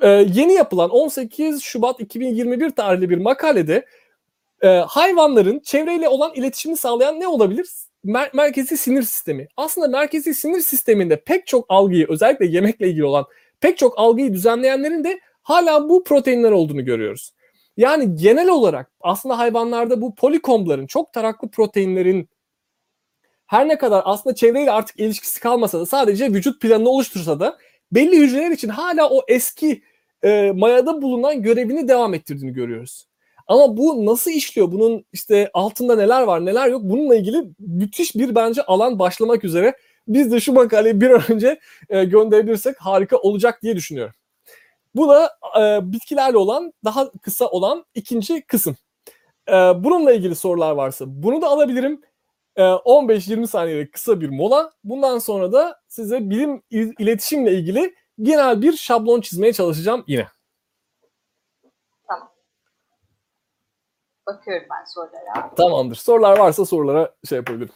E, 0.02 0.08
yeni 0.08 0.54
yapılan 0.54 0.90
18 0.90 1.64
Şubat 1.64 2.00
2021 2.00 2.70
tarihli 2.70 3.10
bir 3.10 3.18
makalede 3.18 3.86
e, 4.62 4.68
hayvanların 4.68 5.60
çevreyle 5.60 6.10
olan 6.10 6.34
iletişimini 6.34 6.78
sağlayan 6.78 7.20
ne 7.20 7.28
olabilir? 7.28 7.68
Mer- 8.08 8.36
merkezi 8.36 8.78
sinir 8.78 9.02
sistemi. 9.02 9.48
Aslında 9.58 9.88
merkezi 9.88 10.34
sinir 10.34 10.62
sisteminde 10.62 11.24
pek 11.24 11.48
çok 11.48 11.66
algıyı 11.70 12.06
özellikle 12.10 12.46
yemekle 12.46 12.88
ilgili 12.90 13.06
olan 13.06 13.26
pek 13.60 13.78
çok 13.78 14.00
algıyı 14.00 14.34
düzenleyenlerin 14.34 15.04
de 15.04 15.20
hala 15.42 15.90
bu 15.90 16.04
proteinler 16.04 16.52
olduğunu 16.52 16.86
görüyoruz. 16.86 17.34
Yani 17.78 18.16
genel 18.16 18.50
olarak 18.50 18.92
aslında 19.02 19.38
hayvanlarda 19.38 20.02
bu 20.02 20.16
polikomların 20.16 20.88
çok 20.88 21.14
taraklı 21.14 21.50
proteinlerin 21.50 22.30
her 23.46 23.68
ne 23.68 23.78
kadar 23.78 24.02
aslında 24.06 24.36
çevreyle 24.36 24.72
artık 24.72 25.00
ilişkisi 25.00 25.40
kalmasa 25.40 25.80
da 25.80 25.86
sadece 25.86 26.34
vücut 26.34 26.62
planını 26.62 26.90
oluştursa 26.90 27.40
da 27.40 27.58
belli 27.92 28.18
hücreler 28.18 28.52
için 28.52 28.70
hala 28.70 29.10
o 29.10 29.22
eski 29.28 29.84
e, 30.24 30.52
mayada 30.56 31.02
bulunan 31.02 31.42
görevini 31.42 31.88
devam 31.88 32.14
ettirdiğini 32.14 32.54
görüyoruz. 32.54 33.07
Ama 33.48 33.78
bu 33.78 34.06
nasıl 34.06 34.32
işliyor? 34.32 34.72
Bunun 34.72 35.06
işte 35.14 35.50
altında 35.54 35.96
neler 35.96 36.22
var, 36.22 36.46
neler 36.46 36.68
yok? 36.68 36.82
Bununla 36.84 37.16
ilgili 37.16 37.44
müthiş 37.60 38.16
bir 38.16 38.36
bence 38.36 38.62
alan 38.64 39.00
başlamak 39.00 39.44
üzere. 39.44 39.78
Biz 40.08 40.32
de 40.32 40.40
şu 40.40 40.54
makaleyi 40.54 41.02
bir 41.02 41.10
an 41.10 41.22
önce 41.30 41.60
e, 41.90 42.04
gönderebilirsek 42.06 42.78
harika 42.80 43.18
olacak 43.18 43.60
diye 43.64 43.76
düşünüyorum. 43.76 44.14
Bu 44.96 45.10
da 45.10 45.32
e, 45.60 45.92
bitkilerle 45.92 46.38
olan 46.38 46.74
daha 46.86 47.12
kısa 47.22 47.48
olan 47.48 47.86
ikinci 47.96 48.42
kısım. 48.42 48.76
E, 49.50 49.54
bununla 49.54 50.14
ilgili 50.14 50.36
sorular 50.36 50.72
varsa 50.72 51.06
bunu 51.08 51.42
da 51.42 51.48
alabilirim. 51.48 52.02
E, 52.56 52.62
15-20 52.64 53.48
saniyelik 53.48 53.94
kısa 53.94 54.22
bir 54.22 54.30
mola. 54.30 54.72
Bundan 54.84 55.20
sonra 55.20 55.52
da 55.52 55.80
size 55.88 56.30
bilim 56.30 56.62
il- 56.72 56.94
iletişimle 57.00 57.54
ilgili 57.54 57.96
genel 58.22 58.62
bir 58.62 58.74
şablon 58.78 59.22
çizmeye 59.22 59.54
çalışacağım 59.54 60.04
yine. 60.08 60.28
Bakıyorum 64.28 64.68
ben 64.70 64.86
sorulara. 64.86 65.56
Tamamdır. 65.56 65.96
Sorular 65.96 66.38
varsa 66.40 66.66
sorulara 66.66 67.16
şey 67.30 67.36
yapabilirim. 67.36 67.74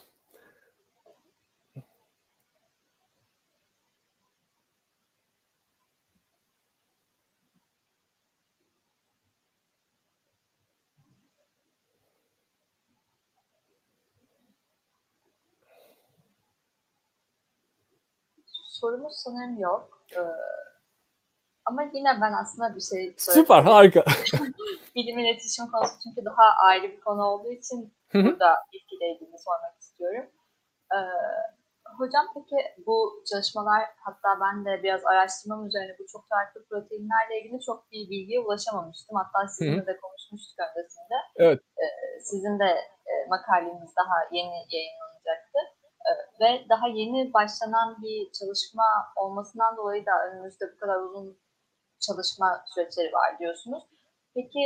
Sorumuz 18.68 19.14
sanırım 19.16 19.60
yok. 19.60 20.02
Ee, 20.16 20.20
ama 21.72 21.84
yine 21.93 22.22
ben 22.22 22.34
aslında 22.34 22.76
bir 22.76 22.82
şey 22.82 23.13
Süper, 23.17 23.61
harika. 23.61 24.03
Bilim 24.95 25.19
iletişim 25.19 25.67
konusu 25.72 25.93
çünkü 26.03 26.26
daha 26.26 26.45
ayrı 26.67 26.84
bir 26.84 26.99
konu 26.99 27.24
olduğu 27.24 27.51
için 27.51 27.93
Hı 28.11 28.19
hı. 28.19 28.26
burada 28.26 28.55
ilgili 28.72 29.38
sormak 29.47 29.76
istiyorum. 29.80 30.26
Ee, 30.93 30.99
hocam 31.99 32.26
peki 32.34 32.57
bu 32.88 33.24
çalışmalar 33.30 33.82
hatta 34.05 34.30
ben 34.43 34.65
de 34.65 34.84
biraz 34.84 35.05
araştırmam 35.05 35.67
üzerine 35.67 35.95
bu 35.99 36.03
çok 36.11 36.30
farklı 36.30 36.65
proteinlerle 36.69 37.34
ilgili 37.39 37.61
çok 37.61 37.91
bir 37.91 38.09
bilgiye 38.09 38.39
ulaşamamıştım. 38.39 39.17
Hatta 39.22 39.47
sizinle 39.47 39.86
de 39.88 39.97
konuşmuştuk 40.03 40.59
öncesinde. 40.78 41.17
Evet. 41.36 41.59
Ee, 41.82 42.19
sizin 42.19 42.59
de 42.59 42.69
e, 43.11 43.13
makaleniz 43.30 43.95
daha 43.95 44.17
yeni 44.32 44.57
yayınlanacaktı. 44.76 45.59
Ee, 46.07 46.11
ve 46.41 46.69
daha 46.69 46.88
yeni 46.88 47.34
başlanan 47.34 47.97
bir 48.01 48.32
çalışma 48.32 48.84
olmasından 49.15 49.78
dolayı 49.78 50.05
da 50.05 50.11
önümüzde 50.28 50.65
bu 50.74 50.78
kadar 50.80 50.99
uzun 50.99 51.40
çalışma 52.08 52.64
süreçleri 52.74 53.14
var 53.14 53.39
diyorsunuz. 53.39 53.84
Peki 54.36 54.64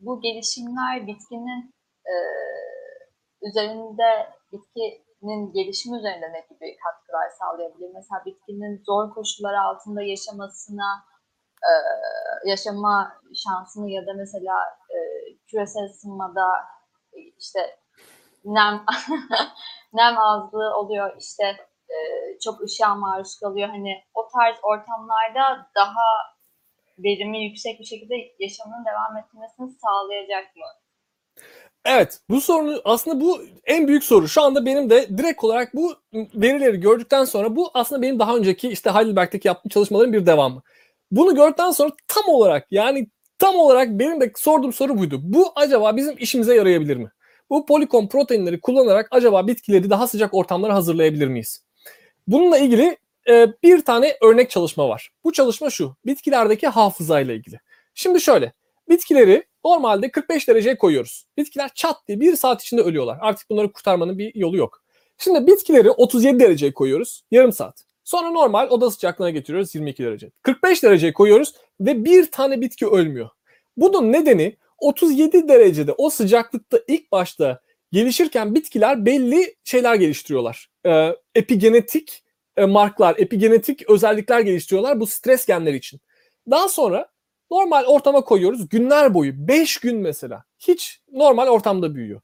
bu 0.00 0.20
gelişimler 0.20 1.06
bitkinin 1.06 1.74
e, 2.06 2.14
üzerinde 3.42 4.30
bitkinin 4.52 5.52
gelişimi 5.52 5.98
üzerinde 5.98 6.32
ne 6.32 6.40
gibi 6.50 6.76
katkılar 6.84 7.28
sağlayabilir? 7.38 7.90
Mesela 7.94 8.22
bitkinin 8.26 8.82
zor 8.86 9.14
koşullar 9.14 9.54
altında 9.54 10.02
yaşamasına 10.02 11.04
e, 11.62 11.72
yaşama 12.50 13.12
şansını 13.34 13.90
ya 13.90 14.06
da 14.06 14.12
mesela 14.16 14.54
e, 14.90 14.98
küresel 15.46 15.84
ısınmada 15.84 16.46
e, 17.12 17.18
işte 17.38 17.60
nem 18.44 18.84
nem 19.92 20.18
azlığı 20.18 20.76
oluyor 20.76 21.16
işte 21.18 21.44
e, 21.88 21.96
çok 22.44 22.62
ışığa 22.62 22.94
maruz 22.94 23.38
kalıyor 23.40 23.68
hani 23.68 24.04
o 24.14 24.28
tarz 24.28 24.56
ortamlarda 24.62 25.70
daha 25.74 26.33
verimi 26.98 27.44
yüksek 27.44 27.80
bir 27.80 27.84
şekilde 27.84 28.14
yaşamının 28.38 28.84
devam 28.84 29.16
etmesini 29.16 29.78
sağlayacak 29.80 30.56
mı? 30.56 30.64
Evet, 31.84 32.18
bu 32.30 32.40
sorunu 32.40 32.80
aslında 32.84 33.20
bu 33.20 33.42
en 33.64 33.88
büyük 33.88 34.04
soru. 34.04 34.28
Şu 34.28 34.42
anda 34.42 34.66
benim 34.66 34.90
de 34.90 35.18
direkt 35.18 35.44
olarak 35.44 35.74
bu 35.74 35.94
verileri 36.34 36.80
gördükten 36.80 37.24
sonra 37.24 37.56
bu 37.56 37.70
aslında 37.74 38.02
benim 38.02 38.18
daha 38.18 38.36
önceki 38.36 38.68
işte 38.68 38.90
Heidelberg'teki 38.90 39.48
yaptığım 39.48 39.68
çalışmaların 39.68 40.12
bir 40.12 40.26
devamı. 40.26 40.62
Bunu 41.10 41.34
gördükten 41.34 41.70
sonra 41.70 41.90
tam 42.08 42.24
olarak 42.28 42.66
yani 42.70 43.06
tam 43.38 43.56
olarak 43.56 43.88
benim 43.88 44.20
de 44.20 44.32
sorduğum 44.36 44.72
soru 44.72 44.98
buydu. 44.98 45.20
Bu 45.22 45.52
acaba 45.56 45.96
bizim 45.96 46.14
işimize 46.18 46.54
yarayabilir 46.54 46.96
mi? 46.96 47.10
Bu 47.50 47.66
polikom 47.66 48.08
proteinleri 48.08 48.60
kullanarak 48.60 49.08
acaba 49.10 49.46
bitkileri 49.46 49.90
daha 49.90 50.06
sıcak 50.06 50.34
ortamlara 50.34 50.74
hazırlayabilir 50.74 51.28
miyiz? 51.28 51.64
Bununla 52.26 52.58
ilgili 52.58 52.96
e, 53.28 53.48
bir 53.62 53.84
tane 53.84 54.16
örnek 54.22 54.50
çalışma 54.50 54.88
var. 54.88 55.10
Bu 55.24 55.32
çalışma 55.32 55.70
şu. 55.70 55.96
Bitkilerdeki 56.06 56.68
hafızayla 56.68 57.34
ilgili. 57.34 57.60
Şimdi 57.94 58.20
şöyle. 58.20 58.52
Bitkileri 58.88 59.44
normalde 59.64 60.10
45 60.10 60.48
dereceye 60.48 60.78
koyuyoruz. 60.78 61.26
Bitkiler 61.36 61.70
çat 61.74 61.96
diye 62.08 62.20
bir 62.20 62.36
saat 62.36 62.62
içinde 62.62 62.82
ölüyorlar. 62.82 63.18
Artık 63.20 63.50
bunları 63.50 63.72
kurtarmanın 63.72 64.18
bir 64.18 64.34
yolu 64.34 64.56
yok. 64.56 64.82
Şimdi 65.18 65.46
bitkileri 65.46 65.90
37 65.90 66.40
dereceye 66.40 66.72
koyuyoruz. 66.72 67.22
Yarım 67.30 67.52
saat. 67.52 67.84
Sonra 68.04 68.30
normal 68.30 68.68
oda 68.70 68.90
sıcaklığına 68.90 69.30
getiriyoruz 69.30 69.74
22 69.74 70.04
derece. 70.04 70.30
45 70.42 70.82
dereceye 70.82 71.12
koyuyoruz 71.12 71.54
ve 71.80 72.04
bir 72.04 72.30
tane 72.30 72.60
bitki 72.60 72.86
ölmüyor. 72.86 73.28
Bunun 73.76 74.12
nedeni 74.12 74.56
37 74.78 75.48
derecede 75.48 75.92
o 75.92 76.10
sıcaklıkta 76.10 76.80
ilk 76.88 77.12
başta 77.12 77.60
gelişirken 77.92 78.54
bitkiler 78.54 79.06
belli 79.06 79.54
şeyler 79.64 79.94
geliştiriyorlar. 79.94 80.68
Ee, 80.86 81.16
epigenetik 81.34 82.23
e, 82.56 82.64
marklar, 82.64 83.14
epigenetik 83.18 83.90
özellikler 83.90 84.40
geliştiriyorlar 84.40 85.00
bu 85.00 85.06
stres 85.06 85.46
genleri 85.46 85.76
için. 85.76 86.00
Daha 86.50 86.68
sonra 86.68 87.08
normal 87.50 87.84
ortama 87.84 88.20
koyuyoruz 88.20 88.68
günler 88.68 89.14
boyu 89.14 89.48
5 89.48 89.78
gün 89.78 89.96
mesela 89.96 90.44
hiç 90.58 91.00
normal 91.12 91.48
ortamda 91.48 91.94
büyüyor. 91.94 92.20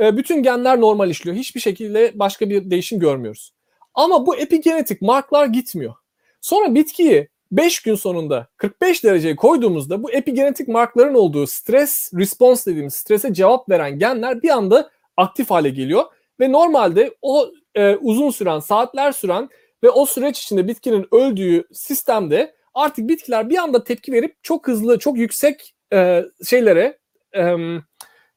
E, 0.00 0.16
bütün 0.16 0.42
genler 0.42 0.80
normal 0.80 1.10
işliyor. 1.10 1.36
Hiçbir 1.36 1.60
şekilde 1.60 2.12
başka 2.14 2.50
bir 2.50 2.70
değişim 2.70 3.00
görmüyoruz. 3.00 3.52
Ama 3.94 4.26
bu 4.26 4.36
epigenetik 4.36 5.02
marklar 5.02 5.46
gitmiyor. 5.46 5.94
Sonra 6.40 6.74
bitkiyi 6.74 7.28
5 7.52 7.82
gün 7.82 7.94
sonunda 7.94 8.48
45 8.56 9.04
dereceye 9.04 9.36
koyduğumuzda 9.36 10.02
bu 10.02 10.12
epigenetik 10.12 10.68
markların 10.68 11.14
olduğu 11.14 11.46
stres 11.46 12.10
response 12.14 12.70
dediğimiz 12.70 12.94
strese 12.94 13.34
cevap 13.34 13.68
veren 13.68 13.98
genler 13.98 14.42
bir 14.42 14.50
anda 14.50 14.90
aktif 15.16 15.50
hale 15.50 15.70
geliyor 15.70 16.04
ve 16.40 16.52
normalde 16.52 17.14
o 17.22 17.50
e, 17.74 17.96
uzun 17.96 18.30
süren 18.30 18.60
saatler 18.60 19.12
süren 19.12 19.48
ve 19.84 19.90
o 19.90 20.06
süreç 20.06 20.42
içinde 20.42 20.68
bitkinin 20.68 21.06
öldüğü 21.12 21.64
sistemde 21.72 22.54
artık 22.74 23.08
bitkiler 23.08 23.50
bir 23.50 23.58
anda 23.58 23.84
tepki 23.84 24.12
verip 24.12 24.36
çok 24.42 24.68
hızlı, 24.68 24.98
çok 24.98 25.18
yüksek 25.18 25.74
e, 25.92 26.24
şeylere, 26.44 26.98
e, 27.32 27.42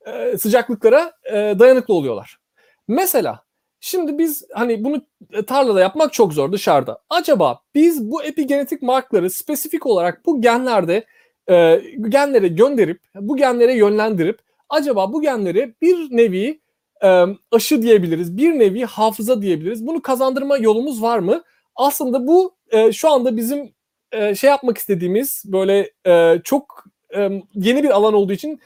e, 0.05 0.37
sıcaklıklara 0.37 1.11
e, 1.23 1.33
dayanıklı 1.33 1.93
oluyorlar. 1.93 2.37
Mesela 2.87 3.43
şimdi 3.79 4.17
biz 4.17 4.45
hani 4.53 4.83
bunu 4.83 5.01
tarlada 5.47 5.79
yapmak 5.79 6.13
çok 6.13 6.33
zor 6.33 6.51
dışarıda. 6.51 7.01
Acaba 7.09 7.59
biz 7.75 8.11
bu 8.11 8.23
epigenetik 8.23 8.81
markları 8.81 9.29
spesifik 9.29 9.85
olarak 9.85 10.25
bu 10.25 10.41
genlerde 10.41 11.05
e, 11.49 11.81
genlere 12.09 12.47
gönderip, 12.47 13.01
bu 13.15 13.37
genlere 13.37 13.73
yönlendirip 13.73 14.39
acaba 14.69 15.13
bu 15.13 15.21
genlere 15.21 15.73
bir 15.81 16.17
nevi 16.17 16.61
aşı 17.51 17.81
diyebiliriz, 17.81 18.37
bir 18.37 18.59
nevi 18.59 18.85
hafıza 18.85 19.41
diyebiliriz. 19.41 19.87
Bunu 19.87 20.01
kazandırma 20.01 20.57
yolumuz 20.57 21.01
var 21.01 21.19
mı? 21.19 21.43
Aslında 21.75 22.27
bu 22.27 22.55
e, 22.71 22.91
şu 22.91 23.09
anda 23.09 23.37
bizim 23.37 23.73
e, 24.11 24.35
şey 24.35 24.49
yapmak 24.49 24.77
istediğimiz 24.77 25.43
böyle 25.45 25.91
e, 26.07 26.41
çok 26.43 26.85
yeni 27.53 27.83
bir 27.83 27.89
alan 27.89 28.13
olduğu 28.13 28.33
için 28.33 28.59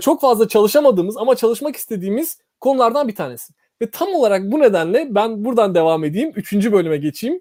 çok 0.00 0.20
fazla 0.20 0.48
çalışamadığımız 0.48 1.16
ama 1.16 1.36
çalışmak 1.36 1.76
istediğimiz 1.76 2.38
konulardan 2.60 3.08
bir 3.08 3.14
tanesi. 3.14 3.52
Ve 3.82 3.90
tam 3.90 4.14
olarak 4.14 4.42
bu 4.42 4.60
nedenle 4.60 5.14
ben 5.14 5.44
buradan 5.44 5.74
devam 5.74 6.04
edeyim. 6.04 6.32
Üçüncü 6.36 6.72
bölüme 6.72 6.96
geçeyim. 6.96 7.40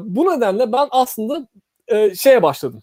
Bu 0.00 0.36
nedenle 0.36 0.72
ben 0.72 0.88
aslında 0.90 1.48
şeye 2.14 2.42
başladım. 2.42 2.82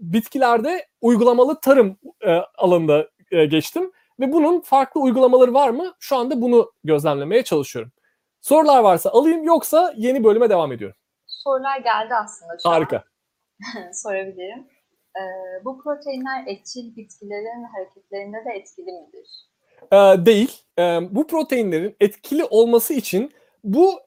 Bitkilerde 0.00 0.86
uygulamalı 1.00 1.60
tarım 1.60 1.96
e, 2.26 2.30
alanında 2.58 3.08
geçtim. 3.30 3.90
Ve 4.20 4.32
bunun 4.32 4.60
farklı 4.60 5.00
uygulamaları 5.00 5.54
var 5.54 5.70
mı? 5.70 5.94
Şu 6.00 6.16
anda 6.16 6.40
bunu 6.40 6.72
gözlemlemeye 6.84 7.44
çalışıyorum. 7.44 7.92
Sorular 8.40 8.80
varsa 8.80 9.10
alayım 9.10 9.44
yoksa 9.44 9.94
yeni 9.96 10.24
bölüme 10.24 10.50
devam 10.50 10.72
ediyorum. 10.72 10.96
Sorular 11.26 11.78
geldi 11.78 12.14
aslında 12.14 12.52
şu 12.62 12.68
Harika. 12.68 13.04
Sorabilirim. 13.92 14.66
Ee, 15.16 15.64
bu 15.64 15.82
proteinler 15.82 16.46
etçil 16.46 16.96
bitkilerin 16.96 17.64
hareketlerinde 17.74 18.36
de 18.36 18.50
etkili 18.54 18.92
midir? 18.92 19.48
Ee, 19.92 20.26
değil. 20.26 20.62
Ee, 20.78 20.98
bu 21.10 21.26
proteinlerin 21.26 21.96
etkili 22.00 22.44
olması 22.44 22.94
için 22.94 23.32
bu 23.64 24.00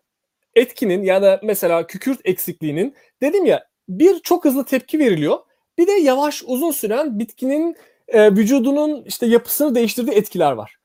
etkinin 0.55 1.03
ya 1.03 1.21
da 1.21 1.39
mesela 1.43 1.87
kükürt 1.87 2.19
eksikliğinin 2.23 2.95
dedim 3.21 3.45
ya 3.45 3.67
bir 3.89 4.19
çok 4.19 4.45
hızlı 4.45 4.65
tepki 4.65 4.99
veriliyor. 4.99 5.39
Bir 5.77 5.87
de 5.87 5.91
yavaş 5.91 6.43
uzun 6.47 6.71
süren 6.71 7.19
bitkinin 7.19 7.77
e, 8.11 8.31
vücudunun 8.31 9.03
işte 9.05 9.25
yapısını 9.25 9.75
değiştirdiği 9.75 10.17
etkiler 10.17 10.51
var. 10.51 10.77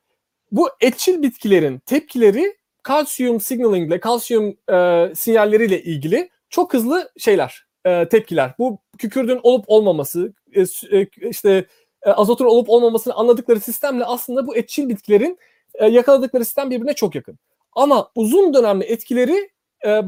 Bu 0.51 0.69
etçil 0.81 1.21
bitkilerin 1.21 1.79
tepkileri 1.79 2.57
kalsiyum 2.83 3.41
signaling 3.41 3.87
ile 3.87 3.99
kalsiyum 3.99 4.57
e, 4.71 5.09
sinyalleriyle 5.15 5.83
ilgili 5.83 6.29
çok 6.49 6.73
hızlı 6.73 7.11
şeyler, 7.17 7.65
e, 7.85 8.09
tepkiler. 8.09 8.53
Bu 8.59 8.79
kükürdün 8.97 9.39
olup 9.43 9.65
olmaması, 9.67 10.33
e, 10.53 10.61
e, 10.91 11.07
işte 11.29 11.65
e, 12.03 12.11
azotun 12.11 12.45
olup 12.45 12.69
olmamasını 12.69 13.13
anladıkları 13.13 13.59
sistemle 13.59 14.05
aslında 14.05 14.47
bu 14.47 14.55
etçil 14.55 14.89
bitkilerin 14.89 15.39
e, 15.73 15.87
yakaladıkları 15.87 16.45
sistem 16.45 16.69
birbirine 16.69 16.93
çok 16.93 17.15
yakın. 17.15 17.39
Ama 17.73 18.11
uzun 18.15 18.53
dönemli 18.53 18.83
etkileri 18.83 19.49
e, 19.85 20.01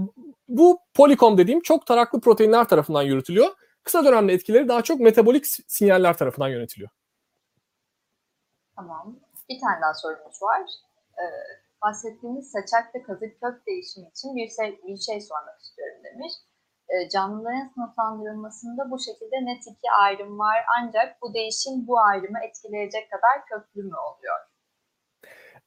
bu 0.47 0.79
polikom 0.93 1.37
dediğim 1.37 1.61
çok 1.61 1.85
taraklı 1.85 2.21
proteinler 2.21 2.67
tarafından 2.67 3.03
yürütülüyor. 3.03 3.47
Kısa 3.83 4.05
dönemli 4.05 4.33
etkileri 4.33 4.67
daha 4.67 4.81
çok 4.81 4.99
metabolik 4.99 5.45
sinyaller 5.67 6.17
tarafından 6.17 6.47
yönetiliyor. 6.47 6.89
Tamam. 8.77 9.19
Bir 9.49 9.59
tane 9.59 9.81
daha 9.81 9.93
sorumuz 9.93 10.41
var. 10.41 10.61
Ee, 11.19 11.25
bahsettiğimiz 11.83 12.51
saçak 12.51 12.95
ve 12.95 13.01
kazık 13.01 13.41
kök 13.41 13.67
değişimi 13.67 14.07
için 14.07 14.35
bir 14.35 14.49
şey, 14.57 14.79
bir 14.87 14.97
şey 14.97 15.21
sormak 15.21 15.59
istiyorum 15.61 16.01
demiş. 16.03 16.33
Ee, 16.89 17.09
canlıların 17.09 17.71
sınıflandırılmasında 17.73 18.91
bu 18.91 18.99
şekilde 18.99 19.45
net 19.45 19.61
iki 19.67 19.91
ayrım 19.99 20.39
var 20.39 20.65
ancak 20.79 21.21
bu 21.21 21.33
değişim 21.33 21.87
bu 21.87 21.99
ayrımı 21.99 22.39
etkileyecek 22.47 23.11
kadar 23.11 23.45
köklü 23.49 23.83
mü 23.83 23.95
oluyor? 24.07 24.37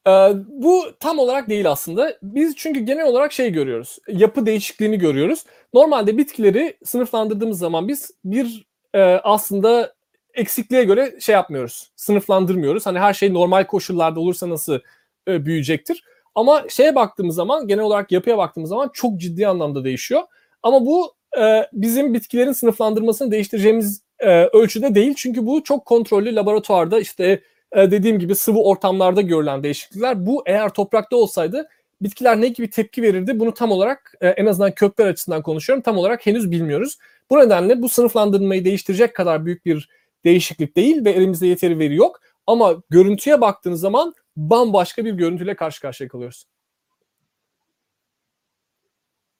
Ee, 0.07 0.43
bu 0.47 0.83
tam 0.99 1.19
olarak 1.19 1.49
değil 1.49 1.71
aslında. 1.71 2.17
Biz 2.23 2.55
çünkü 2.55 2.79
genel 2.79 3.05
olarak 3.05 3.31
şey 3.31 3.51
görüyoruz. 3.51 3.99
Yapı 4.07 4.45
değişikliğini 4.45 4.97
görüyoruz. 4.97 5.45
Normalde 5.73 6.17
bitkileri 6.17 6.77
sınıflandırdığımız 6.85 7.59
zaman 7.59 7.87
biz 7.87 8.11
bir 8.25 8.67
e, 8.93 9.01
aslında 9.03 9.93
eksikliğe 10.33 10.83
göre 10.83 11.15
şey 11.19 11.33
yapmıyoruz. 11.33 11.91
Sınıflandırmıyoruz. 11.95 12.85
Hani 12.85 12.99
her 12.99 13.13
şey 13.13 13.33
normal 13.33 13.63
koşullarda 13.63 14.19
olursa 14.19 14.49
nasıl 14.49 14.79
e, 15.27 15.45
büyüyecektir. 15.45 16.03
Ama 16.35 16.63
şeye 16.69 16.95
baktığımız 16.95 17.35
zaman 17.35 17.67
genel 17.67 17.83
olarak 17.83 18.11
yapıya 18.11 18.37
baktığımız 18.37 18.69
zaman 18.69 18.89
çok 18.93 19.17
ciddi 19.17 19.47
anlamda 19.47 19.83
değişiyor. 19.83 20.21
Ama 20.63 20.85
bu 20.85 21.13
e, 21.39 21.67
bizim 21.73 22.13
bitkilerin 22.13 22.51
sınıflandırmasını 22.51 23.31
değiştireceğimiz 23.31 24.01
e, 24.19 24.45
ölçüde 24.45 24.95
değil. 24.95 25.13
Çünkü 25.17 25.45
bu 25.45 25.63
çok 25.63 25.85
kontrollü 25.85 26.35
laboratuvarda 26.35 26.99
işte 26.99 27.41
e, 27.71 27.91
dediğim 27.91 28.19
gibi 28.19 28.35
sıvı 28.35 28.63
ortamlarda 28.63 29.21
görülen 29.21 29.63
değişiklikler. 29.63 30.25
Bu 30.25 30.43
eğer 30.45 30.69
toprakta 30.69 31.15
olsaydı 31.15 31.67
bitkiler 32.01 32.41
ne 32.41 32.47
gibi 32.47 32.69
tepki 32.69 33.01
verirdi 33.01 33.39
bunu 33.39 33.53
tam 33.53 33.71
olarak 33.71 34.13
e, 34.21 34.27
en 34.27 34.45
azından 34.45 34.71
kökler 34.71 35.07
açısından 35.07 35.41
konuşuyorum 35.41 35.81
tam 35.81 35.97
olarak 35.97 36.25
henüz 36.25 36.51
bilmiyoruz. 36.51 36.97
Bu 37.29 37.39
nedenle 37.39 37.81
bu 37.81 37.89
sınıflandırmayı 37.89 38.65
değiştirecek 38.65 39.15
kadar 39.15 39.45
büyük 39.45 39.65
bir 39.65 39.89
değişiklik 40.25 40.75
değil 40.77 41.05
ve 41.05 41.11
elimizde 41.11 41.47
yeteri 41.47 41.79
veri 41.79 41.95
yok. 41.95 42.19
Ama 42.47 42.75
görüntüye 42.89 43.41
baktığınız 43.41 43.79
zaman 43.79 44.13
bambaşka 44.37 45.05
bir 45.05 45.13
görüntüyle 45.13 45.55
karşı 45.55 45.81
karşıya 45.81 46.09
kalıyoruz. 46.09 46.45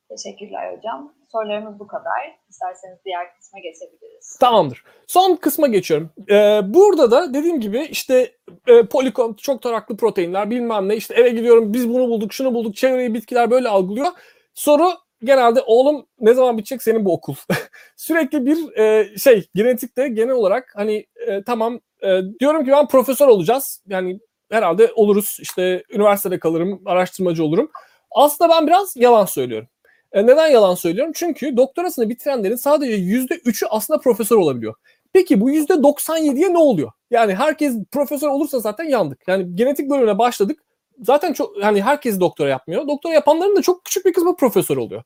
Teşekkürler 0.09 0.77
hocam. 0.77 1.13
Sorularımız 1.31 1.79
bu 1.79 1.87
kadar. 1.87 2.39
İsterseniz 2.49 2.97
diğer 3.05 3.35
kısma 3.35 3.59
geçebiliriz. 3.59 4.37
Tamamdır. 4.39 4.83
Son 5.07 5.35
kısma 5.35 5.67
geçiyorum. 5.67 6.09
Ee, 6.29 6.61
burada 6.65 7.11
da 7.11 7.33
dediğim 7.33 7.59
gibi 7.59 7.79
işte 7.79 8.35
e, 8.67 8.85
polikom, 8.85 9.33
çok 9.33 9.61
taraklı 9.61 9.97
proteinler 9.97 10.49
bilmem 10.49 10.89
ne 10.89 10.95
işte 10.95 11.13
eve 11.13 11.29
gidiyorum 11.29 11.73
biz 11.73 11.89
bunu 11.89 12.07
bulduk 12.07 12.33
şunu 12.33 12.53
bulduk 12.53 12.75
çevreyi 12.75 13.13
bitkiler 13.13 13.51
böyle 13.51 13.69
algılıyor. 13.69 14.07
Soru 14.53 14.89
genelde 15.23 15.61
oğlum 15.61 16.05
ne 16.19 16.33
zaman 16.33 16.57
bitecek 16.57 16.83
senin 16.83 17.05
bu 17.05 17.13
okul? 17.13 17.35
Sürekli 17.95 18.45
bir 18.45 18.77
e, 18.77 19.17
şey 19.17 19.49
genetikte 19.55 20.07
genel 20.07 20.33
olarak 20.35 20.73
hani 20.75 21.05
e, 21.27 21.43
tamam 21.43 21.79
e, 22.03 22.21
diyorum 22.39 22.65
ki 22.65 22.71
ben 22.71 22.87
profesör 22.87 23.27
olacağız. 23.27 23.81
Yani 23.87 24.19
herhalde 24.51 24.91
oluruz 24.95 25.37
işte 25.41 25.83
üniversitede 25.89 26.39
kalırım 26.39 26.81
araştırmacı 26.85 27.43
olurum. 27.43 27.71
Aslında 28.11 28.49
ben 28.49 28.67
biraz 28.67 28.95
yalan 28.95 29.25
söylüyorum. 29.25 29.67
E, 30.11 30.25
neden 30.25 30.47
yalan 30.47 30.75
söylüyorum? 30.75 31.13
Çünkü 31.15 31.57
doktorasını 31.57 32.09
bitirenlerin 32.09 32.55
sadece 32.55 32.97
%3'ü 32.97 33.67
aslında 33.69 33.99
profesör 33.99 34.35
olabiliyor. 34.37 34.75
Peki 35.13 35.41
bu 35.41 35.51
%97'ye 35.51 36.53
ne 36.53 36.57
oluyor? 36.57 36.91
Yani 37.11 37.35
herkes 37.35 37.75
profesör 37.91 38.27
olursa 38.27 38.59
zaten 38.59 38.83
yandık. 38.83 39.27
Yani 39.27 39.55
genetik 39.55 39.89
bölümüne 39.89 40.17
başladık. 40.17 40.59
Zaten 40.99 41.33
çok 41.33 41.63
hani 41.63 41.81
herkes 41.81 42.19
doktora 42.19 42.49
yapmıyor. 42.49 42.87
Doktora 42.87 43.13
yapanların 43.13 43.55
da 43.55 43.61
çok 43.61 43.85
küçük 43.85 44.05
bir 44.05 44.13
kısmı 44.13 44.35
profesör 44.35 44.77
oluyor. 44.77 45.03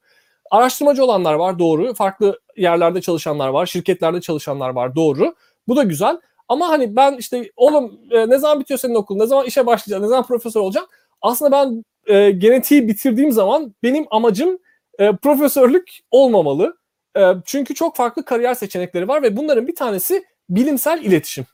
Araştırmacı 0.52 1.04
olanlar 1.04 1.34
var 1.34 1.60
doğru. 1.60 1.94
Farklı 1.94 2.40
yerlerde 2.58 3.02
çalışanlar 3.02 3.48
var. 3.48 3.66
Şirketlerde 3.66 4.22
çalışanlar 4.22 4.70
var 4.70 4.96
doğru. 4.96 5.36
Bu 5.68 5.76
da 5.76 5.84
güzel. 5.84 6.20
Ama 6.48 6.70
hani 6.70 6.96
ben 6.96 7.18
işte 7.18 7.52
oğlum 7.56 8.00
e, 8.12 8.30
ne 8.30 8.38
zaman 8.38 8.60
bitiyor 8.60 8.80
senin 8.80 8.96
okul? 8.96 9.18
Ne 9.18 9.26
zaman 9.28 9.46
işe 9.46 9.66
başlayacaksın? 9.66 10.06
Ne 10.06 10.10
zaman 10.10 10.26
profesör 10.26 10.62
olacaksın? 10.62 10.92
Aslında 11.22 11.52
ben 11.52 11.84
e, 12.16 12.32
genetiği 12.32 12.88
bitirdiğim 12.88 13.32
zaman 13.32 13.76
benim 13.84 14.06
amacım 14.12 14.60
e, 15.00 15.16
profesörlük 15.16 16.00
olmamalı. 16.12 16.78
E, 17.18 17.22
çünkü 17.46 17.76
çok 17.76 17.96
farklı 17.96 18.26
kariyer 18.26 18.54
seçenekleri 18.54 19.08
var 19.08 19.24
ve 19.24 19.38
bunların 19.38 19.68
bir 19.68 19.76
tanesi 19.76 20.24
bilimsel 20.50 21.04
iletişim. 21.04 21.46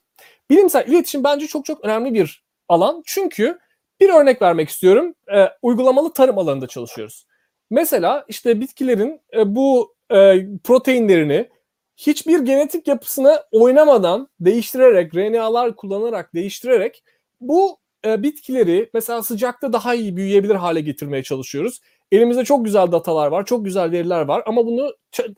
Bilimsel 0.50 0.88
iletişim 0.88 1.24
bence 1.24 1.48
çok 1.48 1.66
çok 1.66 1.86
önemli 1.86 2.14
bir 2.14 2.44
alan. 2.70 3.04
Çünkü 3.06 3.60
bir 4.02 4.10
örnek 4.10 4.42
vermek 4.42 4.70
istiyorum. 4.70 5.16
E, 5.36 5.46
uygulamalı 5.62 6.14
tarım 6.14 6.38
alanında 6.38 6.68
çalışıyoruz. 6.68 7.26
Mesela 7.70 8.26
işte 8.28 8.62
bitkilerin 8.62 9.22
e, 9.34 9.56
bu 9.56 9.96
e, 10.12 10.46
proteinlerini 10.64 11.50
hiçbir 11.98 12.40
genetik 12.40 12.88
yapısına 12.88 13.44
oynamadan 13.52 14.30
değiştirerek, 14.40 15.16
RNA'lar 15.16 15.76
kullanarak 15.76 16.34
değiştirerek 16.34 17.04
bu 17.42 17.78
e, 18.06 18.24
bitkileri 18.24 18.90
mesela 18.94 19.24
sıcakta 19.24 19.74
daha 19.74 19.96
iyi 19.96 20.18
büyüyebilir 20.18 20.56
hale 20.56 20.82
getirmeye 20.82 21.24
çalışıyoruz. 21.24 21.82
Elimizde 22.12 22.44
çok 22.44 22.66
güzel 22.66 22.92
datalar 22.92 23.28
var, 23.28 23.46
çok 23.46 23.66
güzel 23.66 23.92
veriler 23.92 24.22
var 24.22 24.44
ama 24.46 24.66
bunu 24.66 24.96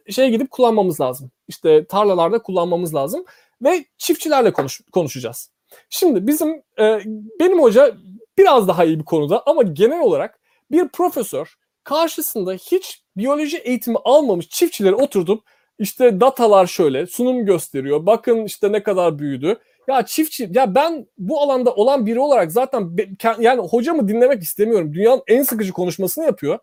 şey 0.10 0.30
gidip 0.30 0.52
kullanmamız 0.52 1.02
lazım. 1.02 1.32
İşte 1.48 1.86
tarlalarda 1.86 2.42
kullanmamız 2.42 2.96
lazım 2.96 3.26
ve 3.62 3.86
çiftçilerle 3.98 4.54
konuş, 4.54 4.82
konuşacağız. 4.92 5.52
Şimdi 5.90 6.28
bizim 6.28 6.62
e, 6.80 7.00
benim 7.40 7.62
hoca 7.62 7.92
biraz 8.38 8.68
daha 8.68 8.86
iyi 8.86 9.00
bir 9.00 9.06
konuda 9.06 9.44
ama 9.46 9.64
genel 9.64 10.02
olarak 10.02 10.40
bir 10.72 10.88
profesör 10.88 11.56
karşısında 11.84 12.54
hiç 12.54 13.04
biyoloji 13.18 13.58
eğitimi 13.58 13.98
almamış 14.04 14.50
çiftçileri 14.50 14.96
oturtup 14.96 15.44
işte 15.80 16.22
datalar 16.22 16.68
şöyle 16.68 17.08
sunum 17.08 17.46
gösteriyor. 17.46 18.06
Bakın 18.06 18.46
işte 18.46 18.72
ne 18.72 18.84
kadar 18.84 19.20
büyüdü. 19.20 19.58
Ya 19.88 20.06
çiftçi 20.06 20.50
ya 20.54 20.76
ben 20.76 21.08
bu 21.18 21.42
alanda 21.42 21.74
olan 21.76 22.06
biri 22.06 22.20
olarak 22.20 22.52
zaten 22.52 22.98
yani 23.40 23.62
hocamı 23.62 24.08
dinlemek 24.08 24.44
istemiyorum. 24.44 24.94
Dünyanın 24.94 25.24
en 25.28 25.44
sıkıcı 25.44 25.72
konuşmasını 25.72 26.26
yapıyor. 26.26 26.60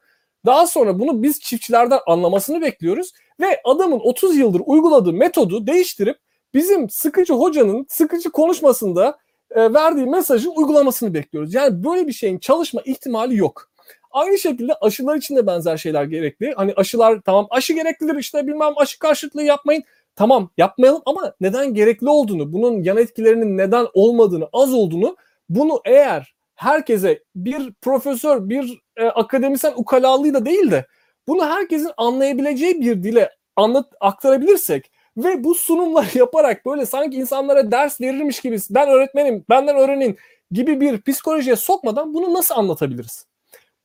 Daha 0.47 0.67
sonra 0.67 0.99
bunu 0.99 1.23
biz 1.23 1.41
çiftçilerden 1.41 1.99
anlamasını 2.07 2.61
bekliyoruz 2.61 3.13
ve 3.41 3.61
adamın 3.65 4.01
30 4.01 4.37
yıldır 4.37 4.63
uyguladığı 4.67 5.13
metodu 5.13 5.67
değiştirip 5.67 6.17
bizim 6.55 6.91
sıkıcı 6.91 7.33
hocanın 7.33 7.87
sıkıcı 7.89 8.31
konuşmasında 8.31 9.19
e, 9.51 9.75
verdiği 9.75 10.07
mesajı 10.07 10.51
uygulamasını 10.51 11.15
bekliyoruz. 11.15 11.55
Yani 11.55 11.85
böyle 11.85 12.07
bir 12.07 12.13
şeyin 12.13 12.39
çalışma 12.39 12.81
ihtimali 12.85 13.37
yok. 13.37 13.71
Aynı 14.11 14.39
şekilde 14.39 14.75
aşılar 14.75 15.17
için 15.17 15.37
de 15.37 15.47
benzer 15.47 15.77
şeyler 15.77 16.05
gerekli. 16.05 16.53
Hani 16.57 16.73
aşılar 16.77 17.21
tamam 17.21 17.47
aşı 17.51 17.73
gereklidir 17.73 18.15
işte 18.15 18.47
bilmem 18.47 18.73
aşı 18.77 18.99
karşıtlığı 18.99 19.43
yapmayın. 19.43 19.83
Tamam 20.17 20.51
yapmayalım 20.57 21.03
ama 21.07 21.35
neden 21.41 21.75
gerekli 21.75 22.09
olduğunu, 22.09 22.53
bunun 22.53 22.83
yan 22.83 22.97
etkilerinin 22.97 23.59
neden 23.59 23.87
olmadığını, 23.95 24.49
az 24.53 24.75
olduğunu 24.75 25.17
bunu 25.49 25.81
eğer 25.85 26.35
herkese 26.55 27.23
bir 27.35 27.73
profesör, 27.73 28.49
bir 28.49 28.81
e, 28.97 29.05
akademisyen 29.05 29.73
ukalalığıyla 29.77 30.47
değil 30.47 30.71
de 30.71 30.87
bunu 31.29 31.47
herkesin 31.47 31.91
anlayabileceği 31.97 32.81
bir 32.81 33.03
dile 33.03 33.31
anlat 33.57 33.87
aktarabilirsek 34.01 34.91
ve 35.25 35.45
bu 35.45 35.55
sunumlar 35.55 36.11
yaparak 36.15 36.67
böyle 36.67 36.87
sanki 36.87 37.17
insanlara 37.17 37.71
ders 37.71 38.01
verirmiş 38.01 38.41
gibi 38.41 38.59
ben 38.71 38.89
öğretmenim, 38.89 39.45
benden 39.49 39.77
öğrenin 39.77 40.17
gibi 40.51 40.81
bir 40.81 41.03
psikolojiye 41.03 41.57
sokmadan 41.57 42.15
bunu 42.15 42.35
nasıl 42.35 42.55
anlatabiliriz? 42.55 43.27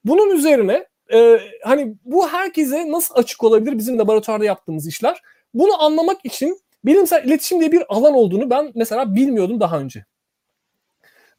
Bunun 0.06 0.30
üzerine 0.30 0.86
e, 1.14 1.40
hani 1.64 1.96
bu 2.06 2.28
herkese 2.28 2.92
nasıl 2.92 3.16
açık 3.16 3.44
olabilir 3.44 3.78
bizim 3.78 4.00
laboratuvarda 4.00 4.46
yaptığımız 4.46 4.88
işler? 4.88 5.22
Bunu 5.54 5.84
anlamak 5.84 6.26
için 6.26 6.60
bilimsel 6.86 7.26
iletişim 7.26 7.60
diye 7.60 7.72
bir 7.72 7.84
alan 7.90 8.14
olduğunu 8.14 8.50
ben 8.50 8.72
mesela 8.76 9.16
bilmiyordum 9.16 9.60
daha 9.60 9.80
önce. 9.80 10.06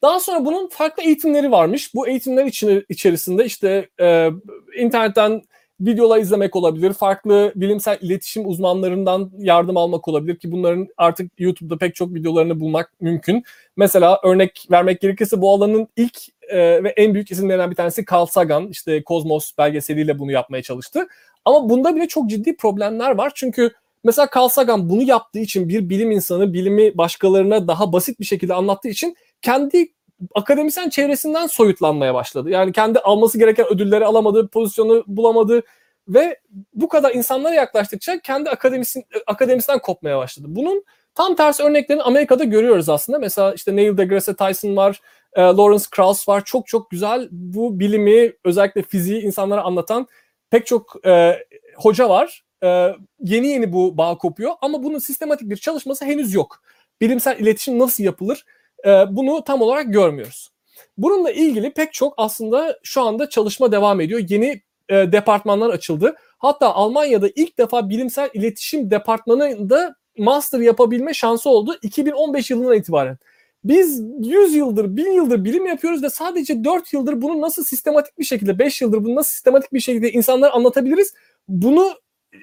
Daha 0.02 0.20
sonra 0.20 0.44
bunun 0.44 0.68
farklı 0.68 1.02
eğitimleri 1.02 1.50
varmış. 1.50 1.94
Bu 1.94 2.08
eğitimler 2.08 2.44
içine, 2.44 2.82
içerisinde 2.88 3.44
işte 3.44 3.88
e, 4.00 4.30
internetten 4.78 5.42
videolar 5.80 6.18
izlemek 6.18 6.56
olabilir, 6.56 6.92
farklı 6.92 7.52
bilimsel 7.56 7.98
iletişim 8.00 8.48
uzmanlarından 8.48 9.30
yardım 9.38 9.76
almak 9.76 10.08
olabilir 10.08 10.36
ki 10.36 10.52
bunların 10.52 10.88
artık 10.96 11.32
YouTube'da 11.38 11.78
pek 11.78 11.94
çok 11.94 12.14
videolarını 12.14 12.60
bulmak 12.60 12.92
mümkün. 13.00 13.44
Mesela 13.76 14.20
örnek 14.24 14.66
vermek 14.70 15.00
gerekirse 15.00 15.40
bu 15.40 15.54
alanın 15.54 15.88
ilk 15.96 16.18
e, 16.48 16.84
ve 16.84 16.88
en 16.88 17.14
büyük 17.14 17.30
isimlerinden 17.30 17.70
bir 17.70 17.76
tanesi 17.76 18.04
Carl 18.12 18.26
Sagan. 18.26 18.68
İşte 18.68 19.02
Kozmos 19.02 19.52
belgeseliyle 19.58 20.18
bunu 20.18 20.32
yapmaya 20.32 20.62
çalıştı. 20.62 21.06
Ama 21.44 21.68
bunda 21.68 21.96
bile 21.96 22.08
çok 22.08 22.30
ciddi 22.30 22.56
problemler 22.56 23.10
var. 23.10 23.32
Çünkü 23.34 23.70
mesela 24.04 24.28
Carl 24.36 24.48
Sagan 24.48 24.90
bunu 24.90 25.02
yaptığı 25.02 25.38
için 25.38 25.68
bir 25.68 25.88
bilim 25.88 26.10
insanı 26.10 26.52
bilimi 26.52 26.98
başkalarına 26.98 27.68
daha 27.68 27.92
basit 27.92 28.20
bir 28.20 28.24
şekilde 28.24 28.54
anlattığı 28.54 28.88
için 28.88 29.16
kendi 29.42 29.95
akademisyen 30.34 30.88
çevresinden 30.88 31.46
soyutlanmaya 31.46 32.14
başladı. 32.14 32.50
Yani 32.50 32.72
kendi 32.72 32.98
alması 32.98 33.38
gereken 33.38 33.66
ödülleri 33.66 34.04
alamadı, 34.04 34.48
pozisyonu 34.48 35.04
bulamadı 35.06 35.62
ve 36.08 36.40
bu 36.74 36.88
kadar 36.88 37.14
insanlara 37.14 37.54
yaklaştıkça 37.54 38.18
kendi 38.18 38.50
akademisyen, 38.50 39.04
akademisinden 39.26 39.78
kopmaya 39.78 40.18
başladı. 40.18 40.46
Bunun 40.50 40.84
Tam 41.16 41.34
tersi 41.34 41.62
örneklerini 41.62 42.02
Amerika'da 42.02 42.44
görüyoruz 42.44 42.88
aslında. 42.88 43.18
Mesela 43.18 43.54
işte 43.54 43.76
Neil 43.76 43.96
deGrasse 43.96 44.36
Tyson 44.36 44.76
var, 44.76 45.00
e, 45.32 45.40
Lawrence 45.42 45.84
Krauss 45.90 46.28
var. 46.28 46.44
Çok 46.44 46.66
çok 46.66 46.90
güzel 46.90 47.28
bu 47.30 47.80
bilimi 47.80 48.32
özellikle 48.44 48.82
fiziği 48.82 49.22
insanlara 49.22 49.62
anlatan 49.62 50.06
pek 50.50 50.66
çok 50.66 51.06
e, 51.06 51.44
hoca 51.76 52.08
var. 52.08 52.44
E, 52.64 52.92
yeni 53.20 53.46
yeni 53.46 53.72
bu 53.72 53.98
bağ 53.98 54.18
kopuyor 54.18 54.52
ama 54.60 54.82
bunun 54.82 54.98
sistematik 54.98 55.50
bir 55.50 55.56
çalışması 55.56 56.04
henüz 56.04 56.34
yok. 56.34 56.62
Bilimsel 57.00 57.38
iletişim 57.38 57.78
nasıl 57.78 58.04
yapılır 58.04 58.44
e, 58.86 59.04
bunu 59.10 59.44
tam 59.44 59.62
olarak 59.62 59.92
görmüyoruz. 59.92 60.50
Bununla 60.98 61.30
ilgili 61.30 61.72
pek 61.72 61.92
çok 61.92 62.14
aslında 62.16 62.78
şu 62.82 63.02
anda 63.02 63.28
çalışma 63.28 63.72
devam 63.72 64.00
ediyor. 64.00 64.20
Yeni 64.28 64.62
e, 64.88 64.94
departmanlar 65.12 65.70
açıldı. 65.70 66.16
Hatta 66.38 66.74
Almanya'da 66.74 67.28
ilk 67.34 67.58
defa 67.58 67.88
bilimsel 67.88 68.30
iletişim 68.34 68.90
departmanında 68.90 69.94
master 70.18 70.60
yapabilme 70.60 71.14
şansı 71.14 71.50
oldu 71.50 71.76
2015 71.82 72.50
yılından 72.50 72.76
itibaren. 72.76 73.18
Biz 73.64 74.02
100 74.20 74.54
yıldır, 74.54 74.96
1000 74.96 75.12
yıldır 75.12 75.44
bilim 75.44 75.66
yapıyoruz 75.66 76.02
ve 76.02 76.10
sadece 76.10 76.64
4 76.64 76.92
yıldır 76.92 77.22
bunu 77.22 77.40
nasıl 77.40 77.64
sistematik 77.64 78.18
bir 78.18 78.24
şekilde, 78.24 78.58
5 78.58 78.82
yıldır 78.82 79.04
bunu 79.04 79.14
nasıl 79.14 79.30
sistematik 79.30 79.72
bir 79.72 79.80
şekilde 79.80 80.12
insanlara 80.12 80.52
anlatabiliriz? 80.52 81.14
Bunu 81.48 81.92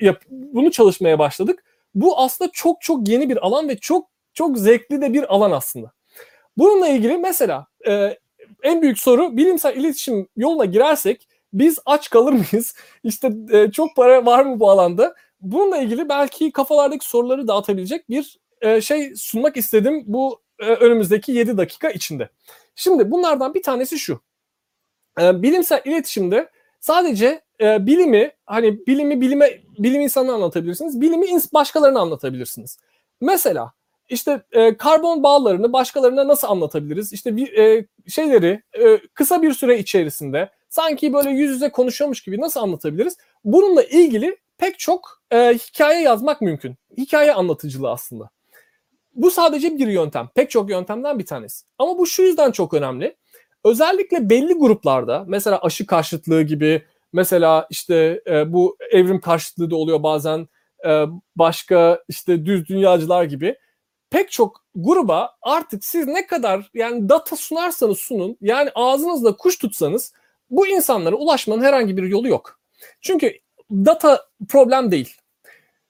yap, 0.02 0.22
bunu 0.30 0.72
çalışmaya 0.72 1.20
başladık. 1.20 1.64
Bu 1.96 2.20
aslında 2.20 2.52
çok 2.54 2.82
çok 2.82 3.08
yeni 3.08 3.30
bir 3.30 3.46
alan 3.46 3.70
ve 3.70 3.78
çok 3.78 4.08
çok 4.34 4.58
zevkli 4.58 5.02
de 5.02 5.14
bir 5.14 5.34
alan 5.34 5.52
aslında. 5.52 5.92
Bununla 6.58 6.88
ilgili 6.88 7.18
mesela 7.18 7.68
e, 7.88 8.18
en 8.64 8.82
büyük 8.82 9.00
soru 9.00 9.38
bilimsel 9.38 9.76
iletişim 9.76 10.28
yoluna 10.38 10.66
girersek 10.66 11.28
biz 11.54 11.80
aç 11.86 12.10
kalır 12.10 12.34
mıyız? 12.34 12.76
İşte 13.04 13.32
e, 13.52 13.72
çok 13.72 13.96
para 13.96 14.26
var 14.26 14.46
mı 14.46 14.60
bu 14.60 14.70
alanda? 14.70 15.16
Bununla 15.42 15.78
ilgili 15.78 16.10
belki 16.10 16.52
kafalardaki 16.52 17.10
soruları 17.10 17.48
dağıtabilecek 17.48 18.10
bir 18.10 18.40
e, 18.62 18.82
şey 18.82 19.16
sunmak 19.16 19.58
istedim 19.58 20.04
bu 20.08 20.42
e, 20.60 20.66
önümüzdeki 20.66 21.32
7 21.32 21.58
dakika 21.58 21.90
içinde. 21.90 22.30
Şimdi 22.76 23.12
bunlardan 23.12 23.54
bir 23.54 23.64
tanesi 23.64 24.00
şu. 24.00 24.22
E, 25.22 25.42
bilimsel 25.42 25.82
iletişimde 25.86 26.50
sadece 26.80 27.42
e, 27.62 27.86
bilimi 27.86 28.32
hani 28.46 28.88
bilimi 28.88 29.22
bilime 29.22 29.62
bilim 29.80 30.02
insanına 30.02 30.34
anlatabilirsiniz. 30.34 31.02
Bilimi 31.02 31.26
başkalarına 31.54 32.00
anlatabilirsiniz. 32.00 32.78
Mesela 33.22 33.74
işte 34.14 34.42
e, 34.52 34.78
karbon 34.78 35.24
bağlarını 35.24 35.74
başkalarına 35.74 36.28
nasıl 36.28 36.48
anlatabiliriz? 36.48 37.14
İşte 37.14 37.36
bir 37.36 37.58
e, 37.58 37.86
şeyleri 38.08 38.64
e, 38.80 38.98
kısa 39.14 39.42
bir 39.42 39.54
süre 39.54 39.80
içerisinde 39.80 40.50
sanki 40.70 41.14
böyle 41.14 41.30
yüz 41.30 41.52
yüze 41.52 41.70
konuşuyormuş 41.70 42.22
gibi 42.22 42.42
nasıl 42.42 42.60
anlatabiliriz? 42.60 43.18
Bununla 43.44 43.84
ilgili 43.84 44.38
pek 44.58 44.80
çok 44.80 45.22
e, 45.32 45.54
hikaye 45.54 46.02
yazmak 46.02 46.42
mümkün. 46.42 46.76
Hikaye 46.98 47.34
anlatıcılığı 47.34 47.92
aslında. 47.92 48.30
Bu 49.16 49.32
sadece 49.32 49.78
bir 49.78 49.88
yöntem. 49.88 50.30
Pek 50.36 50.50
çok 50.50 50.70
yöntemden 50.70 51.20
bir 51.20 51.26
tanesi. 51.26 51.66
Ama 51.78 51.98
bu 51.98 52.08
şu 52.08 52.24
yüzden 52.24 52.52
çok 52.52 52.74
önemli. 52.74 53.16
Özellikle 53.66 54.30
belli 54.30 54.54
gruplarda 54.54 55.26
mesela 55.28 55.62
aşı 55.62 55.86
karşıtlığı 55.86 56.42
gibi 56.42 56.84
mesela 57.14 57.68
işte 57.70 58.22
e, 58.28 58.54
bu 58.54 58.78
evrim 58.92 59.22
karşıtlığı 59.22 59.72
da 59.72 59.76
oluyor 59.76 60.04
bazen 60.04 60.48
e, 60.86 61.06
başka 61.36 62.04
işte 62.08 62.46
düz 62.46 62.68
dünyacılar 62.68 63.24
gibi 63.24 63.56
pek 64.14 64.32
çok 64.32 64.64
gruba 64.76 65.36
artık 65.42 65.86
siz 65.86 66.08
ne 66.08 66.28
kadar 66.28 66.70
yani 66.74 67.10
data 67.10 67.36
sunarsanız 67.36 68.00
sunun 68.00 68.38
yani 68.42 68.70
ağzınızla 68.76 69.38
kuş 69.38 69.58
tutsanız 69.58 70.14
bu 70.50 70.68
insanlara 70.68 71.16
ulaşmanın 71.16 71.64
herhangi 71.64 71.98
bir 71.98 72.04
yolu 72.04 72.28
yok. 72.28 72.60
Çünkü 73.02 73.34
data 73.72 74.26
problem 74.50 74.92
değil. 74.92 75.18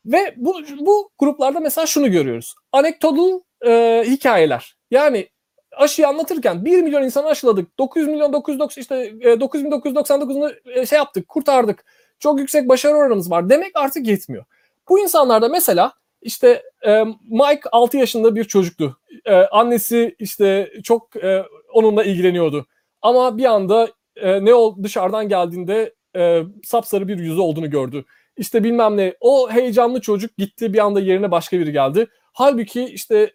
Ve 0.06 0.34
bu, 0.38 0.56
bu 0.80 1.10
gruplarda 1.20 1.60
mesela 1.60 1.86
şunu 1.86 2.12
görüyoruz. 2.12 2.56
Anekdotal 2.72 3.40
e, 3.66 4.04
hikayeler. 4.08 4.78
Yani 4.92 5.30
aşıyı 5.72 6.08
anlatırken 6.08 6.66
1 6.66 6.82
milyon 6.82 7.04
insan 7.04 7.24
aşıladık. 7.24 7.80
900 7.80 8.08
milyon 8.08 8.34
990 8.34 8.82
işte 8.82 8.96
e, 8.96 9.34
9999'unu 9.34 10.80
e, 10.80 10.86
şey 10.86 10.98
yaptık, 10.98 11.28
kurtardık. 11.28 11.86
Çok 12.20 12.40
yüksek 12.40 12.70
başarı 12.70 12.96
oranımız 12.96 13.32
var. 13.32 13.50
Demek 13.50 13.72
artık 13.76 14.08
yetmiyor. 14.08 14.46
Bu 14.90 15.00
insanlarda 15.00 15.50
mesela 15.50 15.94
işte 16.24 16.64
e, 16.86 17.04
Mike 17.30 17.70
6 17.72 17.98
yaşında 17.98 18.36
bir 18.36 18.44
çocuktu. 18.44 18.98
E, 19.26 19.36
annesi 19.36 20.16
işte 20.20 20.72
çok 20.84 21.16
e, 21.16 21.44
onunla 21.74 22.04
ilgileniyordu. 22.04 22.66
Ama 23.02 23.38
bir 23.38 23.46
anda 23.46 23.88
e, 24.16 24.46
ne 24.46 24.54
ol 24.54 24.84
dışarıdan 24.84 25.30
geldiğinde 25.30 25.94
e, 26.16 26.44
sapsarı 26.64 27.08
bir 27.08 27.20
yüzü 27.20 27.40
olduğunu 27.40 27.70
gördü. 27.70 28.06
İşte 28.38 28.64
bilmem 28.64 28.98
ne 28.98 29.14
o 29.20 29.52
heyecanlı 29.52 30.02
çocuk 30.02 30.38
gitti 30.38 30.74
bir 30.74 30.80
anda 30.80 31.00
yerine 31.00 31.32
başka 31.32 31.60
biri 31.60 31.72
geldi. 31.72 32.08
Halbuki 32.34 32.84
işte 32.84 33.34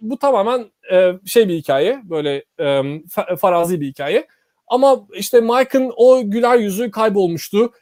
bu 0.00 0.18
tamamen 0.18 0.72
şey 1.26 1.48
bir 1.48 1.54
hikaye 1.54 2.00
böyle 2.04 2.44
farazi 3.38 3.80
bir 3.80 3.86
hikaye. 3.86 4.26
Ama 4.68 5.06
işte 5.14 5.40
Mike'ın 5.40 5.92
o 5.96 6.30
güler 6.30 6.58
yüzü 6.58 6.90
kaybolmuştu. 6.90 7.72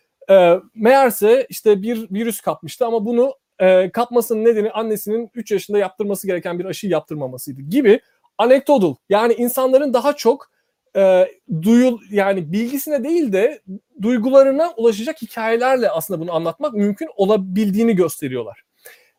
Meğerse 0.74 1.46
işte 1.48 1.82
bir 1.82 2.10
virüs 2.10 2.40
kapmıştı 2.40 2.86
ama 2.86 3.06
bunu 3.06 3.34
e, 3.58 3.90
kapmasının 3.90 4.44
nedeni 4.44 4.70
annesinin 4.70 5.30
3 5.34 5.50
yaşında 5.50 5.78
yaptırması 5.78 6.26
gereken 6.26 6.58
bir 6.58 6.64
aşıyı 6.64 6.92
yaptırmamasıydı 6.92 7.62
gibi 7.62 8.00
anekdotal 8.38 8.94
yani 9.08 9.34
insanların 9.34 9.94
daha 9.94 10.16
çok 10.16 10.50
e, 10.96 11.28
duyul 11.62 11.98
yani 12.10 12.52
bilgisine 12.52 13.04
değil 13.04 13.32
de 13.32 13.62
duygularına 14.02 14.74
ulaşacak 14.76 15.22
hikayelerle 15.22 15.90
aslında 15.90 16.20
bunu 16.20 16.32
anlatmak 16.34 16.74
mümkün 16.74 17.08
olabildiğini 17.16 17.96
gösteriyorlar. 17.96 18.62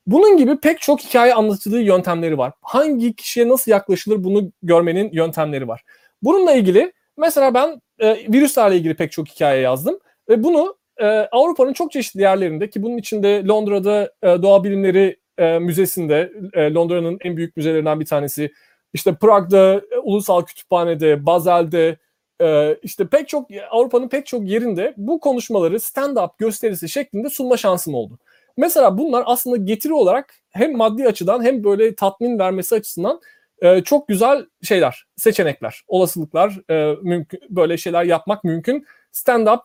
Bunun 0.08 0.38
gibi 0.38 0.60
pek 0.60 0.82
çok 0.82 1.02
hikaye 1.02 1.34
anlatıldığı 1.34 1.82
yöntemleri 1.82 2.38
var. 2.38 2.54
Hangi 2.62 3.16
kişiye 3.16 3.50
nasıl 3.50 3.72
yaklaşılır 3.72 4.24
bunu 4.24 4.52
görmenin 4.64 5.10
yöntemleri 5.14 5.68
var. 5.68 5.84
Bununla 6.22 6.54
ilgili 6.54 6.94
mesela 7.18 7.54
ben 7.54 7.82
e, 8.00 8.34
virüslerle 8.34 8.78
ilgili 8.78 8.96
pek 8.96 9.12
çok 9.12 9.28
hikaye 9.28 9.62
yazdım 9.62 10.00
ve 10.30 10.44
bunu 10.44 10.78
e, 10.98 11.06
Avrupa'nın 11.32 11.74
çok 11.74 11.91
çeşitli 11.91 12.22
yerlerinde 12.22 12.70
ki 12.70 12.84
bunun 12.84 12.98
içinde 12.98 13.46
Londra'da 13.46 14.12
e, 14.24 14.28
Doğa 14.41 14.64
Bilimleri 14.64 15.18
e, 15.38 15.60
Müzesi'nde 15.60 16.34
e, 16.54 16.74
Londra'nın 16.74 17.18
en 17.22 17.38
büyük 17.38 17.58
müzelerinden 17.58 18.00
bir 18.00 18.06
tanesi 18.06 18.52
işte 18.93 19.16
Prag'da, 19.16 19.82
e, 19.91 19.98
Ulusal 20.04 20.41
Kütüphane'de, 20.41 21.26
Bazel'de, 21.26 21.98
e, 22.41 22.78
işte 22.84 23.08
pek 23.08 23.28
çok 23.28 23.50
Avrupa'nın 23.70 24.10
pek 24.10 24.26
çok 24.26 24.48
yerinde 24.48 24.93
bu 24.98 25.20
konuşmaları 25.20 25.76
stand-up 25.76 26.30
gösterisi 26.38 26.89
şeklinde 26.89 27.30
sunma 27.30 27.58
şansım 27.58 27.96
oldu. 27.96 28.20
Mesela 28.58 28.98
bunlar 28.98 29.24
aslında 29.26 29.58
getiri 29.58 29.93
olarak 29.93 30.36
hem 30.50 30.78
maddi 30.78 31.08
açıdan 31.08 31.43
hem 31.43 31.64
böyle 31.64 31.96
tatmin 31.96 32.39
vermesi 32.39 32.76
açısından 32.76 33.22
e, 33.62 33.84
çok 33.84 34.08
güzel 34.08 34.46
şeyler, 34.64 35.06
seçenekler, 35.16 35.82
olasılıklar, 35.88 36.60
mümkün 37.02 37.39
böyle 37.50 37.78
şeyler 37.78 38.04
yapmak 38.04 38.43
mümkün. 38.43 38.86
Stand-up 39.14 39.62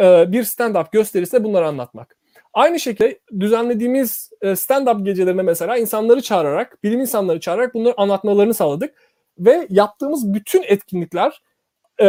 bir 0.00 0.44
stand-up 0.44 0.86
gösterisi 0.92 1.44
bunları 1.44 1.66
anlatmak. 1.66 2.16
Aynı 2.56 2.80
şekilde 2.80 3.20
düzenlediğimiz 3.40 4.30
e, 4.42 4.46
stand-up 4.46 5.04
gecelerine 5.04 5.42
mesela 5.42 5.76
insanları 5.76 6.22
çağırarak, 6.22 6.82
bilim 6.82 7.00
insanları 7.00 7.40
çağırarak 7.40 7.74
bunları 7.74 7.94
anlatmalarını 8.00 8.54
sağladık. 8.54 8.94
Ve 9.38 9.66
yaptığımız 9.70 10.34
bütün 10.34 10.62
etkinlikler 10.62 11.42
e, 12.00 12.04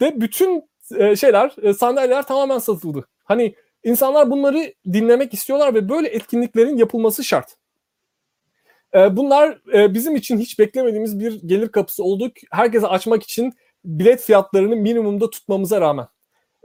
de 0.00 0.20
bütün 0.20 0.68
e, 0.96 1.16
şeyler, 1.16 1.52
sandalyeler 1.78 2.26
tamamen 2.26 2.58
satıldı. 2.58 3.08
Hani 3.24 3.54
insanlar 3.84 4.30
bunları 4.30 4.74
dinlemek 4.92 5.34
istiyorlar 5.34 5.74
ve 5.74 5.88
böyle 5.88 6.08
etkinliklerin 6.08 6.76
yapılması 6.76 7.24
şart. 7.24 7.56
Bunlar 8.94 9.58
bizim 9.66 10.16
için 10.16 10.38
hiç 10.38 10.58
beklemediğimiz 10.58 11.20
bir 11.20 11.48
gelir 11.48 11.68
kapısı 11.68 12.04
olduk. 12.04 12.32
Herkese 12.50 12.86
açmak 12.86 13.22
için 13.22 13.52
bilet 13.84 14.20
fiyatlarını 14.20 14.76
minimumda 14.76 15.30
tutmamıza 15.30 15.80
rağmen. 15.80 16.06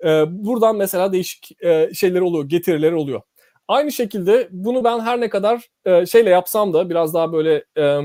E, 0.04 0.24
buradan 0.30 0.76
mesela 0.76 1.14
değişik 1.14 1.64
e, 1.64 1.94
şeyler 1.94 2.22
oluyor, 2.22 2.50
getirileri 2.50 2.96
oluyor. 2.96 3.22
Aynı 3.68 3.92
şekilde 3.92 4.48
bunu 4.52 4.84
ben 4.84 5.00
her 5.00 5.22
ne 5.22 5.30
kadar 5.30 5.70
e, 5.86 6.06
şeyle 6.06 6.30
yapsam 6.30 6.74
da 6.74 6.90
biraz 6.90 7.14
daha 7.14 7.34
böyle 7.34 7.64
e, 7.78 8.02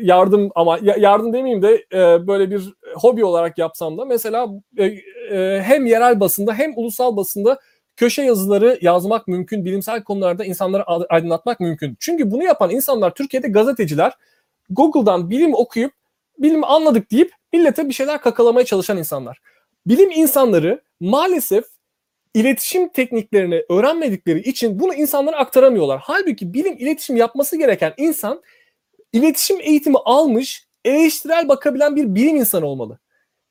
yardım 0.00 0.50
ama 0.54 0.78
yardım 0.82 1.32
demeyeyim 1.32 1.62
de 1.62 1.86
e, 1.92 2.26
böyle 2.26 2.50
bir 2.50 2.74
hobi 2.94 3.24
olarak 3.24 3.58
yapsam 3.58 3.98
da 3.98 4.04
mesela 4.04 4.48
e, 4.76 4.84
e, 5.30 5.62
hem 5.62 5.86
yerel 5.86 6.20
basında 6.20 6.54
hem 6.54 6.72
ulusal 6.76 7.16
basında 7.16 7.58
köşe 7.96 8.22
yazıları 8.22 8.78
yazmak 8.80 9.28
mümkün. 9.28 9.64
Bilimsel 9.64 10.04
konularda 10.04 10.44
insanları 10.44 10.84
aydınlatmak 11.10 11.60
mümkün. 11.60 11.96
Çünkü 12.00 12.30
bunu 12.30 12.44
yapan 12.44 12.70
insanlar 12.70 13.14
Türkiye'de 13.14 13.48
gazeteciler 13.48 14.12
Google'dan 14.70 15.30
bilim 15.30 15.54
okuyup 15.54 15.92
bilim 16.38 16.64
anladık 16.64 17.10
deyip 17.10 17.32
millete 17.52 17.88
bir 17.88 17.92
şeyler 17.92 18.20
kakalamaya 18.20 18.64
çalışan 18.66 18.98
insanlar. 18.98 19.38
Bilim 19.86 20.10
insanları 20.10 20.82
maalesef 21.00 21.64
iletişim 22.34 22.88
tekniklerini 22.88 23.64
öğrenmedikleri 23.70 24.40
için 24.40 24.80
bunu 24.80 24.94
insanlara 24.94 25.36
aktaramıyorlar. 25.36 26.00
Halbuki 26.02 26.54
bilim 26.54 26.76
iletişim 26.78 27.16
yapması 27.16 27.56
gereken 27.56 27.94
insan 27.96 28.42
iletişim 29.12 29.60
eğitimi 29.60 29.98
almış, 30.04 30.66
eleştirel 30.84 31.48
bakabilen 31.48 31.96
bir 31.96 32.14
bilim 32.14 32.36
insanı 32.36 32.66
olmalı. 32.66 32.98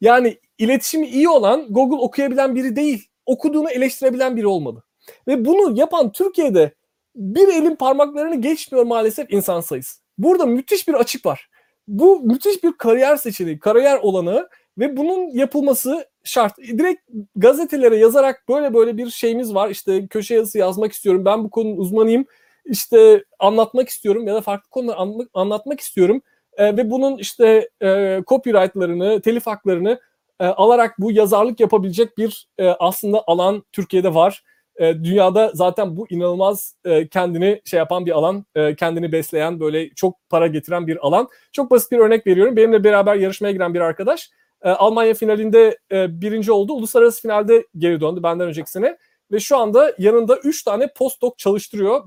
Yani 0.01 0.38
iletişimi 0.57 1.07
iyi 1.07 1.29
olan 1.29 1.67
Google 1.69 1.97
okuyabilen 1.97 2.55
biri 2.55 2.75
değil, 2.75 3.07
okuduğunu 3.25 3.69
eleştirebilen 3.69 4.36
biri 4.38 4.47
olmalı. 4.47 4.84
Ve 5.27 5.45
bunu 5.45 5.79
yapan 5.79 6.11
Türkiye'de 6.11 6.73
bir 7.15 7.47
elin 7.47 7.75
parmaklarını 7.75 8.41
geçmiyor 8.41 8.86
maalesef 8.86 9.34
insan 9.34 9.61
sayısı. 9.61 10.01
Burada 10.17 10.45
müthiş 10.45 10.88
bir 10.88 10.93
açık 10.93 11.25
var. 11.25 11.49
Bu 11.88 12.19
müthiş 12.19 12.63
bir 12.63 12.73
kariyer 12.73 13.15
seçeneği, 13.17 13.59
kariyer 13.59 13.97
olanı 13.97 14.49
ve 14.77 14.97
bunun 14.97 15.29
yapılması 15.29 16.11
şart. 16.24 16.57
Direkt 16.57 17.01
gazetelere 17.36 17.95
yazarak 17.95 18.43
böyle 18.49 18.74
böyle 18.74 18.97
bir 18.97 19.09
şeyimiz 19.09 19.55
var. 19.55 19.69
İşte 19.69 20.07
köşe 20.07 20.36
yazısı 20.36 20.57
yazmak 20.57 20.91
istiyorum. 20.91 21.26
Ben 21.26 21.43
bu 21.43 21.49
konunun 21.49 21.78
uzmanıyım. 21.78 22.26
İşte 22.65 23.24
anlatmak 23.39 23.89
istiyorum 23.89 24.28
ya 24.28 24.36
da 24.36 24.41
farklı 24.41 24.69
konuları 24.69 25.28
anlatmak 25.34 25.80
istiyorum. 25.80 26.22
E, 26.57 26.78
ve 26.78 26.89
bunun 26.89 27.17
işte 27.17 27.69
e, 27.84 28.19
copyrightlarını, 28.28 29.22
telif 29.22 29.47
haklarını 29.47 29.99
e, 30.39 30.45
alarak 30.45 30.95
bu 30.99 31.11
yazarlık 31.11 31.59
yapabilecek 31.59 32.17
bir 32.17 32.47
e, 32.57 32.67
aslında 32.67 33.24
alan 33.28 33.63
Türkiye'de 33.72 34.13
var. 34.13 34.43
E, 34.76 35.03
dünyada 35.03 35.51
zaten 35.53 35.97
bu 35.97 36.07
inanılmaz 36.09 36.76
e, 36.86 37.07
kendini 37.07 37.61
şey 37.65 37.78
yapan 37.78 38.05
bir 38.05 38.11
alan, 38.11 38.45
e, 38.55 38.76
kendini 38.76 39.11
besleyen 39.11 39.59
böyle 39.59 39.89
çok 39.89 40.30
para 40.30 40.47
getiren 40.47 40.88
bir 40.88 41.07
alan. 41.07 41.28
Çok 41.51 41.72
basit 41.72 41.91
bir 41.91 41.97
örnek 41.97 42.28
veriyorum. 42.28 42.55
Benimle 42.55 42.84
beraber 42.84 43.15
yarışmaya 43.15 43.51
giren 43.51 43.74
bir 43.74 43.80
arkadaş 43.80 44.30
e, 44.64 44.70
Almanya 44.70 45.14
finalinde 45.14 45.78
e, 45.91 46.22
birinci 46.22 46.51
oldu. 46.51 46.74
Uluslararası 46.74 47.22
finalde 47.22 47.68
geri 47.78 48.01
döndü 48.01 48.24
benden 48.24 48.47
önceki 48.47 48.72
sene. 48.72 48.97
Ve 49.32 49.39
şu 49.39 49.57
anda 49.57 49.93
yanında 49.97 50.38
3 50.38 50.64
tane 50.64 50.88
postdoc 50.95 51.34
çalıştırıyor. 51.38 52.05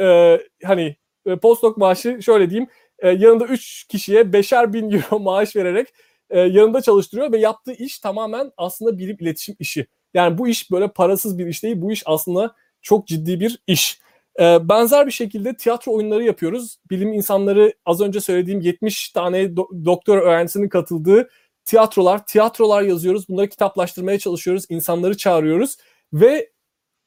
E, 0.00 0.40
hani 0.64 0.96
e, 1.26 1.36
postdoc 1.36 1.74
maaşı 1.76 2.22
şöyle 2.22 2.50
diyeyim. 2.50 2.68
E, 2.98 3.08
yanında 3.08 3.44
3 3.44 3.84
kişiye 3.88 4.32
beşer 4.32 4.72
bin 4.72 4.90
euro 4.90 5.18
maaş 5.20 5.56
vererek 5.56 5.88
e, 6.30 6.40
yanında 6.40 6.82
çalıştırıyor 6.82 7.32
ve 7.32 7.38
yaptığı 7.38 7.72
iş 7.72 7.98
tamamen 7.98 8.52
aslında 8.56 8.98
bilim 8.98 9.16
iletişim 9.20 9.56
işi. 9.58 9.86
Yani 10.14 10.38
bu 10.38 10.48
iş 10.48 10.70
böyle 10.70 10.88
parasız 10.88 11.38
bir 11.38 11.46
iş 11.46 11.62
değil. 11.62 11.82
Bu 11.82 11.92
iş 11.92 12.02
aslında 12.06 12.54
çok 12.82 13.06
ciddi 13.06 13.40
bir 13.40 13.58
iş. 13.66 13.98
E, 14.40 14.68
benzer 14.68 15.06
bir 15.06 15.12
şekilde 15.12 15.56
tiyatro 15.56 15.92
oyunları 15.92 16.24
yapıyoruz. 16.24 16.76
Bilim 16.90 17.12
insanları 17.12 17.74
az 17.86 18.00
önce 18.00 18.20
söylediğim 18.20 18.60
70 18.60 19.08
tane 19.08 19.38
do- 19.42 19.84
doktor 19.84 20.18
öğrencisinin 20.18 20.68
katıldığı 20.68 21.28
tiyatrolar, 21.64 22.26
tiyatrolar 22.26 22.82
yazıyoruz. 22.82 23.28
Bunları 23.28 23.48
kitaplaştırmaya 23.48 24.18
çalışıyoruz. 24.18 24.64
insanları 24.68 25.16
çağırıyoruz 25.16 25.76
ve 26.12 26.50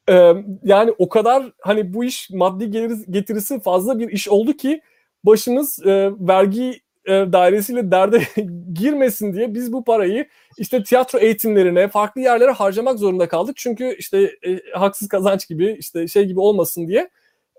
e, 0.10 0.34
yani 0.64 0.94
o 0.98 1.10
kadar 1.10 1.52
hani 1.62 1.94
bu 1.94 2.04
iş 2.04 2.30
maddi 2.30 2.72
gelir 2.72 2.98
getirisi 3.10 3.60
fazla 3.60 4.00
bir 4.00 4.10
iş 4.10 4.30
oldu 4.30 4.54
ki 4.54 4.82
başımız 5.24 5.86
e, 5.86 6.12
vergi 6.20 6.82
e, 7.06 7.12
dairesiyle 7.12 7.92
derde 7.92 8.22
girmesin 8.74 9.34
diye 9.34 9.54
biz 9.54 9.74
bu 9.74 9.84
parayı 9.84 10.28
işte 10.58 10.84
tiyatro 10.84 11.20
eğitimlerine, 11.20 11.88
farklı 11.88 12.22
yerlere 12.22 12.52
harcamak 12.52 13.00
zorunda 13.00 13.28
kaldık. 13.28 13.58
Çünkü 13.58 13.96
işte 14.00 14.32
e, 14.48 14.60
haksız 14.74 15.08
kazanç 15.08 15.48
gibi 15.48 15.76
işte 15.80 16.08
şey 16.08 16.26
gibi 16.26 16.40
olmasın 16.40 16.88
diye. 16.88 17.10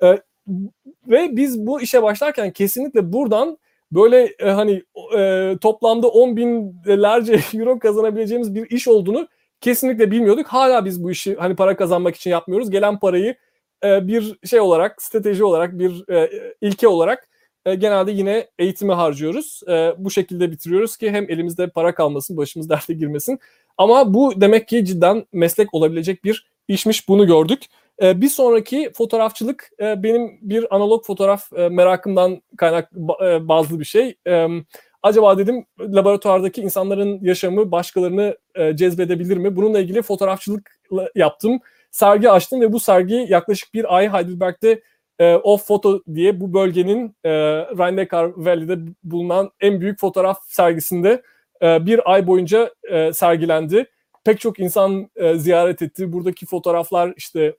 E, 0.02 0.18
ve 1.08 1.36
biz 1.36 1.66
bu 1.66 1.80
işe 1.80 2.02
başlarken 2.02 2.50
kesinlikle 2.52 3.12
buradan 3.12 3.58
böyle 3.92 4.34
e, 4.38 4.50
hani 4.50 4.82
e, 5.18 5.54
toplamda 5.60 6.08
10 6.08 6.36
binlerce 6.36 7.40
euro 7.58 7.78
kazanabileceğimiz 7.78 8.54
bir 8.54 8.70
iş 8.70 8.88
olduğunu 8.88 9.28
kesinlikle 9.60 10.10
bilmiyorduk. 10.10 10.46
Hala 10.46 10.84
biz 10.84 11.04
bu 11.04 11.10
işi 11.10 11.34
hani 11.34 11.56
para 11.56 11.76
kazanmak 11.76 12.16
için 12.16 12.30
yapmıyoruz. 12.30 12.70
Gelen 12.70 12.98
parayı 12.98 13.36
e, 13.84 14.06
bir 14.06 14.38
şey 14.44 14.60
olarak, 14.60 15.02
strateji 15.02 15.44
olarak, 15.44 15.78
bir 15.78 16.12
e, 16.12 16.30
ilke 16.60 16.88
olarak 16.88 17.28
e, 17.66 17.74
genelde 17.74 18.12
yine 18.12 18.48
eğitime 18.58 18.94
harcıyoruz. 18.94 19.60
E, 19.68 19.94
bu 19.98 20.10
şekilde 20.10 20.50
bitiriyoruz 20.50 20.96
ki 20.96 21.10
hem 21.10 21.30
elimizde 21.30 21.68
para 21.68 21.94
kalmasın, 21.94 22.36
başımız 22.36 22.68
derde 22.70 22.92
girmesin. 22.92 23.38
Ama 23.78 24.14
bu 24.14 24.40
demek 24.40 24.68
ki 24.68 24.84
cidden 24.84 25.26
meslek 25.32 25.74
olabilecek 25.74 26.24
bir 26.24 26.46
işmiş 26.68 27.08
bunu 27.08 27.26
gördük. 27.26 27.62
E, 28.02 28.20
bir 28.20 28.28
sonraki 28.28 28.92
fotoğrafçılık 28.92 29.70
e, 29.80 30.02
benim 30.02 30.38
bir 30.42 30.76
analog 30.76 31.04
fotoğraf 31.06 31.52
e, 31.52 31.68
merakımdan 31.68 32.42
kaynak 32.56 32.90
e, 33.22 33.48
bazlı 33.48 33.80
bir 33.80 33.84
şey. 33.84 34.14
E, 34.26 34.46
acaba 35.02 35.38
dedim 35.38 35.66
laboratuvardaki 35.80 36.60
insanların 36.60 37.18
yaşamı 37.22 37.72
başkalarını 37.72 38.36
e, 38.54 38.76
cezbedebilir 38.76 39.36
mi? 39.36 39.56
Bununla 39.56 39.80
ilgili 39.80 40.02
fotoğrafçılık 40.02 40.78
yaptım. 41.14 41.60
Sergi 41.90 42.30
açtım 42.30 42.60
ve 42.60 42.72
bu 42.72 42.80
sergi 42.80 43.26
yaklaşık 43.28 43.74
bir 43.74 43.96
ay 43.96 44.12
Heidelberg'de 44.12 44.82
e, 45.18 45.34
Off 45.34 45.66
Photo 45.66 46.02
diye 46.14 46.40
bu 46.40 46.54
bölgenin 46.54 47.16
e, 47.24 47.30
Rhein-Neckar 47.78 48.32
Valley'de 48.36 48.78
bulunan 49.04 49.50
en 49.60 49.80
büyük 49.80 50.00
fotoğraf 50.00 50.38
sergisinde 50.48 51.22
e, 51.62 51.86
bir 51.86 52.12
ay 52.12 52.26
boyunca 52.26 52.70
e, 52.90 53.12
sergilendi. 53.12 53.86
Pek 54.24 54.40
çok 54.40 54.58
insan 54.58 55.10
e, 55.16 55.34
ziyaret 55.34 55.82
etti. 55.82 56.12
Buradaki 56.12 56.46
fotoğraflar 56.46 57.12
işte 57.16 57.54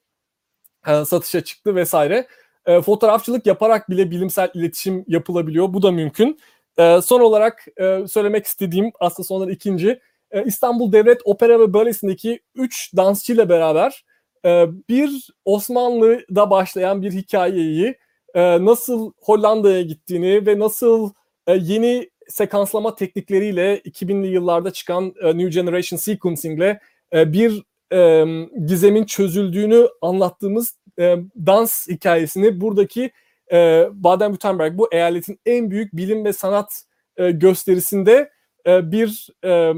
e, 0.87 1.05
satışa 1.05 1.41
çıktı 1.41 1.75
vesaire. 1.75 2.27
E, 2.65 2.81
fotoğrafçılık 2.81 3.45
yaparak 3.45 3.89
bile 3.89 4.11
bilimsel 4.11 4.49
iletişim 4.53 5.05
yapılabiliyor. 5.07 5.73
Bu 5.73 5.81
da 5.81 5.91
mümkün. 5.91 6.39
E, 6.77 7.01
son 7.01 7.21
olarak 7.21 7.65
e, 7.77 8.07
söylemek 8.07 8.45
istediğim 8.45 8.91
aslında 8.99 9.27
sonradan 9.27 9.53
ikinci 9.53 9.99
e, 10.31 10.43
İstanbul 10.43 10.91
Devlet 10.91 11.21
Opera 11.25 11.59
ve 11.59 11.73
Balesi'ndeki 11.73 12.39
üç 12.55 12.95
dansçıyla 12.95 13.49
beraber 13.49 14.05
e, 14.45 14.65
bir 14.89 15.27
Osmanlı'da 15.45 16.49
başlayan 16.49 17.01
bir 17.01 17.11
hikayeyi 17.11 17.95
e, 18.33 18.65
nasıl 18.65 19.11
Hollanda'ya 19.21 19.81
gittiğini 19.81 20.45
ve 20.45 20.59
nasıl 20.59 21.11
e, 21.47 21.53
yeni 21.53 22.09
sekanslama 22.27 22.95
teknikleriyle 22.95 23.77
2000'li 23.79 24.27
yıllarda 24.27 24.71
çıkan 24.71 25.13
e, 25.21 25.37
New 25.37 25.49
Generation 25.49 25.97
Sequencing 25.97 26.57
ile 26.57 26.79
e, 27.13 27.33
bir 27.33 27.63
e, 27.93 28.25
gizemin 28.65 29.05
çözüldüğünü 29.05 29.87
anlattığımız 30.01 30.77
e, 30.99 31.15
dans 31.45 31.87
hikayesini 31.87 32.61
buradaki 32.61 33.11
e, 33.51 33.55
Baden-Württemberg 33.93 34.77
bu 34.77 34.89
eyaletin 34.91 35.39
en 35.45 35.71
büyük 35.71 35.95
bilim 35.97 36.25
ve 36.25 36.33
sanat 36.33 36.83
e, 37.17 37.31
gösterisinde 37.31 38.31
e, 38.67 38.91
bir 38.91 39.27
e, 39.43 39.73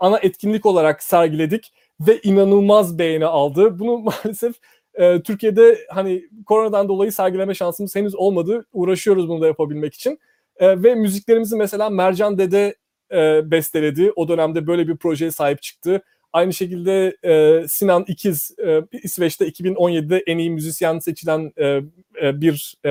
ana 0.00 0.18
etkinlik 0.18 0.66
olarak 0.66 1.02
sergiledik 1.02 1.72
ve 2.00 2.20
inanılmaz 2.22 2.98
beğeni 2.98 3.26
aldı. 3.26 3.78
Bunu 3.78 3.98
maalesef 4.24 4.54
e, 4.94 5.22
Türkiye'de 5.22 5.78
hani 5.90 6.24
koronadan 6.46 6.88
dolayı 6.88 7.12
sergileme 7.12 7.54
şansımız 7.54 7.96
henüz 7.96 8.14
olmadı. 8.14 8.66
Uğraşıyoruz 8.72 9.28
bunu 9.28 9.42
da 9.42 9.46
yapabilmek 9.46 9.94
için. 9.94 10.18
E, 10.56 10.82
ve 10.82 10.94
müziklerimizi 10.94 11.56
mesela 11.56 11.90
Mercan 11.90 12.38
Dede 12.38 12.74
e, 13.12 13.50
besteledi. 13.50 14.12
O 14.16 14.28
dönemde 14.28 14.66
böyle 14.66 14.88
bir 14.88 14.96
projeye 14.96 15.30
sahip 15.30 15.62
çıktı. 15.62 16.02
Aynı 16.32 16.54
şekilde 16.54 17.16
e, 17.24 17.64
Sinan 17.68 18.04
İkiz 18.08 18.50
e, 18.66 18.82
İsveç'te 19.02 19.48
2017'de 19.48 20.22
en 20.26 20.38
iyi 20.38 20.50
müzisyen 20.50 20.98
seçilen 20.98 21.52
e, 21.56 21.66
e, 22.22 22.40
bir 22.40 22.74
e, 22.84 22.90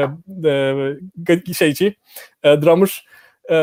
e, 1.49 1.53
şeyci, 1.53 1.95
e, 2.43 2.61
drummer, 2.61 3.07
e, 3.49 3.55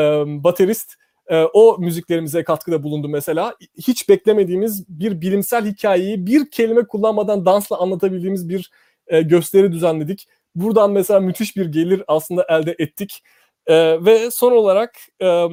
baterist. 0.43 0.93
E, 1.27 1.43
o 1.53 1.77
müziklerimize 1.79 2.43
katkıda 2.43 2.83
bulundu 2.83 3.09
mesela. 3.09 3.55
Hiç 3.77 4.09
beklemediğimiz 4.09 4.89
bir 4.89 5.21
bilimsel 5.21 5.65
hikayeyi 5.65 6.25
bir 6.25 6.51
kelime 6.51 6.87
kullanmadan 6.87 7.45
dansla 7.45 7.77
anlatabildiğimiz 7.79 8.49
bir 8.49 8.71
e, 9.07 9.21
gösteri 9.21 9.71
düzenledik. 9.71 10.27
Buradan 10.55 10.91
mesela 10.91 11.19
müthiş 11.19 11.57
bir 11.57 11.65
gelir 11.65 12.03
aslında 12.07 12.45
elde 12.49 12.75
ettik. 12.79 13.23
E, 13.67 14.05
ve 14.05 14.31
son 14.31 14.51
olarak 14.51 14.95
e, 15.21 15.47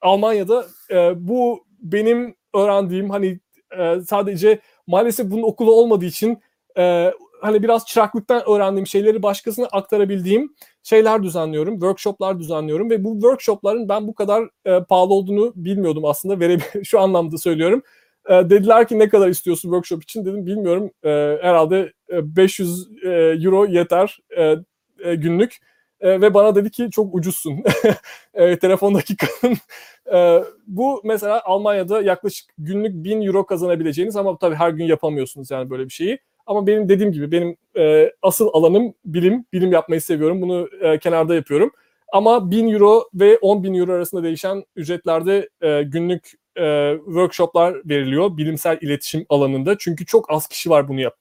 Almanya'da 0.00 0.66
e, 0.90 1.28
bu 1.28 1.64
benim 1.78 2.34
öğrendiğim 2.54 3.10
hani 3.10 3.40
e, 3.78 4.00
sadece 4.00 4.58
maalesef 4.86 5.30
bunun 5.30 5.42
okulu 5.42 5.72
olmadığı 5.72 6.04
için 6.04 6.38
e, 6.78 7.12
hani 7.40 7.62
biraz 7.62 7.86
çıraklıktan 7.86 8.42
öğrendiğim 8.48 8.86
şeyleri 8.86 9.22
başkasına 9.22 9.66
aktarabildiğim 9.72 10.54
şeyler 10.82 11.22
düzenliyorum, 11.22 11.74
workshoplar 11.74 12.38
düzenliyorum 12.38 12.90
ve 12.90 13.04
bu 13.04 13.12
workshopların 13.12 13.88
ben 13.88 14.06
bu 14.08 14.14
kadar 14.14 14.48
e, 14.64 14.84
pahalı 14.84 15.14
olduğunu 15.14 15.52
bilmiyordum 15.56 16.04
aslında. 16.04 16.40
Vere 16.40 16.58
şu 16.84 17.00
anlamda 17.00 17.38
söylüyorum. 17.38 17.82
E, 18.28 18.34
dediler 18.34 18.88
ki 18.88 18.98
ne 18.98 19.08
kadar 19.08 19.28
istiyorsun 19.28 19.68
workshop 19.68 20.02
için 20.02 20.24
dedim 20.24 20.46
bilmiyorum. 20.46 20.90
E, 21.04 21.08
herhalde 21.42 21.92
500 22.10 22.88
e, 23.04 23.08
euro 23.44 23.66
yeter 23.66 24.18
e, 24.36 24.54
e, 24.98 25.14
günlük. 25.14 25.58
E, 26.00 26.20
ve 26.20 26.34
bana 26.34 26.54
dedi 26.54 26.70
ki 26.70 26.88
çok 26.90 27.14
ucuzsun. 27.14 27.64
e, 28.34 28.58
telefondaki 28.58 29.16
kadın. 29.16 29.56
E, 30.14 30.44
bu 30.66 31.00
mesela 31.04 31.42
Almanya'da 31.44 32.02
yaklaşık 32.02 32.50
günlük 32.58 33.04
1000 33.04 33.22
euro 33.22 33.46
kazanabileceğiniz 33.46 34.16
ama 34.16 34.38
tabii 34.38 34.54
her 34.54 34.70
gün 34.70 34.84
yapamıyorsunuz 34.84 35.50
yani 35.50 35.70
böyle 35.70 35.84
bir 35.84 35.90
şeyi. 35.90 36.18
Ama 36.46 36.66
benim 36.66 36.88
dediğim 36.88 37.12
gibi 37.12 37.32
benim 37.32 37.56
e, 37.76 38.12
asıl 38.22 38.48
alanım 38.52 38.94
bilim. 39.04 39.44
Bilim 39.52 39.72
yapmayı 39.72 40.00
seviyorum. 40.00 40.42
Bunu 40.42 40.68
e, 40.80 40.98
kenarda 40.98 41.34
yapıyorum. 41.34 41.70
Ama 42.12 42.50
1000 42.50 42.72
euro 42.72 43.08
ve 43.14 43.38
10 43.38 43.64
bin 43.64 43.74
euro 43.74 43.92
arasında 43.92 44.22
değişen 44.22 44.64
ücretlerde 44.76 45.48
e, 45.60 45.82
günlük 45.82 46.32
e, 46.58 46.94
workshoplar 47.04 47.74
veriliyor 47.88 48.36
bilimsel 48.36 48.78
iletişim 48.80 49.26
alanında. 49.28 49.78
Çünkü 49.78 50.06
çok 50.06 50.30
az 50.30 50.46
kişi 50.46 50.70
var 50.70 50.88
bunu 50.88 51.00
yap 51.00 51.16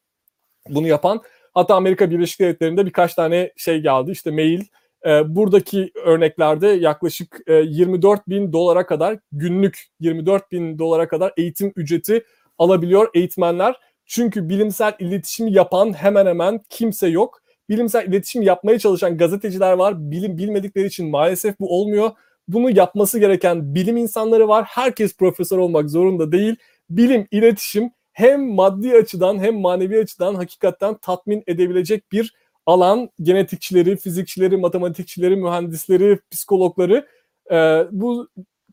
bunu 0.69 0.87
yapan. 0.87 1.21
Hatta 1.57 1.75
Amerika 1.75 2.11
Birleşik 2.11 2.39
Devletleri'nde 2.39 2.85
birkaç 2.85 3.13
tane 3.13 3.51
şey 3.57 3.81
geldi. 3.81 4.11
İşte 4.11 4.31
mail. 4.31 4.61
E, 5.05 5.35
buradaki 5.35 5.91
örneklerde 6.05 6.67
yaklaşık 6.67 7.39
e, 7.47 7.53
24 7.53 8.27
bin 8.27 8.53
dolara 8.53 8.85
kadar 8.85 9.19
günlük 9.31 9.85
24 9.99 10.51
bin 10.51 10.79
dolara 10.79 11.07
kadar 11.07 11.34
eğitim 11.38 11.73
ücreti 11.75 12.23
alabiliyor 12.57 13.09
eğitmenler. 13.13 13.75
Çünkü 14.05 14.49
bilimsel 14.49 14.93
iletişimi 14.99 15.53
yapan 15.53 15.93
hemen 15.93 16.25
hemen 16.25 16.61
kimse 16.69 17.07
yok. 17.07 17.41
bilimsel 17.69 18.07
iletişim 18.07 18.41
yapmaya 18.41 18.79
çalışan 18.79 19.17
gazeteciler 19.17 19.73
var. 19.73 20.11
Bilim 20.11 20.38
bilmedikleri 20.38 20.88
için 20.88 21.09
maalesef 21.09 21.59
bu 21.59 21.79
olmuyor. 21.79 22.11
Bunu 22.47 22.69
yapması 22.77 23.19
gereken 23.19 23.75
bilim 23.75 23.97
insanları 23.97 24.47
var. 24.47 24.65
Herkes 24.67 25.17
profesör 25.17 25.57
olmak 25.57 25.89
zorunda 25.89 26.31
değil. 26.31 26.55
Bilim, 26.89 27.27
iletişim 27.31 27.91
hem 28.18 28.53
maddi 28.53 28.94
açıdan 28.95 29.39
hem 29.39 29.60
manevi 29.60 29.99
açıdan 29.99 30.35
hakikaten 30.35 30.98
tatmin 30.98 31.44
edebilecek 31.48 32.11
bir 32.11 32.34
alan. 32.65 33.10
Genetikçileri, 33.22 33.98
fizikçileri, 33.98 34.57
matematikçileri, 34.57 35.35
mühendisleri, 35.35 36.19
psikologları 36.31 37.07
e, 37.52 37.85
bu 37.91 38.27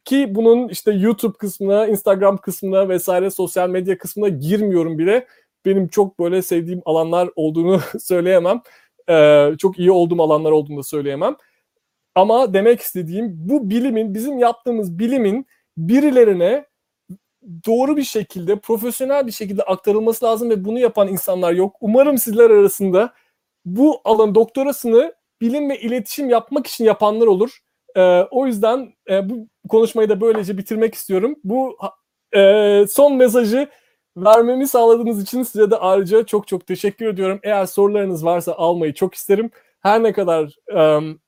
ki 0.04 0.34
bunun 0.34 0.68
işte 0.68 0.92
YouTube 0.92 1.38
kısmına, 1.38 1.86
Instagram 1.86 2.38
kısmına 2.38 2.88
vesaire 2.88 3.30
sosyal 3.30 3.68
medya 3.68 3.98
kısmına 3.98 4.28
girmiyorum 4.28 4.98
bile. 4.98 5.26
Benim 5.64 5.88
çok 5.88 6.18
böyle 6.18 6.42
sevdiğim 6.42 6.82
alanlar 6.84 7.30
olduğunu 7.36 7.80
söyleyemem. 8.00 8.60
Ee, 9.08 9.50
çok 9.58 9.78
iyi 9.78 9.90
olduğum 9.90 10.22
alanlar 10.22 10.50
olduğunu 10.50 10.78
da 10.78 10.82
söyleyemem. 10.82 11.36
Ama 12.14 12.54
demek 12.54 12.80
istediğim 12.80 13.32
bu 13.36 13.70
bilimin, 13.70 14.14
bizim 14.14 14.38
yaptığımız 14.38 14.98
bilimin 14.98 15.46
birilerine 15.76 16.66
doğru 17.66 17.96
bir 17.96 18.04
şekilde, 18.04 18.58
profesyonel 18.58 19.26
bir 19.26 19.32
şekilde 19.32 19.62
aktarılması 19.62 20.24
lazım 20.24 20.50
ve 20.50 20.64
bunu 20.64 20.78
yapan 20.78 21.08
insanlar 21.08 21.52
yok. 21.52 21.76
Umarım 21.80 22.18
sizler 22.18 22.50
arasında 22.50 23.12
bu 23.64 24.00
alan 24.04 24.34
doktorasını 24.34 25.14
bilim 25.40 25.70
ve 25.70 25.80
iletişim 25.80 26.30
yapmak 26.30 26.66
için 26.66 26.84
yapanlar 26.84 27.26
olur. 27.26 27.58
Ee, 27.96 28.20
o 28.30 28.46
yüzden 28.46 28.94
e, 29.10 29.30
bu 29.30 29.48
konuşmayı 29.68 30.08
da 30.08 30.20
böylece 30.20 30.58
bitirmek 30.58 30.94
istiyorum. 30.94 31.36
Bu 31.44 31.76
e, 32.36 32.84
son 32.90 33.16
mesajı 33.16 33.68
vermemi 34.16 34.68
sağladığınız 34.68 35.22
için 35.22 35.42
size 35.42 35.70
de 35.70 35.76
ayrıca 35.76 36.26
çok 36.26 36.48
çok 36.48 36.66
teşekkür 36.66 37.06
ediyorum. 37.06 37.40
Eğer 37.42 37.66
sorularınız 37.66 38.24
varsa 38.24 38.52
almayı 38.52 38.94
çok 38.94 39.14
isterim. 39.14 39.50
Her 39.80 40.02
ne 40.02 40.12
kadar 40.12 40.56
um, 40.96 41.20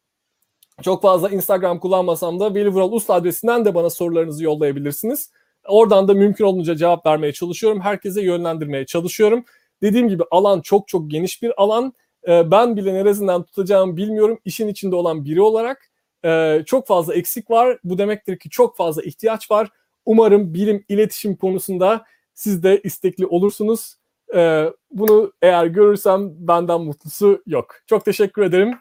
çok 0.82 1.02
fazla 1.02 1.30
Instagram 1.30 1.80
kullanmasam 1.80 2.40
da 2.40 2.54
Veli 2.54 2.68
Vural 2.68 2.92
Usta 2.92 3.14
adresinden 3.14 3.64
de 3.64 3.74
bana 3.74 3.90
sorularınızı 3.90 4.44
yollayabilirsiniz. 4.44 5.30
Oradan 5.68 6.08
da 6.08 6.14
mümkün 6.14 6.44
olunca 6.44 6.76
cevap 6.76 7.06
vermeye 7.06 7.32
çalışıyorum. 7.32 7.80
Herkese 7.80 8.22
yönlendirmeye 8.22 8.86
çalışıyorum. 8.86 9.44
Dediğim 9.82 10.08
gibi 10.08 10.22
alan 10.30 10.60
çok 10.60 10.88
çok 10.88 11.10
geniş 11.10 11.42
bir 11.42 11.62
alan. 11.62 11.92
Ee, 12.28 12.50
ben 12.50 12.76
bile 12.76 12.94
neresinden 12.94 13.42
tutacağımı 13.42 13.96
bilmiyorum. 13.96 14.38
İşin 14.44 14.68
içinde 14.68 14.96
olan 14.96 15.24
biri 15.24 15.40
olarak 15.40 15.90
e, 16.24 16.62
çok 16.66 16.86
fazla 16.86 17.14
eksik 17.14 17.50
var. 17.50 17.78
Bu 17.84 17.98
demektir 17.98 18.38
ki 18.38 18.50
çok 18.50 18.76
fazla 18.76 19.02
ihtiyaç 19.02 19.50
var. 19.50 19.68
Umarım 20.06 20.54
bilim, 20.54 20.84
iletişim 20.88 21.36
konusunda 21.36 22.04
siz 22.34 22.62
de 22.62 22.80
istekli 22.84 23.26
olursunuz. 23.26 23.96
Ee, 24.34 24.72
bunu 24.90 25.32
eğer 25.42 25.66
görürsem 25.66 26.30
benden 26.48 26.80
mutlusu 26.80 27.42
yok. 27.46 27.74
Çok 27.86 28.04
teşekkür 28.04 28.42
ederim. 28.42 28.78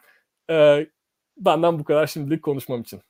Ee, 0.50 0.86
benden 1.38 1.78
bu 1.78 1.84
kadar 1.84 2.06
şimdilik 2.06 2.42
konuşmam 2.42 2.80
için. 2.80 3.00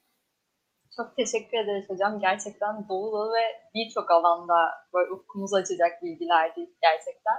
Çok 0.97 1.17
teşekkür 1.17 1.59
ederiz 1.59 1.91
hocam. 1.91 2.21
Gerçekten 2.21 2.89
dolu 2.89 3.13
dolu 3.13 3.33
ve 3.35 3.45
birçok 3.75 4.11
alanda 4.11 4.55
böyle 4.95 5.13
ufkumuzu 5.13 5.57
açacak 5.57 6.03
bilgilerdi 6.03 6.71
gerçekten. 6.83 7.39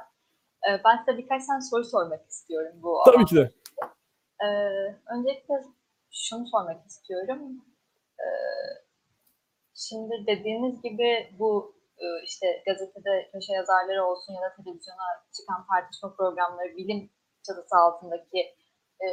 Ee, 0.67 0.81
ben 0.85 0.97
size 0.97 1.17
birkaç 1.17 1.45
tane 1.45 1.61
soru 1.61 1.83
sormak 1.83 2.29
istiyorum 2.29 2.73
bu 2.83 3.01
Tabii 3.05 3.25
ki 3.25 3.35
de. 3.35 3.51
Ee, 4.43 4.47
öncelikle 5.13 5.55
şunu 6.11 6.47
sormak 6.47 6.85
istiyorum. 6.85 7.65
Ee, 8.19 8.27
şimdi 9.75 10.27
dediğiniz 10.27 10.81
gibi 10.81 11.35
bu 11.39 11.75
e, 11.97 12.05
işte 12.23 12.63
gazetede 12.65 13.29
köşe 13.31 13.53
yazarları 13.53 14.05
olsun 14.05 14.33
ya 14.33 14.41
da 14.41 14.55
televizyona 14.55 15.07
çıkan 15.37 15.65
tartışma 15.67 16.15
programları, 16.15 16.77
bilim 16.77 17.09
çatısı 17.47 17.75
altındaki 17.75 18.39
e, 19.01 19.07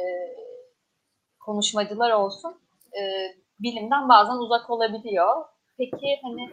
konuşmacılar 1.39 2.11
olsun 2.11 2.61
e, 2.93 3.01
bilimden 3.59 4.09
bazen 4.09 4.35
uzak 4.35 4.69
olabiliyor. 4.69 5.45
Peki 5.77 6.19
hani 6.23 6.43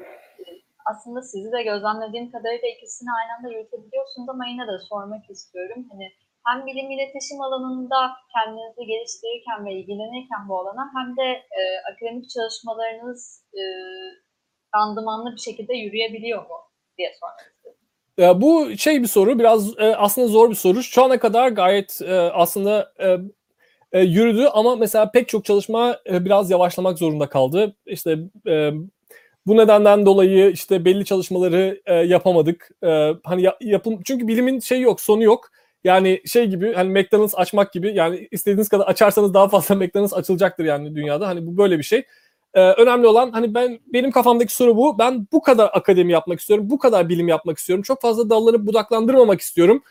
e, 0.40 0.44
aslında 0.90 1.22
sizi 1.22 1.52
de 1.52 1.62
gözlemlediğim 1.62 2.32
kadarıyla 2.32 2.68
ikisini 2.68 3.10
aynı 3.18 3.30
anda 3.36 3.48
yürütebiliyorsunuz 3.48 4.28
ama 4.28 4.46
yine 4.46 4.66
de 4.66 4.78
sormak 4.88 5.30
istiyorum. 5.30 5.86
Hani 5.90 6.06
hem 6.46 6.66
bilim 6.66 6.90
iletişim 6.90 7.40
alanında 7.40 8.10
kendinizi 8.34 8.86
geliştirirken 8.86 9.66
ve 9.66 9.72
ilgilenirken 9.72 10.48
bu 10.48 10.60
alana 10.60 10.84
hem 10.96 11.16
de 11.16 11.28
e, 11.58 11.60
akademik 11.92 12.30
çalışmalarınız 12.30 13.44
e, 13.54 13.62
randımanlı 14.76 15.32
bir 15.32 15.40
şekilde 15.40 15.74
yürüyebiliyor 15.74 16.42
mu 16.42 16.56
diye 16.98 17.12
sormak 17.20 17.52
istedim. 17.56 17.78
Bu 18.42 18.76
şey 18.76 19.02
bir 19.02 19.06
soru, 19.06 19.38
biraz 19.38 19.78
e, 19.78 19.96
aslında 19.96 20.28
zor 20.28 20.50
bir 20.50 20.54
soru. 20.54 20.82
Şu 20.82 21.04
ana 21.04 21.18
kadar 21.18 21.48
gayet 21.48 22.02
e, 22.02 22.14
aslında 22.14 22.92
e, 23.93 24.01
yürüdü 24.01 24.44
ama 24.52 24.77
mesela 24.77 25.10
pek 25.10 25.28
çok 25.28 25.44
çalışma 25.44 25.98
e, 26.10 26.24
biraz 26.24 26.51
yavaşlamak 26.51 26.98
zorunda 26.98 27.28
kaldı. 27.28 27.77
İşte 27.86 28.19
e, 28.47 28.73
bu 29.47 29.56
nedenden 29.56 30.06
dolayı 30.06 30.51
işte 30.51 30.85
belli 30.85 31.05
çalışmaları 31.05 31.81
e, 31.86 31.94
yapamadık. 31.94 32.70
E, 32.85 33.14
hani 33.24 33.43
ya, 33.43 33.56
yapım 33.60 34.01
çünkü 34.05 34.28
bilimin 34.28 34.60
şeyi 34.60 34.82
yok, 34.82 35.01
sonu 35.01 35.23
yok. 35.23 35.51
Yani 35.85 36.20
şey 36.27 36.47
gibi 36.47 36.73
hani 36.73 36.90
McDonald's 36.90 37.35
açmak 37.36 37.73
gibi 37.73 37.94
yani 37.94 38.28
istediğiniz 38.31 38.69
kadar 38.69 38.86
açarsanız 38.86 39.35
daha 39.35 39.48
fazla 39.48 39.74
McDonald's 39.74 40.14
açılacaktır 40.14 40.64
yani 40.64 40.94
dünyada. 40.94 41.28
Hani 41.28 41.47
bu 41.47 41.56
böyle 41.56 41.78
bir 41.78 41.82
şey. 41.82 42.05
Ee, 42.55 42.60
önemli 42.60 43.06
olan 43.06 43.31
hani 43.31 43.55
ben 43.55 43.78
benim 43.93 44.10
kafamdaki 44.10 44.55
soru 44.55 44.77
bu. 44.77 44.98
Ben 44.98 45.27
bu 45.32 45.43
kadar 45.43 45.70
akademi 45.73 46.12
yapmak 46.12 46.40
istiyorum. 46.40 46.70
Bu 46.70 46.78
kadar 46.78 47.09
bilim 47.09 47.28
yapmak 47.28 47.59
istiyorum. 47.59 47.82
Çok 47.82 48.01
fazla 48.01 48.31
dallanıp 48.31 48.66
budaklandırmamak 48.66 49.40
istiyorum. 49.40 49.82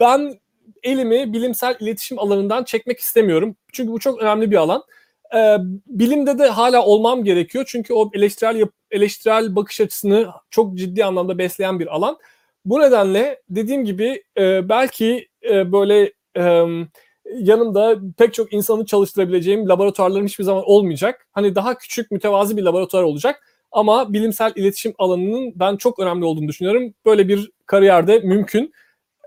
Ben 0.00 0.38
elimi 0.82 1.32
bilimsel 1.32 1.76
iletişim 1.80 2.18
alanından 2.18 2.64
çekmek 2.64 2.98
istemiyorum. 2.98 3.56
Çünkü 3.72 3.92
bu 3.92 3.98
çok 3.98 4.22
önemli 4.22 4.50
bir 4.50 4.56
alan. 4.56 4.82
Ee, 5.34 5.56
bilimde 5.86 6.38
de 6.38 6.46
hala 6.46 6.84
olmam 6.84 7.24
gerekiyor. 7.24 7.64
Çünkü 7.68 7.94
o 7.94 8.10
eleştirel 8.14 8.64
eleştirel 8.90 9.56
bakış 9.56 9.80
açısını 9.80 10.28
çok 10.50 10.74
ciddi 10.74 11.04
anlamda 11.04 11.38
besleyen 11.38 11.80
bir 11.80 11.86
alan. 11.86 12.18
Bu 12.64 12.80
nedenle 12.80 13.42
dediğim 13.50 13.84
gibi 13.84 14.22
e, 14.38 14.68
belki 14.68 15.28
e, 15.50 15.72
böyle 15.72 16.12
e, 16.36 16.64
yanımda 17.34 17.98
pek 18.18 18.34
çok 18.34 18.52
insanı 18.52 18.86
çalıştırabileceğim 18.86 19.68
laboratuvarlarım 19.68 20.26
hiçbir 20.26 20.44
zaman 20.44 20.64
olmayacak. 20.66 21.26
Hani 21.32 21.54
daha 21.54 21.78
küçük 21.78 22.10
mütevazi 22.10 22.56
bir 22.56 22.62
laboratuvar 22.62 23.02
olacak. 23.02 23.42
Ama 23.72 24.12
bilimsel 24.12 24.52
iletişim 24.56 24.94
alanının 24.98 25.52
ben 25.56 25.76
çok 25.76 25.98
önemli 25.98 26.24
olduğunu 26.24 26.48
düşünüyorum. 26.48 26.94
Böyle 27.06 27.28
bir 27.28 27.50
kariyerde 27.66 28.18
mümkün. 28.18 28.72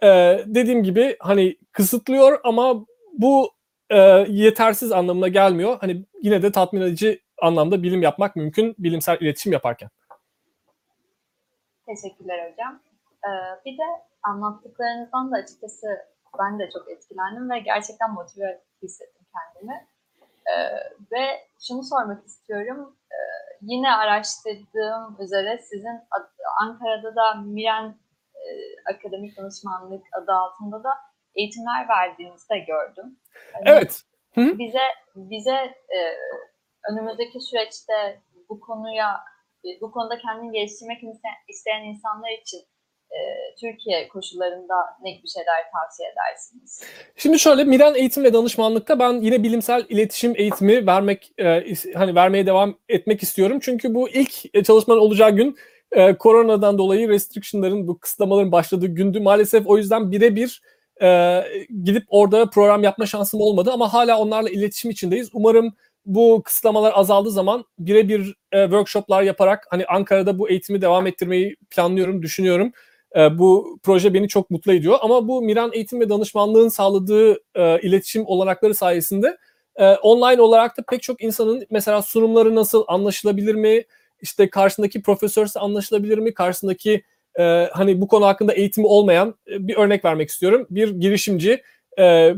Ee, 0.04 0.44
dediğim 0.46 0.84
gibi 0.84 1.18
hani 1.20 1.58
kısıtlıyor 1.72 2.40
ama 2.44 2.86
bu 3.14 3.52
e, 3.90 3.98
yetersiz 4.30 4.92
anlamına 4.92 5.28
gelmiyor. 5.28 5.78
Hani 5.82 6.06
yine 6.22 6.42
de 6.42 6.52
tatmin 6.52 6.82
edici 6.82 7.22
anlamda 7.42 7.84
bilim 7.84 8.02
yapmak 8.02 8.36
mümkün 8.36 8.76
bilimsel 8.80 9.18
iletişim 9.22 9.54
yaparken. 9.54 9.90
Teşekkürler 11.86 12.52
hocam. 12.52 12.82
Ee, 13.26 13.30
bir 13.66 13.78
de 13.78 13.84
anlattıklarınızdan 14.24 15.32
da 15.32 15.36
açıkçası 15.36 15.88
ben 16.40 16.60
de 16.60 16.70
çok 16.74 16.92
etkilendim 16.92 17.50
ve 17.50 17.60
gerçekten 17.60 18.14
motive 18.14 18.62
hissettim 18.84 19.26
kendimi. 19.36 19.88
Ee, 20.46 20.76
ve 21.12 21.48
şunu 21.68 21.84
sormak 21.84 22.26
istiyorum. 22.26 22.96
Ee, 23.12 23.16
yine 23.62 23.92
araştırdığım 23.92 25.18
üzere 25.20 25.58
sizin 25.58 26.02
Ankara'da 26.62 27.16
da 27.16 27.34
Miren 27.34 27.96
Akademik 28.92 29.38
Danışmanlık 29.38 30.04
adı 30.22 30.32
altında 30.32 30.84
da 30.84 30.90
eğitimler 31.36 31.90
verdiğinizi 31.90 32.50
de 32.50 32.60
gördüm. 32.60 33.20
Yani 33.54 33.64
evet. 33.66 34.02
Hı? 34.34 34.60
Bize 34.60 34.86
bize 35.16 35.56
e, 35.96 36.00
önümüzdeki 36.92 37.40
süreçte 37.40 38.22
bu 38.50 38.60
konuya 38.60 39.20
bu 39.82 39.92
konuda 39.92 40.18
kendini 40.18 40.52
geliştirmek 40.52 41.02
isteyen 41.48 41.84
insanlar 41.84 42.32
için 42.42 42.62
e, 43.12 43.20
Türkiye 43.62 44.08
koşullarında 44.08 44.76
ne 45.02 45.12
gibi 45.12 45.28
şeyler 45.28 45.56
tavsiye 45.74 46.10
edersiniz? 46.10 46.84
Şimdi 47.16 47.40
şöyle 47.40 47.64
Miren 47.64 47.96
Eğitim 47.96 48.24
ve 48.24 48.34
Danışmanlık'ta 48.34 49.00
ben 49.00 49.14
yine 49.14 49.44
bilimsel 49.44 49.86
iletişim 49.90 50.34
eğitimi 50.36 50.88
vermek 50.88 51.34
e, 51.40 51.76
hani 51.96 52.16
vermeye 52.16 52.46
devam 52.46 52.78
etmek 52.90 53.24
istiyorum. 53.24 53.60
Çünkü 53.62 53.94
bu 53.94 54.10
ilk 54.10 54.66
çalışmanın 54.66 55.00
olacağı 55.00 55.32
gün 55.32 55.58
e, 55.92 56.18
koronadan 56.18 56.78
dolayı 56.78 57.10
restriction'ların 57.10 57.88
bu 57.88 58.00
kısıtlamaların 58.00 58.52
başladığı 58.52 58.88
gündü. 58.88 59.20
Maalesef 59.20 59.68
o 59.68 59.78
yüzden 59.78 60.12
birebir 60.12 60.62
e, 61.02 61.42
gidip 61.84 62.04
orada 62.08 62.50
program 62.50 62.84
yapma 62.84 63.06
şansım 63.06 63.42
olmadı 63.42 63.72
ama 63.74 63.94
hala 63.94 64.20
onlarla 64.20 64.50
iletişim 64.50 64.92
içindeyiz. 64.92 65.30
Umarım 65.34 65.74
bu 66.06 66.42
kısıtlamalar 66.46 66.94
azaldığı 66.96 67.32
zaman 67.32 67.66
birebir 67.80 68.36
e, 68.52 68.64
workshoplar 68.64 69.24
yaparak 69.24 69.68
hani 69.70 69.86
Ankara'da 69.86 70.40
bu 70.40 70.50
eğitimi 70.50 70.82
devam 70.82 71.08
ettirmeyi 71.08 71.56
planlıyorum, 71.70 72.22
düşünüyorum. 72.22 72.72
E, 73.16 73.40
bu 73.40 73.80
proje 73.84 74.14
beni 74.14 74.28
çok 74.28 74.52
mutlu 74.52 74.74
ediyor. 74.74 74.98
Ama 75.02 75.28
bu 75.28 75.42
Miran 75.42 75.72
Eğitim 75.74 76.00
ve 76.00 76.10
Danışmanlığın 76.10 76.70
sağladığı 76.70 77.34
e, 77.56 77.80
iletişim 77.82 78.24
olanakları 78.26 78.76
sayesinde 78.76 79.38
e, 79.76 79.94
online 79.94 80.42
olarak 80.42 80.78
da 80.78 80.84
pek 80.90 81.02
çok 81.04 81.24
insanın 81.24 81.66
mesela 81.70 82.02
sunumları 82.02 82.56
nasıl 82.56 82.84
anlaşılabilir 82.88 83.56
mi? 83.56 83.84
İşte 84.22 84.50
karşısındaki 84.50 85.02
profesörse 85.02 85.60
anlaşılabilir 85.60 86.18
mi? 86.18 86.34
Karşısındaki 86.34 87.04
e, 87.40 87.70
hani 87.74 88.02
bu 88.02 88.08
konu 88.08 88.26
hakkında 88.26 88.54
eğitimi 88.54 88.88
olmayan 88.88 89.36
e, 89.52 89.68
bir 89.68 89.76
örnek 89.76 90.06
vermek 90.06 90.30
istiyorum. 90.30 90.68
Bir 90.70 90.90
girişimci 90.90 91.62
e, 92.00 92.36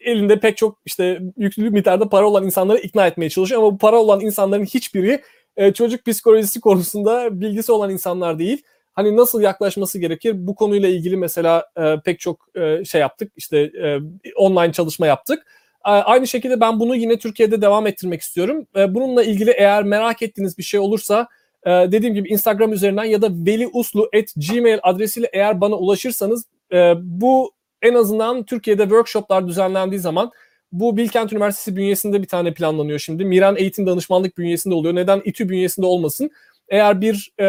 elinde 0.00 0.40
pek 0.40 0.56
çok 0.56 0.78
işte 0.86 1.20
yüklü 1.36 1.70
miktarda 1.70 2.08
para 2.08 2.26
olan 2.26 2.44
insanları 2.44 2.78
ikna 2.78 3.06
etmeye 3.06 3.30
çalışıyor 3.30 3.62
ama 3.62 3.72
bu 3.72 3.78
para 3.78 3.96
olan 3.96 4.20
insanların 4.20 4.64
hiçbiri 4.64 5.22
e, 5.56 5.72
çocuk 5.72 6.06
psikolojisi 6.06 6.60
konusunda 6.60 7.40
bilgisi 7.40 7.72
olan 7.72 7.90
insanlar 7.90 8.38
değil. 8.38 8.62
Hani 8.94 9.16
nasıl 9.16 9.40
yaklaşması 9.40 9.98
gerekir? 9.98 10.46
Bu 10.46 10.54
konuyla 10.54 10.88
ilgili 10.88 11.16
mesela 11.16 11.66
e, 11.76 11.96
pek 12.04 12.20
çok 12.20 12.48
e, 12.54 12.84
şey 12.84 13.00
yaptık. 13.00 13.32
İşte 13.36 13.58
e, 13.58 13.98
online 14.36 14.72
çalışma 14.72 15.06
yaptık. 15.06 15.46
E, 15.88 15.90
aynı 15.90 16.26
şekilde 16.26 16.60
ben 16.60 16.80
bunu 16.80 16.96
yine 16.96 17.18
Türkiye'de 17.18 17.62
devam 17.62 17.86
ettirmek 17.86 18.20
istiyorum. 18.20 18.66
E, 18.76 18.94
bununla 18.94 19.22
ilgili 19.24 19.50
eğer 19.50 19.84
merak 19.84 20.22
ettiğiniz 20.22 20.58
bir 20.58 20.62
şey 20.62 20.80
olursa 20.80 21.28
e, 21.66 21.70
dediğim 21.70 22.14
gibi 22.14 22.28
Instagram 22.28 22.72
üzerinden 22.72 23.04
ya 23.04 23.22
da 23.22 23.28
veliuslu@gmail 23.30 24.78
adresiyle 24.82 25.30
eğer 25.32 25.60
bana 25.60 25.74
ulaşırsanız 25.74 26.44
e, 26.72 26.94
bu 27.02 27.52
en 27.82 27.94
azından 27.94 28.44
Türkiye'de 28.44 28.82
workshoplar 28.82 29.48
düzenlendiği 29.48 30.00
zaman 30.00 30.30
bu 30.72 30.96
Bilkent 30.96 31.32
Üniversitesi 31.32 31.76
bünyesinde 31.76 32.22
bir 32.22 32.26
tane 32.26 32.54
planlanıyor 32.54 32.98
şimdi. 32.98 33.24
Miran 33.24 33.56
Eğitim 33.56 33.86
Danışmanlık 33.86 34.38
bünyesinde 34.38 34.74
oluyor. 34.74 34.94
Neden 34.94 35.22
İTÜ 35.24 35.48
bünyesinde 35.48 35.86
olmasın? 35.86 36.30
Eğer 36.68 37.00
bir 37.00 37.32
e, 37.38 37.46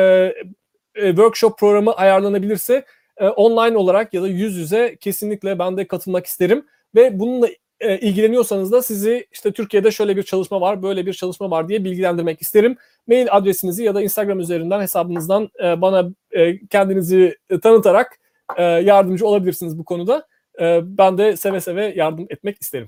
e, 0.96 1.08
workshop 1.10 1.60
programı 1.60 1.94
ayarlanabilirse 1.94 2.86
e, 3.18 3.28
online 3.28 3.78
olarak 3.78 4.14
ya 4.14 4.22
da 4.22 4.28
yüz 4.28 4.56
yüze 4.56 4.98
kesinlikle 5.00 5.60
ben 5.60 5.78
de 5.78 5.88
katılmak 5.88 6.26
isterim. 6.26 6.66
Ve 6.96 7.20
bununla 7.20 7.48
e, 7.80 8.00
ilgileniyorsanız 8.00 8.72
da 8.72 8.82
sizi 8.82 9.28
işte 9.32 9.52
Türkiye'de 9.52 9.92
şöyle 9.92 10.18
bir 10.18 10.24
çalışma 10.24 10.62
var, 10.62 10.84
böyle 10.84 11.06
bir 11.06 11.14
çalışma 11.14 11.52
var 11.52 11.70
diye 11.70 11.84
bilgilendirmek 11.84 12.42
isterim. 12.42 12.78
Mail 13.08 13.28
adresinizi 13.32 13.84
ya 13.84 13.96
da 13.96 14.02
Instagram 14.02 14.40
üzerinden 14.40 14.82
hesabınızdan 14.82 15.50
e, 15.64 15.82
bana 15.82 16.10
e, 16.32 16.68
kendinizi 16.68 17.38
tanıtarak 17.64 18.20
e, 18.58 18.64
yardımcı 18.64 19.28
olabilirsiniz 19.28 19.78
bu 19.78 19.86
konuda. 19.86 20.28
E, 20.60 20.80
ben 20.84 21.18
de 21.18 21.38
seve 21.38 21.62
seve 21.62 21.94
yardım 21.96 22.28
etmek 22.30 22.62
isterim. 22.62 22.88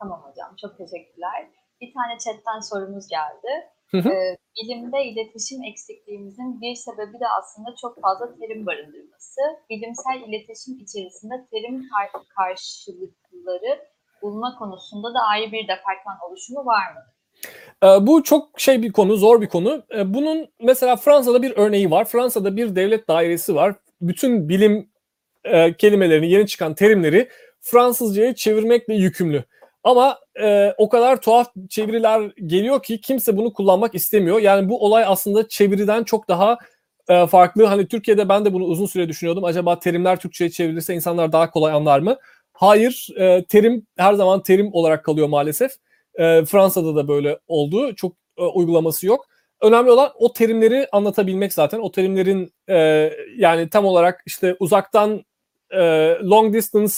Tamam 0.00 0.22
hocam, 0.22 0.56
çok 0.60 0.78
teşekkürler. 0.78 1.48
Bir 1.80 1.92
tane 1.92 2.18
chatten 2.18 2.60
sorumuz 2.60 3.08
geldi. 3.08 3.68
Hı 3.90 3.98
hı. 3.98 4.08
Ee, 4.08 4.36
bilimde 4.62 5.04
iletişim 5.04 5.64
eksikliğimizin 5.64 6.60
bir 6.60 6.74
sebebi 6.74 7.20
de 7.20 7.28
aslında 7.38 7.74
çok 7.80 8.00
fazla 8.00 8.34
terim 8.38 8.66
barındırması. 8.66 9.40
Bilimsel 9.70 10.28
iletişim 10.28 10.74
içerisinde 10.80 11.34
terim 11.50 11.88
kar- 11.88 12.22
karşılıkları 13.48 13.78
bulma 14.22 14.56
konusunda 14.58 15.14
da 15.14 15.18
ayrı 15.20 15.52
bir 15.52 15.68
departman 15.68 16.16
oluşumu 16.28 16.66
var 16.66 16.82
mı? 16.94 17.00
Ee, 17.84 18.06
bu 18.06 18.22
çok 18.22 18.60
şey 18.60 18.82
bir 18.82 18.92
konu, 18.92 19.16
zor 19.16 19.40
bir 19.40 19.48
konu. 19.48 19.82
Ee, 19.94 20.14
bunun 20.14 20.48
mesela 20.60 20.96
Fransa'da 20.96 21.42
bir 21.42 21.56
örneği 21.56 21.90
var. 21.90 22.04
Fransa'da 22.04 22.56
bir 22.56 22.76
devlet 22.76 23.08
dairesi 23.08 23.54
var. 23.54 23.74
Bütün 24.00 24.48
bilim 24.48 24.90
e, 25.44 25.72
kelimelerini, 25.76 26.30
yeni 26.30 26.46
çıkan 26.46 26.74
terimleri 26.74 27.28
Fransızcaya 27.60 28.34
çevirmekle 28.34 28.94
yükümlü. 28.94 29.44
Ama 29.84 30.18
e, 30.40 30.74
o 30.78 30.88
kadar 30.88 31.20
tuhaf 31.20 31.52
çeviriler 31.68 32.32
geliyor 32.46 32.82
ki 32.82 33.00
kimse 33.00 33.36
bunu 33.36 33.52
kullanmak 33.52 33.94
istemiyor. 33.94 34.38
Yani 34.40 34.68
bu 34.68 34.84
olay 34.84 35.04
aslında 35.06 35.48
çeviriden 35.48 36.04
çok 36.04 36.28
daha 36.28 36.58
e, 37.08 37.26
farklı. 37.26 37.64
Hani 37.64 37.88
Türkiye'de 37.88 38.28
ben 38.28 38.44
de 38.44 38.52
bunu 38.52 38.64
uzun 38.64 38.86
süre 38.86 39.08
düşünüyordum. 39.08 39.44
Acaba 39.44 39.78
terimler 39.78 40.20
Türkçe'ye 40.20 40.50
çevrilirse 40.50 40.94
insanlar 40.94 41.32
daha 41.32 41.50
kolay 41.50 41.72
anlar 41.72 42.00
mı? 42.00 42.16
Hayır, 42.60 43.08
e, 43.16 43.44
terim 43.44 43.86
her 43.96 44.14
zaman 44.14 44.42
terim 44.42 44.70
olarak 44.72 45.04
kalıyor 45.04 45.28
maalesef. 45.28 45.72
E, 46.14 46.44
Fransa'da 46.44 46.96
da 46.96 47.08
böyle 47.08 47.38
oldu. 47.48 47.94
Çok 47.94 48.16
e, 48.38 48.42
uygulaması 48.42 49.06
yok. 49.06 49.26
Önemli 49.62 49.90
olan 49.90 50.12
o 50.14 50.32
terimleri 50.32 50.88
anlatabilmek 50.92 51.52
zaten. 51.52 51.78
O 51.78 51.90
terimlerin 51.90 52.52
e, 52.68 52.76
yani 53.36 53.68
tam 53.70 53.84
olarak 53.84 54.22
işte 54.26 54.56
uzaktan 54.60 55.24
e, 55.70 55.80
long 56.22 56.54
distance 56.54 56.94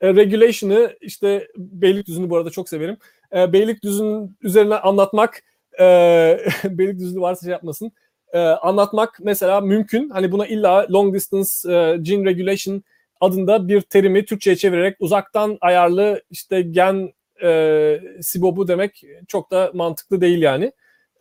e, 0.00 0.14
regulation'ı 0.14 0.96
işte 1.00 1.48
Beylikdüzü'nü 1.56 2.30
bu 2.30 2.36
arada 2.36 2.50
çok 2.50 2.68
severim. 2.68 2.96
E, 3.36 3.52
Beylikdüzü'nün 3.52 4.36
üzerine 4.42 4.74
anlatmak 4.74 5.42
e, 5.80 5.84
Beylikdüzü'nü 6.64 7.20
varsa 7.20 7.44
şey 7.44 7.52
yapmasın. 7.52 7.92
E, 8.32 8.38
anlatmak 8.38 9.18
mesela 9.22 9.60
mümkün. 9.60 10.10
Hani 10.10 10.32
buna 10.32 10.46
illa 10.46 10.86
long 10.90 11.14
distance 11.14 11.72
e, 11.74 11.96
gene 12.02 12.24
regulation 12.30 12.82
adında 13.22 13.68
bir 13.68 13.80
terimi 13.80 14.24
Türkçe'ye 14.24 14.56
çevirerek 14.56 14.96
uzaktan 15.00 15.58
ayarlı 15.60 16.22
işte 16.30 16.62
gen 16.62 17.12
e, 17.42 18.00
sibobu 18.20 18.68
demek 18.68 19.04
çok 19.28 19.50
da 19.50 19.70
mantıklı 19.74 20.20
değil 20.20 20.42
yani. 20.42 20.72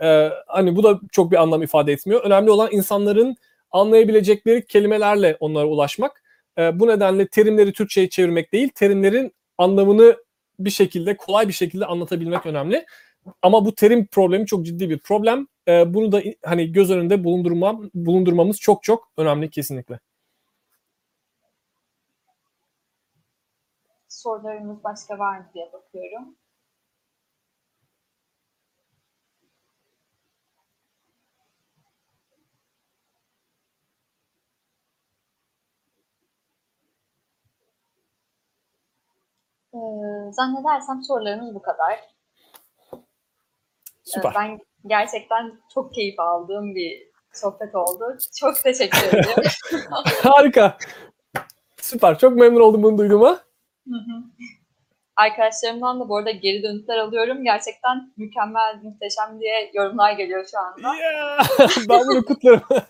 E, 0.03 0.29
hani 0.47 0.75
bu 0.75 0.83
da 0.83 0.99
çok 1.11 1.31
bir 1.31 1.41
anlam 1.41 1.63
ifade 1.63 1.91
etmiyor. 1.91 2.23
Önemli 2.23 2.51
olan 2.51 2.69
insanların 2.71 3.35
anlayabilecekleri 3.71 4.65
kelimelerle 4.65 5.37
onlara 5.39 5.65
ulaşmak. 5.65 6.23
E, 6.57 6.79
bu 6.79 6.87
nedenle 6.87 7.27
terimleri 7.27 7.73
Türkçe'ye 7.73 8.09
çevirmek 8.09 8.53
değil, 8.53 8.69
terimlerin 8.75 9.33
anlamını 9.57 10.15
bir 10.59 10.69
şekilde, 10.69 11.17
kolay 11.17 11.47
bir 11.47 11.53
şekilde 11.53 11.85
anlatabilmek 11.85 12.45
önemli. 12.45 12.85
Ama 13.41 13.65
bu 13.65 13.75
terim 13.75 14.07
problemi 14.07 14.45
çok 14.45 14.65
ciddi 14.65 14.89
bir 14.89 14.97
problem. 14.99 15.47
E, 15.67 15.93
bunu 15.93 16.11
da 16.11 16.21
hani 16.45 16.71
göz 16.71 16.91
önünde 16.91 17.23
bulundurmam, 17.23 17.89
bulundurmamız 17.93 18.59
çok 18.59 18.83
çok 18.83 19.11
önemli 19.17 19.49
kesinlikle. 19.49 19.99
Sorularımız 24.21 24.83
başka 24.83 25.19
var 25.19 25.37
mı 25.37 25.45
diye 25.53 25.73
bakıyorum. 25.73 26.35
Ee, 39.73 39.77
zannedersem 40.31 41.03
sorularımız 41.03 41.55
bu 41.55 41.61
kadar. 41.61 41.99
Süper. 44.03 44.31
Ee, 44.31 44.35
ben 44.35 44.59
gerçekten 44.85 45.61
çok 45.73 45.93
keyif 45.93 46.19
aldığım 46.19 46.75
bir 46.75 47.11
sohbet 47.33 47.75
oldu. 47.75 48.17
Çok 48.39 48.63
teşekkür 48.63 49.07
ederim. 49.07 49.51
Harika. 50.23 50.77
Süper. 51.77 52.17
Çok 52.17 52.35
memnun 52.35 52.61
oldum 52.61 52.83
bunu 52.83 52.97
duyduğuma. 52.97 53.50
Hı 53.87 53.95
hı. 53.95 54.23
Arkadaşlarımdan 55.15 55.99
da 55.99 56.09
bu 56.09 56.17
arada 56.17 56.31
geri 56.31 56.63
dönütler 56.63 56.97
alıyorum. 56.97 57.43
Gerçekten 57.43 58.13
mükemmel, 58.17 58.79
muhteşem 58.83 59.39
diye 59.39 59.71
yorumlar 59.73 60.11
geliyor 60.11 60.45
şu 60.51 60.59
anda. 60.59 60.95
Yeah! 60.95 61.47
ben 61.89 61.99
bunu 62.07 62.25
kutlarım. 62.25 62.61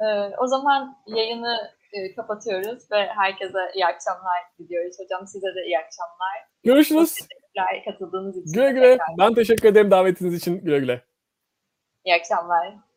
Ee, 0.00 0.30
o 0.38 0.46
zaman 0.46 0.96
yayını 1.06 1.70
e, 1.92 2.14
kapatıyoruz 2.14 2.90
ve 2.92 3.06
herkese 3.06 3.58
iyi 3.74 3.86
akşamlar 3.86 4.38
diliyoruz. 4.58 4.96
Hocam 4.98 5.26
size 5.26 5.46
de 5.46 5.64
iyi 5.66 5.78
akşamlar. 5.78 6.48
Görüşürüz. 6.64 7.18
Katıldığınız 7.84 8.36
için. 8.36 8.52
Güle 8.52 8.72
güle. 8.72 8.98
Ben 9.18 9.34
teşekkür 9.34 9.68
ederim 9.68 9.90
davetiniz 9.90 10.34
için. 10.34 10.64
Güle 10.64 10.78
güle. 10.78 11.04
İyi 12.04 12.14
akşamlar. 12.14 12.87